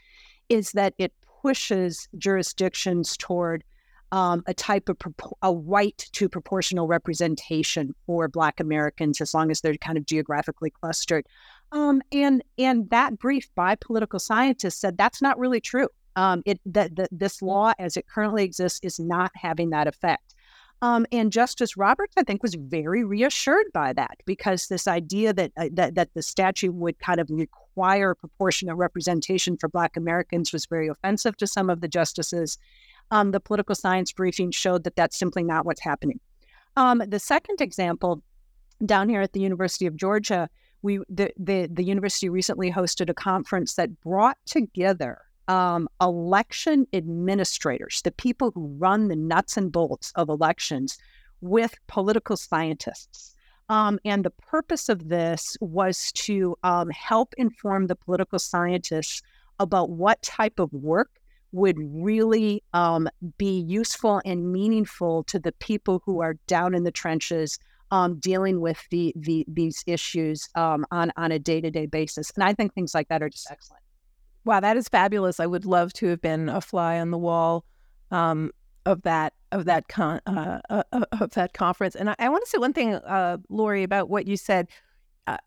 is 0.49 0.73
that 0.73 0.93
it 0.97 1.13
pushes 1.41 2.09
jurisdictions 2.17 3.15
toward 3.15 3.63
um, 4.11 4.43
a 4.45 4.53
type 4.53 4.89
of 4.89 4.97
a 5.41 5.53
right 5.53 6.09
to 6.11 6.27
proportional 6.27 6.85
representation 6.85 7.95
for 8.05 8.27
Black 8.27 8.59
Americans 8.59 9.21
as 9.21 9.33
long 9.33 9.51
as 9.51 9.61
they're 9.61 9.77
kind 9.77 9.97
of 9.97 10.05
geographically 10.05 10.71
clustered. 10.71 11.25
Um, 11.71 12.01
and 12.11 12.43
and 12.57 12.89
that 12.89 13.19
brief 13.19 13.47
by 13.55 13.75
political 13.75 14.19
scientists 14.19 14.81
said 14.81 14.97
that's 14.97 15.21
not 15.21 15.39
really 15.39 15.61
true 15.61 15.87
um, 16.15 16.41
it 16.45 16.59
that 16.65 16.91
this 17.11 17.41
law 17.41 17.73
as 17.79 17.97
it 17.97 18.07
currently 18.07 18.43
exists 18.43 18.79
is 18.83 18.99
not 18.99 19.31
having 19.35 19.69
that 19.71 19.87
effect. 19.87 20.35
Um, 20.81 21.05
and 21.11 21.31
Justice 21.31 21.75
Roberts, 21.75 22.13
I 22.17 22.23
think, 22.23 22.41
was 22.41 22.55
very 22.55 23.03
reassured 23.03 23.65
by 23.73 23.91
that 23.93 24.17
because 24.25 24.67
this 24.67 24.87
idea 24.87 25.33
that, 25.33 25.51
uh, 25.57 25.67
that 25.73 25.95
that 25.95 26.13
the 26.13 26.21
statute 26.21 26.73
would 26.73 26.97
kind 26.99 27.19
of 27.19 27.29
require 27.29 28.15
proportionate 28.15 28.77
representation 28.77 29.57
for 29.57 29.67
Black 29.67 29.97
Americans 29.97 30.53
was 30.53 30.65
very 30.65 30.87
offensive 30.87 31.35
to 31.37 31.47
some 31.47 31.69
of 31.69 31.81
the 31.81 31.89
justices. 31.89 32.57
Um, 33.11 33.31
the 33.31 33.41
political 33.41 33.75
science 33.75 34.13
briefing 34.13 34.51
showed 34.51 34.83
that 34.85 34.95
that's 34.95 35.19
simply 35.19 35.43
not 35.43 35.65
what's 35.65 35.81
happening. 35.81 36.19
Um, 36.77 37.03
the 37.05 37.19
second 37.19 37.59
example, 37.59 38.21
down 38.85 39.09
here 39.09 39.21
at 39.21 39.33
the 39.33 39.41
University 39.41 39.85
of 39.85 39.97
Georgia, 39.97 40.49
we 40.81 40.99
the, 41.09 41.33
the 41.37 41.67
the 41.69 41.83
university 41.83 42.29
recently 42.29 42.71
hosted 42.71 43.09
a 43.09 43.13
conference 43.13 43.73
that 43.73 43.99
brought 43.99 44.37
together 44.45 45.19
um, 45.49 45.89
election 45.99 46.87
administrators, 46.93 48.01
the 48.03 48.11
people 48.11 48.51
who 48.51 48.67
run 48.77 49.09
the 49.09 49.15
nuts 49.15 49.57
and 49.57 49.71
bolts 49.71 50.13
of 50.15 50.29
elections, 50.29 50.97
with 51.41 51.75
political 51.87 52.37
scientists. 52.37 53.35
Um, 53.69 53.99
and 54.03 54.25
the 54.25 54.31
purpose 54.31 54.89
of 54.89 55.09
this 55.09 55.57
was 55.61 56.11
to 56.13 56.55
um, 56.63 56.89
help 56.89 57.33
inform 57.37 57.87
the 57.87 57.95
political 57.95 58.39
scientists 58.39 59.21
about 59.59 59.89
what 59.89 60.21
type 60.21 60.59
of 60.59 60.71
work 60.73 61.11
would 61.51 61.77
really 61.79 62.63
um, 62.73 63.09
be 63.37 63.59
useful 63.59 64.21
and 64.25 64.51
meaningful 64.51 65.23
to 65.25 65.39
the 65.39 65.51
people 65.53 66.01
who 66.05 66.21
are 66.21 66.35
down 66.47 66.75
in 66.75 66.83
the 66.83 66.91
trenches 66.91 67.59
um, 67.91 68.19
dealing 68.19 68.61
with 68.61 68.85
the, 68.91 69.13
the, 69.15 69.45
these 69.47 69.83
issues 69.87 70.47
um, 70.55 70.85
on, 70.91 71.11
on 71.17 71.31
a 71.31 71.39
day 71.39 71.59
to 71.59 71.71
day 71.71 71.87
basis. 71.87 72.31
And 72.35 72.43
I 72.43 72.53
think 72.53 72.73
things 72.73 72.93
like 72.93 73.07
that 73.07 73.23
are 73.23 73.29
just 73.29 73.49
excellent. 73.49 73.81
Wow, 74.45 74.59
that 74.61 74.77
is 74.77 74.87
fabulous. 74.87 75.39
I 75.39 75.45
would 75.45 75.65
love 75.65 75.93
to 75.93 76.07
have 76.07 76.21
been 76.21 76.49
a 76.49 76.61
fly 76.61 76.99
on 76.99 77.11
the 77.11 77.17
wall 77.17 77.65
um, 78.11 78.51
of 78.85 79.01
that 79.03 79.33
of 79.51 79.65
that 79.65 79.87
con 79.87 80.21
uh, 80.25 80.59
uh, 80.69 80.83
uh 80.91 81.05
of 81.19 81.31
that 81.31 81.53
conference. 81.53 81.95
And 81.95 82.09
I, 82.09 82.15
I 82.19 82.29
want 82.29 82.43
to 82.45 82.49
say 82.49 82.57
one 82.57 82.73
thing, 82.73 82.95
uh, 82.95 83.37
Lori, 83.49 83.83
about 83.83 84.09
what 84.09 84.27
you 84.27 84.37
said. 84.37 84.67
Uh, 85.27 85.37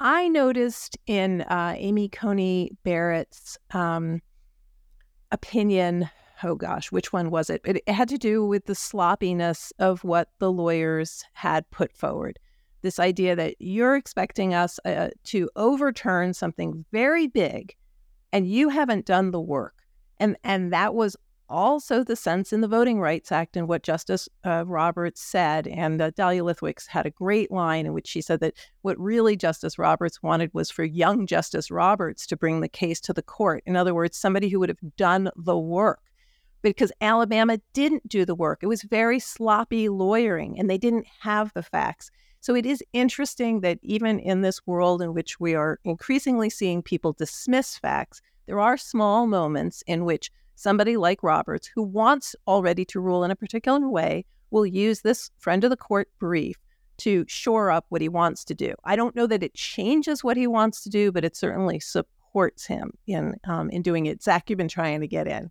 I 0.00 0.28
noticed 0.28 0.98
in 1.06 1.42
uh, 1.42 1.74
Amy 1.76 2.08
Coney 2.08 2.70
Barrett's 2.84 3.58
um, 3.70 4.20
opinion. 5.30 6.10
Oh 6.44 6.54
gosh, 6.54 6.92
which 6.92 7.12
one 7.12 7.30
was 7.30 7.48
it? 7.50 7.62
it? 7.64 7.82
It 7.86 7.92
had 7.92 8.08
to 8.10 8.18
do 8.18 8.44
with 8.44 8.66
the 8.66 8.74
sloppiness 8.74 9.72
of 9.78 10.04
what 10.04 10.28
the 10.38 10.52
lawyers 10.52 11.24
had 11.32 11.70
put 11.70 11.92
forward. 11.92 12.38
This 12.82 12.98
idea 12.98 13.36
that 13.36 13.54
you're 13.60 13.94
expecting 13.94 14.52
us 14.52 14.80
to 15.24 15.50
overturn 15.54 16.34
something 16.34 16.84
very 16.90 17.28
big 17.28 17.76
and 18.32 18.50
you 18.50 18.68
haven't 18.70 19.06
done 19.06 19.30
the 19.30 19.40
work. 19.40 19.74
And 20.18 20.36
and 20.44 20.72
that 20.72 20.94
was 20.94 21.16
also 21.48 22.02
the 22.02 22.16
sense 22.16 22.52
in 22.52 22.62
the 22.62 22.68
Voting 22.68 22.98
Rights 22.98 23.30
Act 23.30 23.56
and 23.56 23.68
what 23.68 23.82
Justice 23.82 24.28
uh, 24.44 24.64
Roberts 24.66 25.20
said. 25.20 25.66
And 25.68 26.00
uh, 26.00 26.10
Dahlia 26.10 26.42
Lithwick 26.42 26.86
had 26.88 27.04
a 27.04 27.10
great 27.10 27.50
line 27.50 27.84
in 27.84 27.92
which 27.92 28.08
she 28.08 28.22
said 28.22 28.40
that 28.40 28.54
what 28.80 28.98
really 28.98 29.36
Justice 29.36 29.78
Roberts 29.78 30.22
wanted 30.22 30.50
was 30.54 30.70
for 30.70 30.82
young 30.82 31.26
Justice 31.26 31.70
Roberts 31.70 32.26
to 32.28 32.36
bring 32.36 32.60
the 32.60 32.68
case 32.68 33.00
to 33.02 33.12
the 33.12 33.22
court. 33.22 33.62
In 33.66 33.76
other 33.76 33.94
words, 33.94 34.16
somebody 34.16 34.48
who 34.48 34.58
would 34.60 34.70
have 34.70 34.96
done 34.96 35.30
the 35.36 35.58
work. 35.58 36.00
Because 36.62 36.92
Alabama 37.00 37.58
didn't 37.72 38.08
do 38.08 38.24
the 38.24 38.36
work. 38.36 38.60
It 38.62 38.68
was 38.68 38.84
very 38.84 39.18
sloppy 39.18 39.88
lawyering 39.88 40.60
and 40.60 40.70
they 40.70 40.78
didn't 40.78 41.06
have 41.20 41.52
the 41.54 41.62
facts. 41.62 42.08
So 42.42 42.56
it 42.56 42.66
is 42.66 42.82
interesting 42.92 43.60
that 43.60 43.78
even 43.82 44.18
in 44.18 44.40
this 44.40 44.66
world 44.66 45.00
in 45.00 45.14
which 45.14 45.38
we 45.38 45.54
are 45.54 45.78
increasingly 45.84 46.50
seeing 46.50 46.82
people 46.82 47.12
dismiss 47.12 47.78
facts, 47.78 48.20
there 48.46 48.58
are 48.58 48.76
small 48.76 49.28
moments 49.28 49.84
in 49.86 50.04
which 50.04 50.28
somebody 50.56 50.96
like 50.96 51.22
Roberts, 51.22 51.70
who 51.72 51.84
wants 51.84 52.34
already 52.48 52.84
to 52.86 52.98
rule 52.98 53.22
in 53.22 53.30
a 53.30 53.36
particular 53.36 53.88
way, 53.88 54.24
will 54.50 54.66
use 54.66 55.02
this 55.02 55.30
friend 55.38 55.62
of 55.62 55.70
the 55.70 55.76
court 55.76 56.08
brief 56.18 56.56
to 56.98 57.24
shore 57.28 57.70
up 57.70 57.86
what 57.90 58.02
he 58.02 58.08
wants 58.08 58.44
to 58.46 58.56
do. 58.56 58.74
I 58.82 58.96
don't 58.96 59.14
know 59.14 59.28
that 59.28 59.44
it 59.44 59.54
changes 59.54 60.24
what 60.24 60.36
he 60.36 60.48
wants 60.48 60.82
to 60.82 60.90
do, 60.90 61.12
but 61.12 61.24
it 61.24 61.36
certainly 61.36 61.78
supports 61.78 62.66
him 62.66 62.90
in 63.06 63.36
um, 63.44 63.70
in 63.70 63.82
doing 63.82 64.06
it. 64.06 64.20
Zach, 64.20 64.50
you've 64.50 64.56
been 64.56 64.66
trying 64.66 65.00
to 65.00 65.06
get 65.06 65.28
in. 65.28 65.48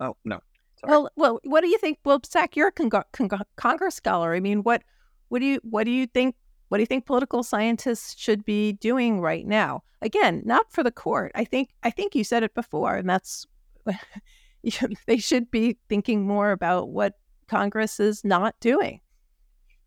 Oh 0.00 0.18
no. 0.26 0.40
Sorry. 0.80 0.90
Well, 0.90 1.10
well, 1.16 1.40
what 1.44 1.62
do 1.62 1.68
you 1.68 1.78
think? 1.78 1.98
Well, 2.04 2.20
Zach, 2.26 2.56
you're 2.56 2.68
a 2.68 2.72
con- 2.72 2.90
con- 2.90 3.30
Congress 3.56 3.94
scholar. 3.94 4.34
I 4.34 4.40
mean, 4.40 4.62
what 4.62 4.82
what 5.34 5.40
do 5.40 5.46
you 5.46 5.58
what 5.64 5.82
do 5.82 5.90
you 5.90 6.06
think 6.06 6.36
what 6.68 6.78
do 6.78 6.82
you 6.82 6.86
think 6.86 7.06
political 7.06 7.42
scientists 7.42 8.14
should 8.16 8.44
be 8.44 8.74
doing 8.74 9.20
right 9.20 9.44
now? 9.44 9.82
Again, 10.00 10.42
not 10.44 10.72
for 10.72 10.84
the 10.84 10.92
court. 10.92 11.32
I 11.34 11.44
think 11.44 11.70
I 11.82 11.90
think 11.90 12.14
you 12.14 12.22
said 12.22 12.44
it 12.44 12.54
before, 12.54 12.94
and 12.94 13.10
that's 13.10 13.44
they 15.08 15.16
should 15.16 15.50
be 15.50 15.76
thinking 15.88 16.24
more 16.24 16.52
about 16.52 16.90
what 16.90 17.14
Congress 17.48 17.98
is 17.98 18.22
not 18.22 18.54
doing. 18.60 19.00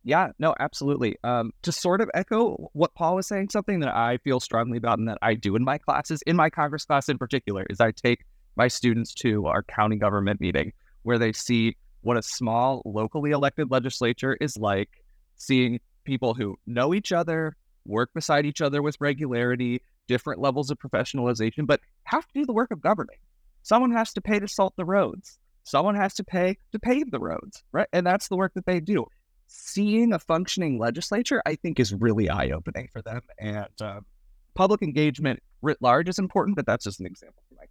Yeah, 0.03 0.31
no, 0.37 0.53
absolutely. 0.59 1.15
Um, 1.23 1.53
to 1.61 1.71
sort 1.71 2.01
of 2.01 2.11
echo 2.13 2.69
what 2.73 2.93
Paul 2.93 3.15
was 3.15 3.25
saying, 3.25 3.47
something 3.49 3.79
that 3.79 3.95
I 3.95 4.17
feel 4.17 4.41
strongly 4.41 4.77
about 4.77 4.99
and 4.99 5.07
that 5.07 5.17
I 5.21 5.33
do 5.33 5.55
in 5.55 5.63
my 5.63 5.77
classes, 5.77 6.21
in 6.27 6.35
my 6.35 6.49
Congress 6.49 6.83
class 6.83 7.07
in 7.07 7.17
particular, 7.17 7.65
is 7.69 7.79
I 7.79 7.91
take 7.91 8.25
my 8.57 8.67
students 8.67 9.13
to 9.13 9.45
our 9.45 9.63
county 9.63 9.95
government 9.95 10.41
meeting 10.41 10.73
where 11.03 11.17
they 11.17 11.31
see 11.31 11.77
what 12.01 12.17
a 12.17 12.21
small 12.21 12.81
locally 12.83 13.31
elected 13.31 13.71
legislature 13.71 14.37
is 14.41 14.57
like 14.57 14.89
seeing 15.37 15.79
people 16.03 16.33
who 16.33 16.57
know 16.65 16.93
each 16.93 17.11
other, 17.11 17.55
work 17.85 18.09
beside 18.13 18.45
each 18.45 18.61
other 18.61 18.81
with 18.81 18.97
regularity, 18.99 19.81
different 20.07 20.41
levels 20.41 20.69
of 20.71 20.79
professionalization, 20.79 21.65
but 21.65 21.79
have 22.03 22.25
to 22.27 22.33
do 22.33 22.45
the 22.45 22.53
work 22.53 22.71
of 22.71 22.81
governing. 22.81 23.17
Someone 23.63 23.91
has 23.91 24.13
to 24.13 24.21
pay 24.21 24.39
to 24.39 24.47
salt 24.47 24.73
the 24.77 24.85
roads. 24.85 25.39
Someone 25.63 25.95
has 25.95 26.13
to 26.15 26.23
pay 26.23 26.57
to 26.71 26.79
pave 26.79 27.11
the 27.11 27.19
roads, 27.19 27.63
right? 27.73 27.87
And 27.91 28.05
that's 28.05 28.29
the 28.29 28.37
work 28.37 28.53
that 28.55 28.65
they 28.65 28.79
do. 28.79 29.05
Seeing 29.47 30.13
a 30.13 30.19
functioning 30.19 30.79
legislature, 30.79 31.41
I 31.45 31.55
think, 31.55 31.79
is 31.79 31.93
really 31.93 32.29
eye 32.29 32.51
opening 32.51 32.89
for 32.91 33.01
them. 33.01 33.21
And 33.39 33.67
uh, 33.81 33.99
public 34.55 34.81
engagement 34.81 35.41
writ 35.61 35.77
large 35.81 36.07
is 36.07 36.19
important, 36.19 36.55
but 36.55 36.65
that's 36.65 36.85
just 36.85 36.99
an 36.99 37.05
example 37.05 37.43
for 37.49 37.55
my. 37.55 37.63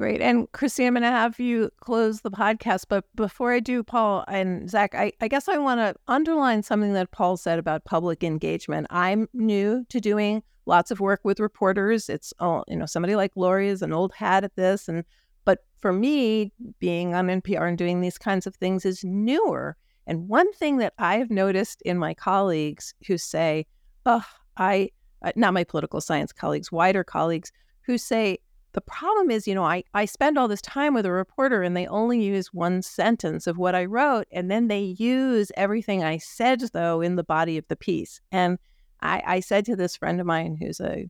Great. 0.00 0.22
And 0.22 0.50
Christine, 0.52 0.86
I'm 0.86 0.94
going 0.94 1.02
to 1.02 1.10
have 1.10 1.38
you 1.38 1.70
close 1.80 2.22
the 2.22 2.30
podcast. 2.30 2.86
But 2.88 3.04
before 3.16 3.52
I 3.52 3.60
do, 3.60 3.82
Paul 3.82 4.24
and 4.28 4.70
Zach, 4.70 4.94
I, 4.94 5.12
I 5.20 5.28
guess 5.28 5.46
I 5.46 5.58
want 5.58 5.78
to 5.78 5.94
underline 6.08 6.62
something 6.62 6.94
that 6.94 7.10
Paul 7.10 7.36
said 7.36 7.58
about 7.58 7.84
public 7.84 8.24
engagement. 8.24 8.86
I'm 8.88 9.28
new 9.34 9.84
to 9.90 10.00
doing 10.00 10.42
lots 10.64 10.90
of 10.90 11.00
work 11.00 11.20
with 11.22 11.38
reporters. 11.38 12.08
It's 12.08 12.32
all, 12.38 12.64
you 12.66 12.76
know, 12.76 12.86
somebody 12.86 13.14
like 13.14 13.32
Lori 13.36 13.68
is 13.68 13.82
an 13.82 13.92
old 13.92 14.14
hat 14.14 14.42
at 14.42 14.56
this. 14.56 14.88
And 14.88 15.04
but 15.44 15.66
for 15.80 15.92
me, 15.92 16.50
being 16.78 17.14
on 17.14 17.26
NPR 17.26 17.68
and 17.68 17.76
doing 17.76 18.00
these 18.00 18.16
kinds 18.16 18.46
of 18.46 18.56
things 18.56 18.86
is 18.86 19.04
newer. 19.04 19.76
And 20.06 20.28
one 20.30 20.50
thing 20.54 20.78
that 20.78 20.94
I've 20.96 21.30
noticed 21.30 21.82
in 21.82 21.98
my 21.98 22.14
colleagues 22.14 22.94
who 23.06 23.18
say, 23.18 23.66
oh, 24.06 24.24
I, 24.56 24.92
uh, 25.20 25.32
not 25.36 25.52
my 25.52 25.64
political 25.64 26.00
science 26.00 26.32
colleagues, 26.32 26.72
wider 26.72 27.04
colleagues 27.04 27.52
who 27.82 27.98
say, 27.98 28.38
the 28.72 28.80
problem 28.80 29.30
is, 29.30 29.48
you 29.48 29.54
know, 29.54 29.64
I, 29.64 29.82
I 29.94 30.04
spend 30.04 30.38
all 30.38 30.48
this 30.48 30.62
time 30.62 30.94
with 30.94 31.04
a 31.04 31.10
reporter 31.10 31.62
and 31.62 31.76
they 31.76 31.86
only 31.88 32.22
use 32.22 32.52
one 32.52 32.82
sentence 32.82 33.46
of 33.46 33.58
what 33.58 33.74
I 33.74 33.84
wrote. 33.84 34.26
And 34.30 34.50
then 34.50 34.68
they 34.68 34.94
use 34.98 35.50
everything 35.56 36.04
I 36.04 36.18
said, 36.18 36.60
though, 36.72 37.00
in 37.00 37.16
the 37.16 37.24
body 37.24 37.58
of 37.58 37.66
the 37.68 37.76
piece. 37.76 38.20
And 38.30 38.58
I, 39.02 39.22
I 39.26 39.40
said 39.40 39.64
to 39.66 39.76
this 39.76 39.96
friend 39.96 40.20
of 40.20 40.26
mine 40.26 40.56
who's 40.60 40.80
a 40.80 41.08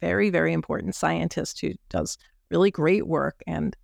very, 0.00 0.28
very 0.28 0.52
important 0.52 0.94
scientist 0.94 1.60
who 1.60 1.72
does 1.88 2.18
really 2.50 2.70
great 2.70 3.06
work. 3.06 3.42
And 3.46 3.74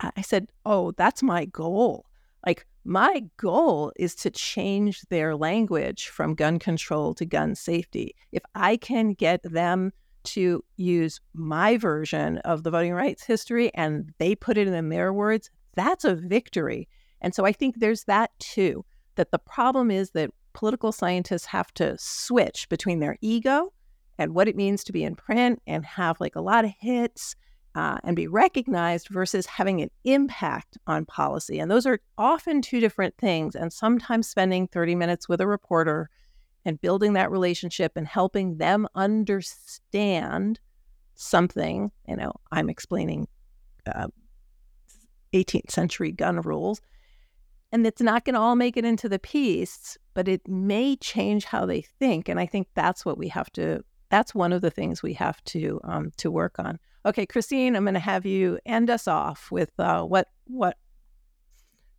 I 0.00 0.22
said, 0.22 0.50
Oh, 0.66 0.92
that's 0.92 1.22
my 1.22 1.44
goal. 1.44 2.06
Like, 2.46 2.66
my 2.84 3.24
goal 3.36 3.92
is 3.96 4.14
to 4.16 4.30
change 4.30 5.02
their 5.10 5.36
language 5.36 6.08
from 6.08 6.34
gun 6.34 6.58
control 6.58 7.14
to 7.14 7.26
gun 7.26 7.54
safety. 7.54 8.14
If 8.32 8.42
I 8.54 8.76
can 8.78 9.12
get 9.12 9.42
them 9.42 9.92
to 10.24 10.64
use 10.76 11.20
my 11.34 11.76
version 11.76 12.38
of 12.38 12.62
the 12.62 12.70
voting 12.70 12.92
rights 12.92 13.24
history 13.24 13.72
and 13.74 14.12
they 14.18 14.34
put 14.34 14.58
it 14.58 14.68
in 14.68 14.88
their 14.88 15.12
words, 15.12 15.50
that's 15.74 16.04
a 16.04 16.14
victory. 16.14 16.88
And 17.20 17.34
so 17.34 17.44
I 17.44 17.52
think 17.52 17.76
there's 17.78 18.04
that 18.04 18.30
too, 18.38 18.84
that 19.16 19.30
the 19.30 19.38
problem 19.38 19.90
is 19.90 20.10
that 20.10 20.30
political 20.52 20.92
scientists 20.92 21.46
have 21.46 21.72
to 21.74 21.96
switch 21.98 22.68
between 22.68 23.00
their 23.00 23.16
ego 23.20 23.72
and 24.18 24.34
what 24.34 24.48
it 24.48 24.56
means 24.56 24.82
to 24.84 24.92
be 24.92 25.04
in 25.04 25.14
print 25.14 25.62
and 25.66 25.84
have 25.84 26.20
like 26.20 26.36
a 26.36 26.40
lot 26.40 26.64
of 26.64 26.72
hits 26.80 27.36
uh, 27.74 27.98
and 28.02 28.16
be 28.16 28.26
recognized 28.26 29.08
versus 29.08 29.46
having 29.46 29.80
an 29.80 29.90
impact 30.04 30.76
on 30.86 31.04
policy. 31.04 31.60
And 31.60 31.70
those 31.70 31.86
are 31.86 32.00
often 32.16 32.60
two 32.60 32.80
different 32.80 33.16
things. 33.18 33.54
And 33.54 33.72
sometimes 33.72 34.28
spending 34.28 34.66
30 34.66 34.96
minutes 34.96 35.28
with 35.28 35.40
a 35.40 35.46
reporter 35.46 36.10
and 36.64 36.80
building 36.80 37.14
that 37.14 37.30
relationship 37.30 37.92
and 37.96 38.06
helping 38.06 38.58
them 38.58 38.86
understand 38.94 40.60
something, 41.14 41.90
you 42.06 42.16
know, 42.16 42.32
I'm 42.52 42.70
explaining 42.70 43.28
uh, 43.86 44.08
18th 45.32 45.70
century 45.70 46.12
gun 46.12 46.40
rules. 46.40 46.80
And 47.70 47.86
it's 47.86 48.00
not 48.00 48.24
going 48.24 48.34
to 48.34 48.40
all 48.40 48.56
make 48.56 48.76
it 48.76 48.84
into 48.84 49.08
the 49.08 49.18
piece, 49.18 49.98
but 50.14 50.26
it 50.26 50.46
may 50.48 50.96
change 50.96 51.44
how 51.44 51.66
they 51.66 51.82
think. 51.82 52.28
And 52.28 52.40
I 52.40 52.46
think 52.46 52.68
that's 52.74 53.04
what 53.04 53.18
we 53.18 53.28
have 53.28 53.50
to. 53.52 53.84
That's 54.10 54.34
one 54.34 54.54
of 54.54 54.62
the 54.62 54.70
things 54.70 55.02
we 55.02 55.12
have 55.14 55.42
to 55.44 55.80
um, 55.84 56.10
to 56.16 56.30
work 56.30 56.58
on. 56.58 56.78
Okay, 57.04 57.26
Christine, 57.26 57.76
I'm 57.76 57.84
going 57.84 57.92
to 57.94 58.00
have 58.00 58.24
you 58.24 58.58
end 58.64 58.88
us 58.88 59.06
off 59.06 59.50
with 59.50 59.70
uh, 59.78 60.02
what 60.02 60.28
what 60.46 60.78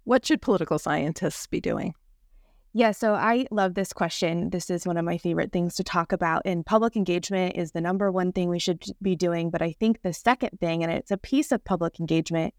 what 0.06 0.26
should 0.26 0.42
political 0.42 0.80
scientists 0.80 1.46
be 1.46 1.62
doing? 1.62 1.94
Yeah, 2.74 2.92
so 2.92 3.16
I 3.16 3.48
love 3.50 3.74
this 3.74 3.94
question. 3.94 4.52
This 4.52 4.70
is 4.70 4.86
one 4.86 4.98
of 4.98 5.04
my 5.04 5.18
favorite 5.18 5.52
things 5.52 5.76
to 5.76 5.84
talk 5.84 6.12
about. 6.12 6.44
And 6.46 6.64
public 6.64 6.96
engagement 6.96 7.56
is 7.56 7.72
the 7.72 7.82
number 7.82 8.12
one 8.12 8.32
thing 8.32 8.50
we 8.50 8.60
should 8.60 8.84
be 9.02 9.16
doing. 9.16 9.50
But 9.50 9.64
I 9.64 9.72
think 9.72 10.04
the 10.04 10.14
second 10.14 10.60
thing, 10.60 10.84
and 10.84 10.92
it's 10.92 11.10
a 11.10 11.18
piece 11.18 11.52
of 11.52 11.64
public 11.64 12.00
engagement, 12.00 12.54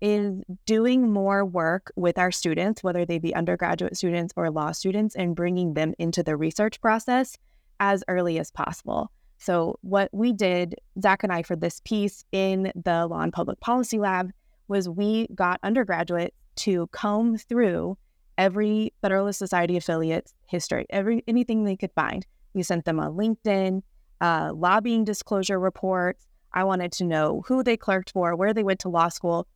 is 0.00 0.40
doing 0.66 1.10
more 1.10 1.44
work 1.44 1.90
with 1.96 2.16
our 2.16 2.30
students, 2.30 2.84
whether 2.84 3.04
they 3.04 3.18
be 3.18 3.34
undergraduate 3.34 3.96
students 3.96 4.32
or 4.36 4.50
law 4.50 4.70
students, 4.70 5.16
and 5.16 5.34
bringing 5.34 5.74
them 5.74 5.94
into 5.98 6.22
the 6.22 6.36
research 6.36 6.80
process 6.80 7.36
as 7.80 8.04
early 8.06 8.38
as 8.38 8.52
possible. 8.52 9.10
So, 9.38 9.78
what 9.82 10.10
we 10.12 10.32
did, 10.32 10.76
Zach 11.00 11.24
and 11.24 11.32
I, 11.32 11.42
for 11.42 11.56
this 11.56 11.80
piece 11.84 12.24
in 12.30 12.72
the 12.74 13.06
Law 13.06 13.20
and 13.20 13.32
Public 13.32 13.58
Policy 13.60 13.98
Lab, 13.98 14.30
was 14.68 14.88
we 14.88 15.26
got 15.34 15.60
undergraduates 15.62 16.36
to 16.56 16.86
comb 16.88 17.36
through 17.36 17.98
every 18.38 18.92
Federalist 19.02 19.38
Society 19.38 19.76
affiliate's 19.76 20.34
history, 20.46 20.86
every 20.90 21.22
anything 21.26 21.64
they 21.64 21.76
could 21.76 21.92
find. 21.92 22.26
We 22.54 22.62
sent 22.62 22.84
them 22.84 22.98
a 22.98 23.10
LinkedIn, 23.10 23.82
uh, 24.20 24.52
lobbying 24.54 25.04
disclosure 25.04 25.58
reports. 25.58 26.26
I 26.52 26.64
wanted 26.64 26.92
to 26.92 27.04
know 27.04 27.42
who 27.46 27.62
they 27.62 27.76
clerked 27.76 28.12
for, 28.12 28.34
where 28.34 28.54
they 28.54 28.62
went 28.62 28.80
to 28.80 28.88
law 28.88 29.08
school, 29.08 29.46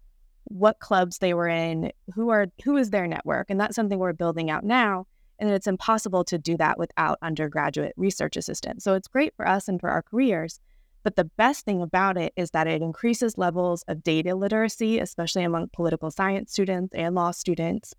what 0.44 0.80
clubs 0.80 1.18
they 1.18 1.34
were 1.34 1.48
in, 1.48 1.92
who 2.14 2.30
are 2.30 2.48
who 2.64 2.76
is 2.76 2.90
their 2.90 3.06
network, 3.06 3.50
and 3.50 3.60
that's 3.60 3.76
something 3.76 3.98
we're 3.98 4.12
building 4.12 4.50
out 4.50 4.64
now. 4.64 5.06
And 5.38 5.48
it's 5.48 5.66
impossible 5.66 6.24
to 6.24 6.36
do 6.36 6.58
that 6.58 6.78
without 6.78 7.18
undergraduate 7.22 7.94
research 7.96 8.36
assistants. 8.36 8.84
So 8.84 8.92
it's 8.94 9.08
great 9.08 9.34
for 9.36 9.48
us 9.48 9.68
and 9.68 9.80
for 9.80 9.88
our 9.88 10.02
careers. 10.02 10.60
But 11.02 11.16
the 11.16 11.24
best 11.24 11.64
thing 11.64 11.80
about 11.80 12.18
it 12.18 12.34
is 12.36 12.50
that 12.50 12.66
it 12.66 12.82
increases 12.82 13.38
levels 13.38 13.82
of 13.88 14.02
data 14.02 14.34
literacy, 14.34 14.98
especially 14.98 15.44
among 15.44 15.70
political 15.72 16.10
science 16.10 16.52
students 16.52 16.94
and 16.94 17.14
law 17.14 17.30
students 17.30 17.94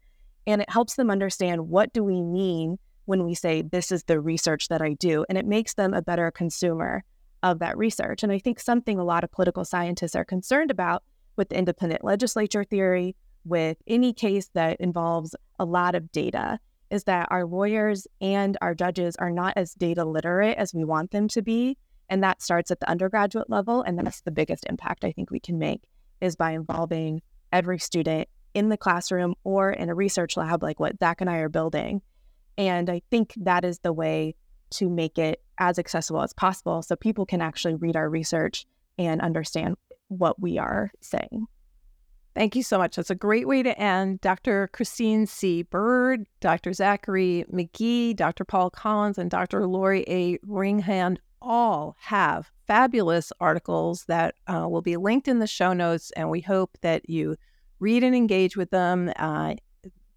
and 0.48 0.62
it 0.62 0.70
helps 0.70 0.96
them 0.96 1.10
understand 1.10 1.70
what 1.70 1.94
do 1.94 2.04
we 2.04 2.22
mean 2.22 2.78
when 3.06 3.26
we 3.26 3.34
say 3.34 3.62
this 3.62 3.92
is 3.92 4.04
the 4.04 4.20
research 4.20 4.68
that 4.70 4.82
I 4.82 4.94
do 4.94 5.26
and 5.30 5.38
it 5.38 5.46
makes 5.46 5.74
them 5.74 5.94
a 5.94 6.02
better 6.02 6.32
consumer 6.32 7.04
of 7.44 7.60
that 7.60 7.78
research. 7.78 8.24
And 8.24 8.32
I 8.32 8.40
think 8.40 8.60
something 8.60 9.00
a 9.00 9.04
lot 9.04 9.24
of 9.24 9.32
political 9.32 9.66
scientists 9.66 10.16
are 10.16 10.26
concerned 10.26 10.72
about 10.72 11.04
with 11.36 11.50
the 11.50 11.58
independent 11.58 12.04
legislature 12.04 12.64
theory 12.64 13.16
with 13.44 13.78
any 13.88 14.14
case 14.14 14.50
that 14.54 14.80
involves 14.80 15.36
a 15.58 15.66
lot 15.66 15.96
of 15.96 16.12
data 16.12 16.60
is 16.92 17.06
that 17.06 17.28
our 17.32 17.46
lawyers 17.46 18.06
and 18.20 18.58
our 18.62 18.76
judges 18.76 19.16
are 19.16 19.32
not 19.32 19.54
as 19.56 19.74
data 19.74 20.06
literate 20.06 20.58
as 20.58 20.74
we 20.74 20.84
want 20.84 21.12
them 21.12 21.28
to 21.30 21.42
be 21.42 21.78
and 22.10 22.24
that 22.24 22.42
starts 22.42 22.70
at 22.70 22.80
the 22.80 22.90
undergraduate 22.90 23.50
level 23.50 23.82
and 23.82 23.98
that's 23.98 24.22
the 24.22 24.32
biggest 24.32 24.66
impact 24.70 25.04
I 25.04 25.12
think 25.12 25.32
we 25.32 25.40
can 25.40 25.58
make 25.58 25.82
is 26.20 26.36
by 26.36 26.52
involving 26.52 27.22
every 27.52 27.80
student 27.80 28.28
in 28.54 28.70
the 28.70 28.78
classroom 28.78 29.36
or 29.44 29.72
in 29.72 29.90
a 29.90 29.96
research 29.96 30.38
lab 30.38 30.64
like 30.64 30.80
what 30.80 31.00
Zach 31.00 31.22
and 31.22 31.30
I 31.30 31.38
are 31.38 31.50
building. 31.50 32.02
And 32.58 32.90
I 32.90 33.02
think 33.10 33.34
that 33.38 33.64
is 33.64 33.80
the 33.80 33.94
way 33.94 34.36
to 34.72 34.90
make 34.90 35.18
it 35.18 35.42
as 35.58 35.78
accessible 35.78 36.22
as 36.22 36.34
possible 36.34 36.82
so 36.82 36.96
people 36.96 37.26
can 37.26 37.42
actually 37.42 37.76
read 37.76 37.96
our 37.96 38.10
research 38.10 38.66
and 38.98 39.22
understand 39.22 39.76
what 40.08 40.40
we 40.42 40.58
are 40.58 40.92
saying. 41.02 41.48
Thank 42.34 42.56
you 42.56 42.64
so 42.64 42.78
much. 42.78 42.96
That's 42.96 43.10
a 43.10 43.16
great 43.16 43.48
way 43.48 43.62
to 43.62 43.78
end. 43.78 44.22
Dr. 44.22 44.70
Christine 44.72 45.26
C. 45.26 45.64
Bird, 45.64 46.26
Dr. 46.40 46.72
Zachary 46.72 47.46
McGee, 47.52 48.16
Dr. 48.16 48.46
Paul 48.46 48.70
Collins, 48.70 49.18
and 49.18 49.30
Dr. 49.30 49.68
Lori 49.68 50.06
A. 50.08 50.38
Ringhand 50.40 51.18
all 51.42 51.98
have 52.00 52.50
fabulous 52.68 53.34
articles 53.42 54.06
that 54.06 54.36
uh, 54.48 54.66
will 54.70 54.82
be 54.82 54.96
linked 54.96 55.28
in 55.28 55.40
the 55.40 55.48
show 55.48 55.74
notes. 55.74 56.12
And 56.16 56.30
we 56.30 56.40
hope 56.40 56.78
that 56.82 57.10
you 57.10 57.36
read 57.82 58.04
and 58.04 58.16
engage 58.16 58.56
with 58.56 58.70
them. 58.70 59.12
Uh, 59.18 59.56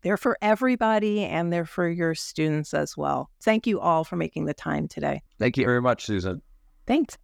they're 0.02 0.16
for 0.18 0.38
everybody 0.42 1.24
and 1.24 1.52
they're 1.52 1.64
for 1.64 1.88
your 1.88 2.14
students 2.14 2.74
as 2.74 2.96
well. 2.96 3.30
Thank 3.42 3.66
you 3.66 3.80
all 3.80 4.04
for 4.04 4.16
making 4.16 4.44
the 4.44 4.54
time 4.54 4.86
today. 4.86 5.22
Thank 5.38 5.56
you 5.56 5.64
very 5.64 5.80
much, 5.80 6.04
Susan. 6.04 6.42
Thanks. 6.86 7.16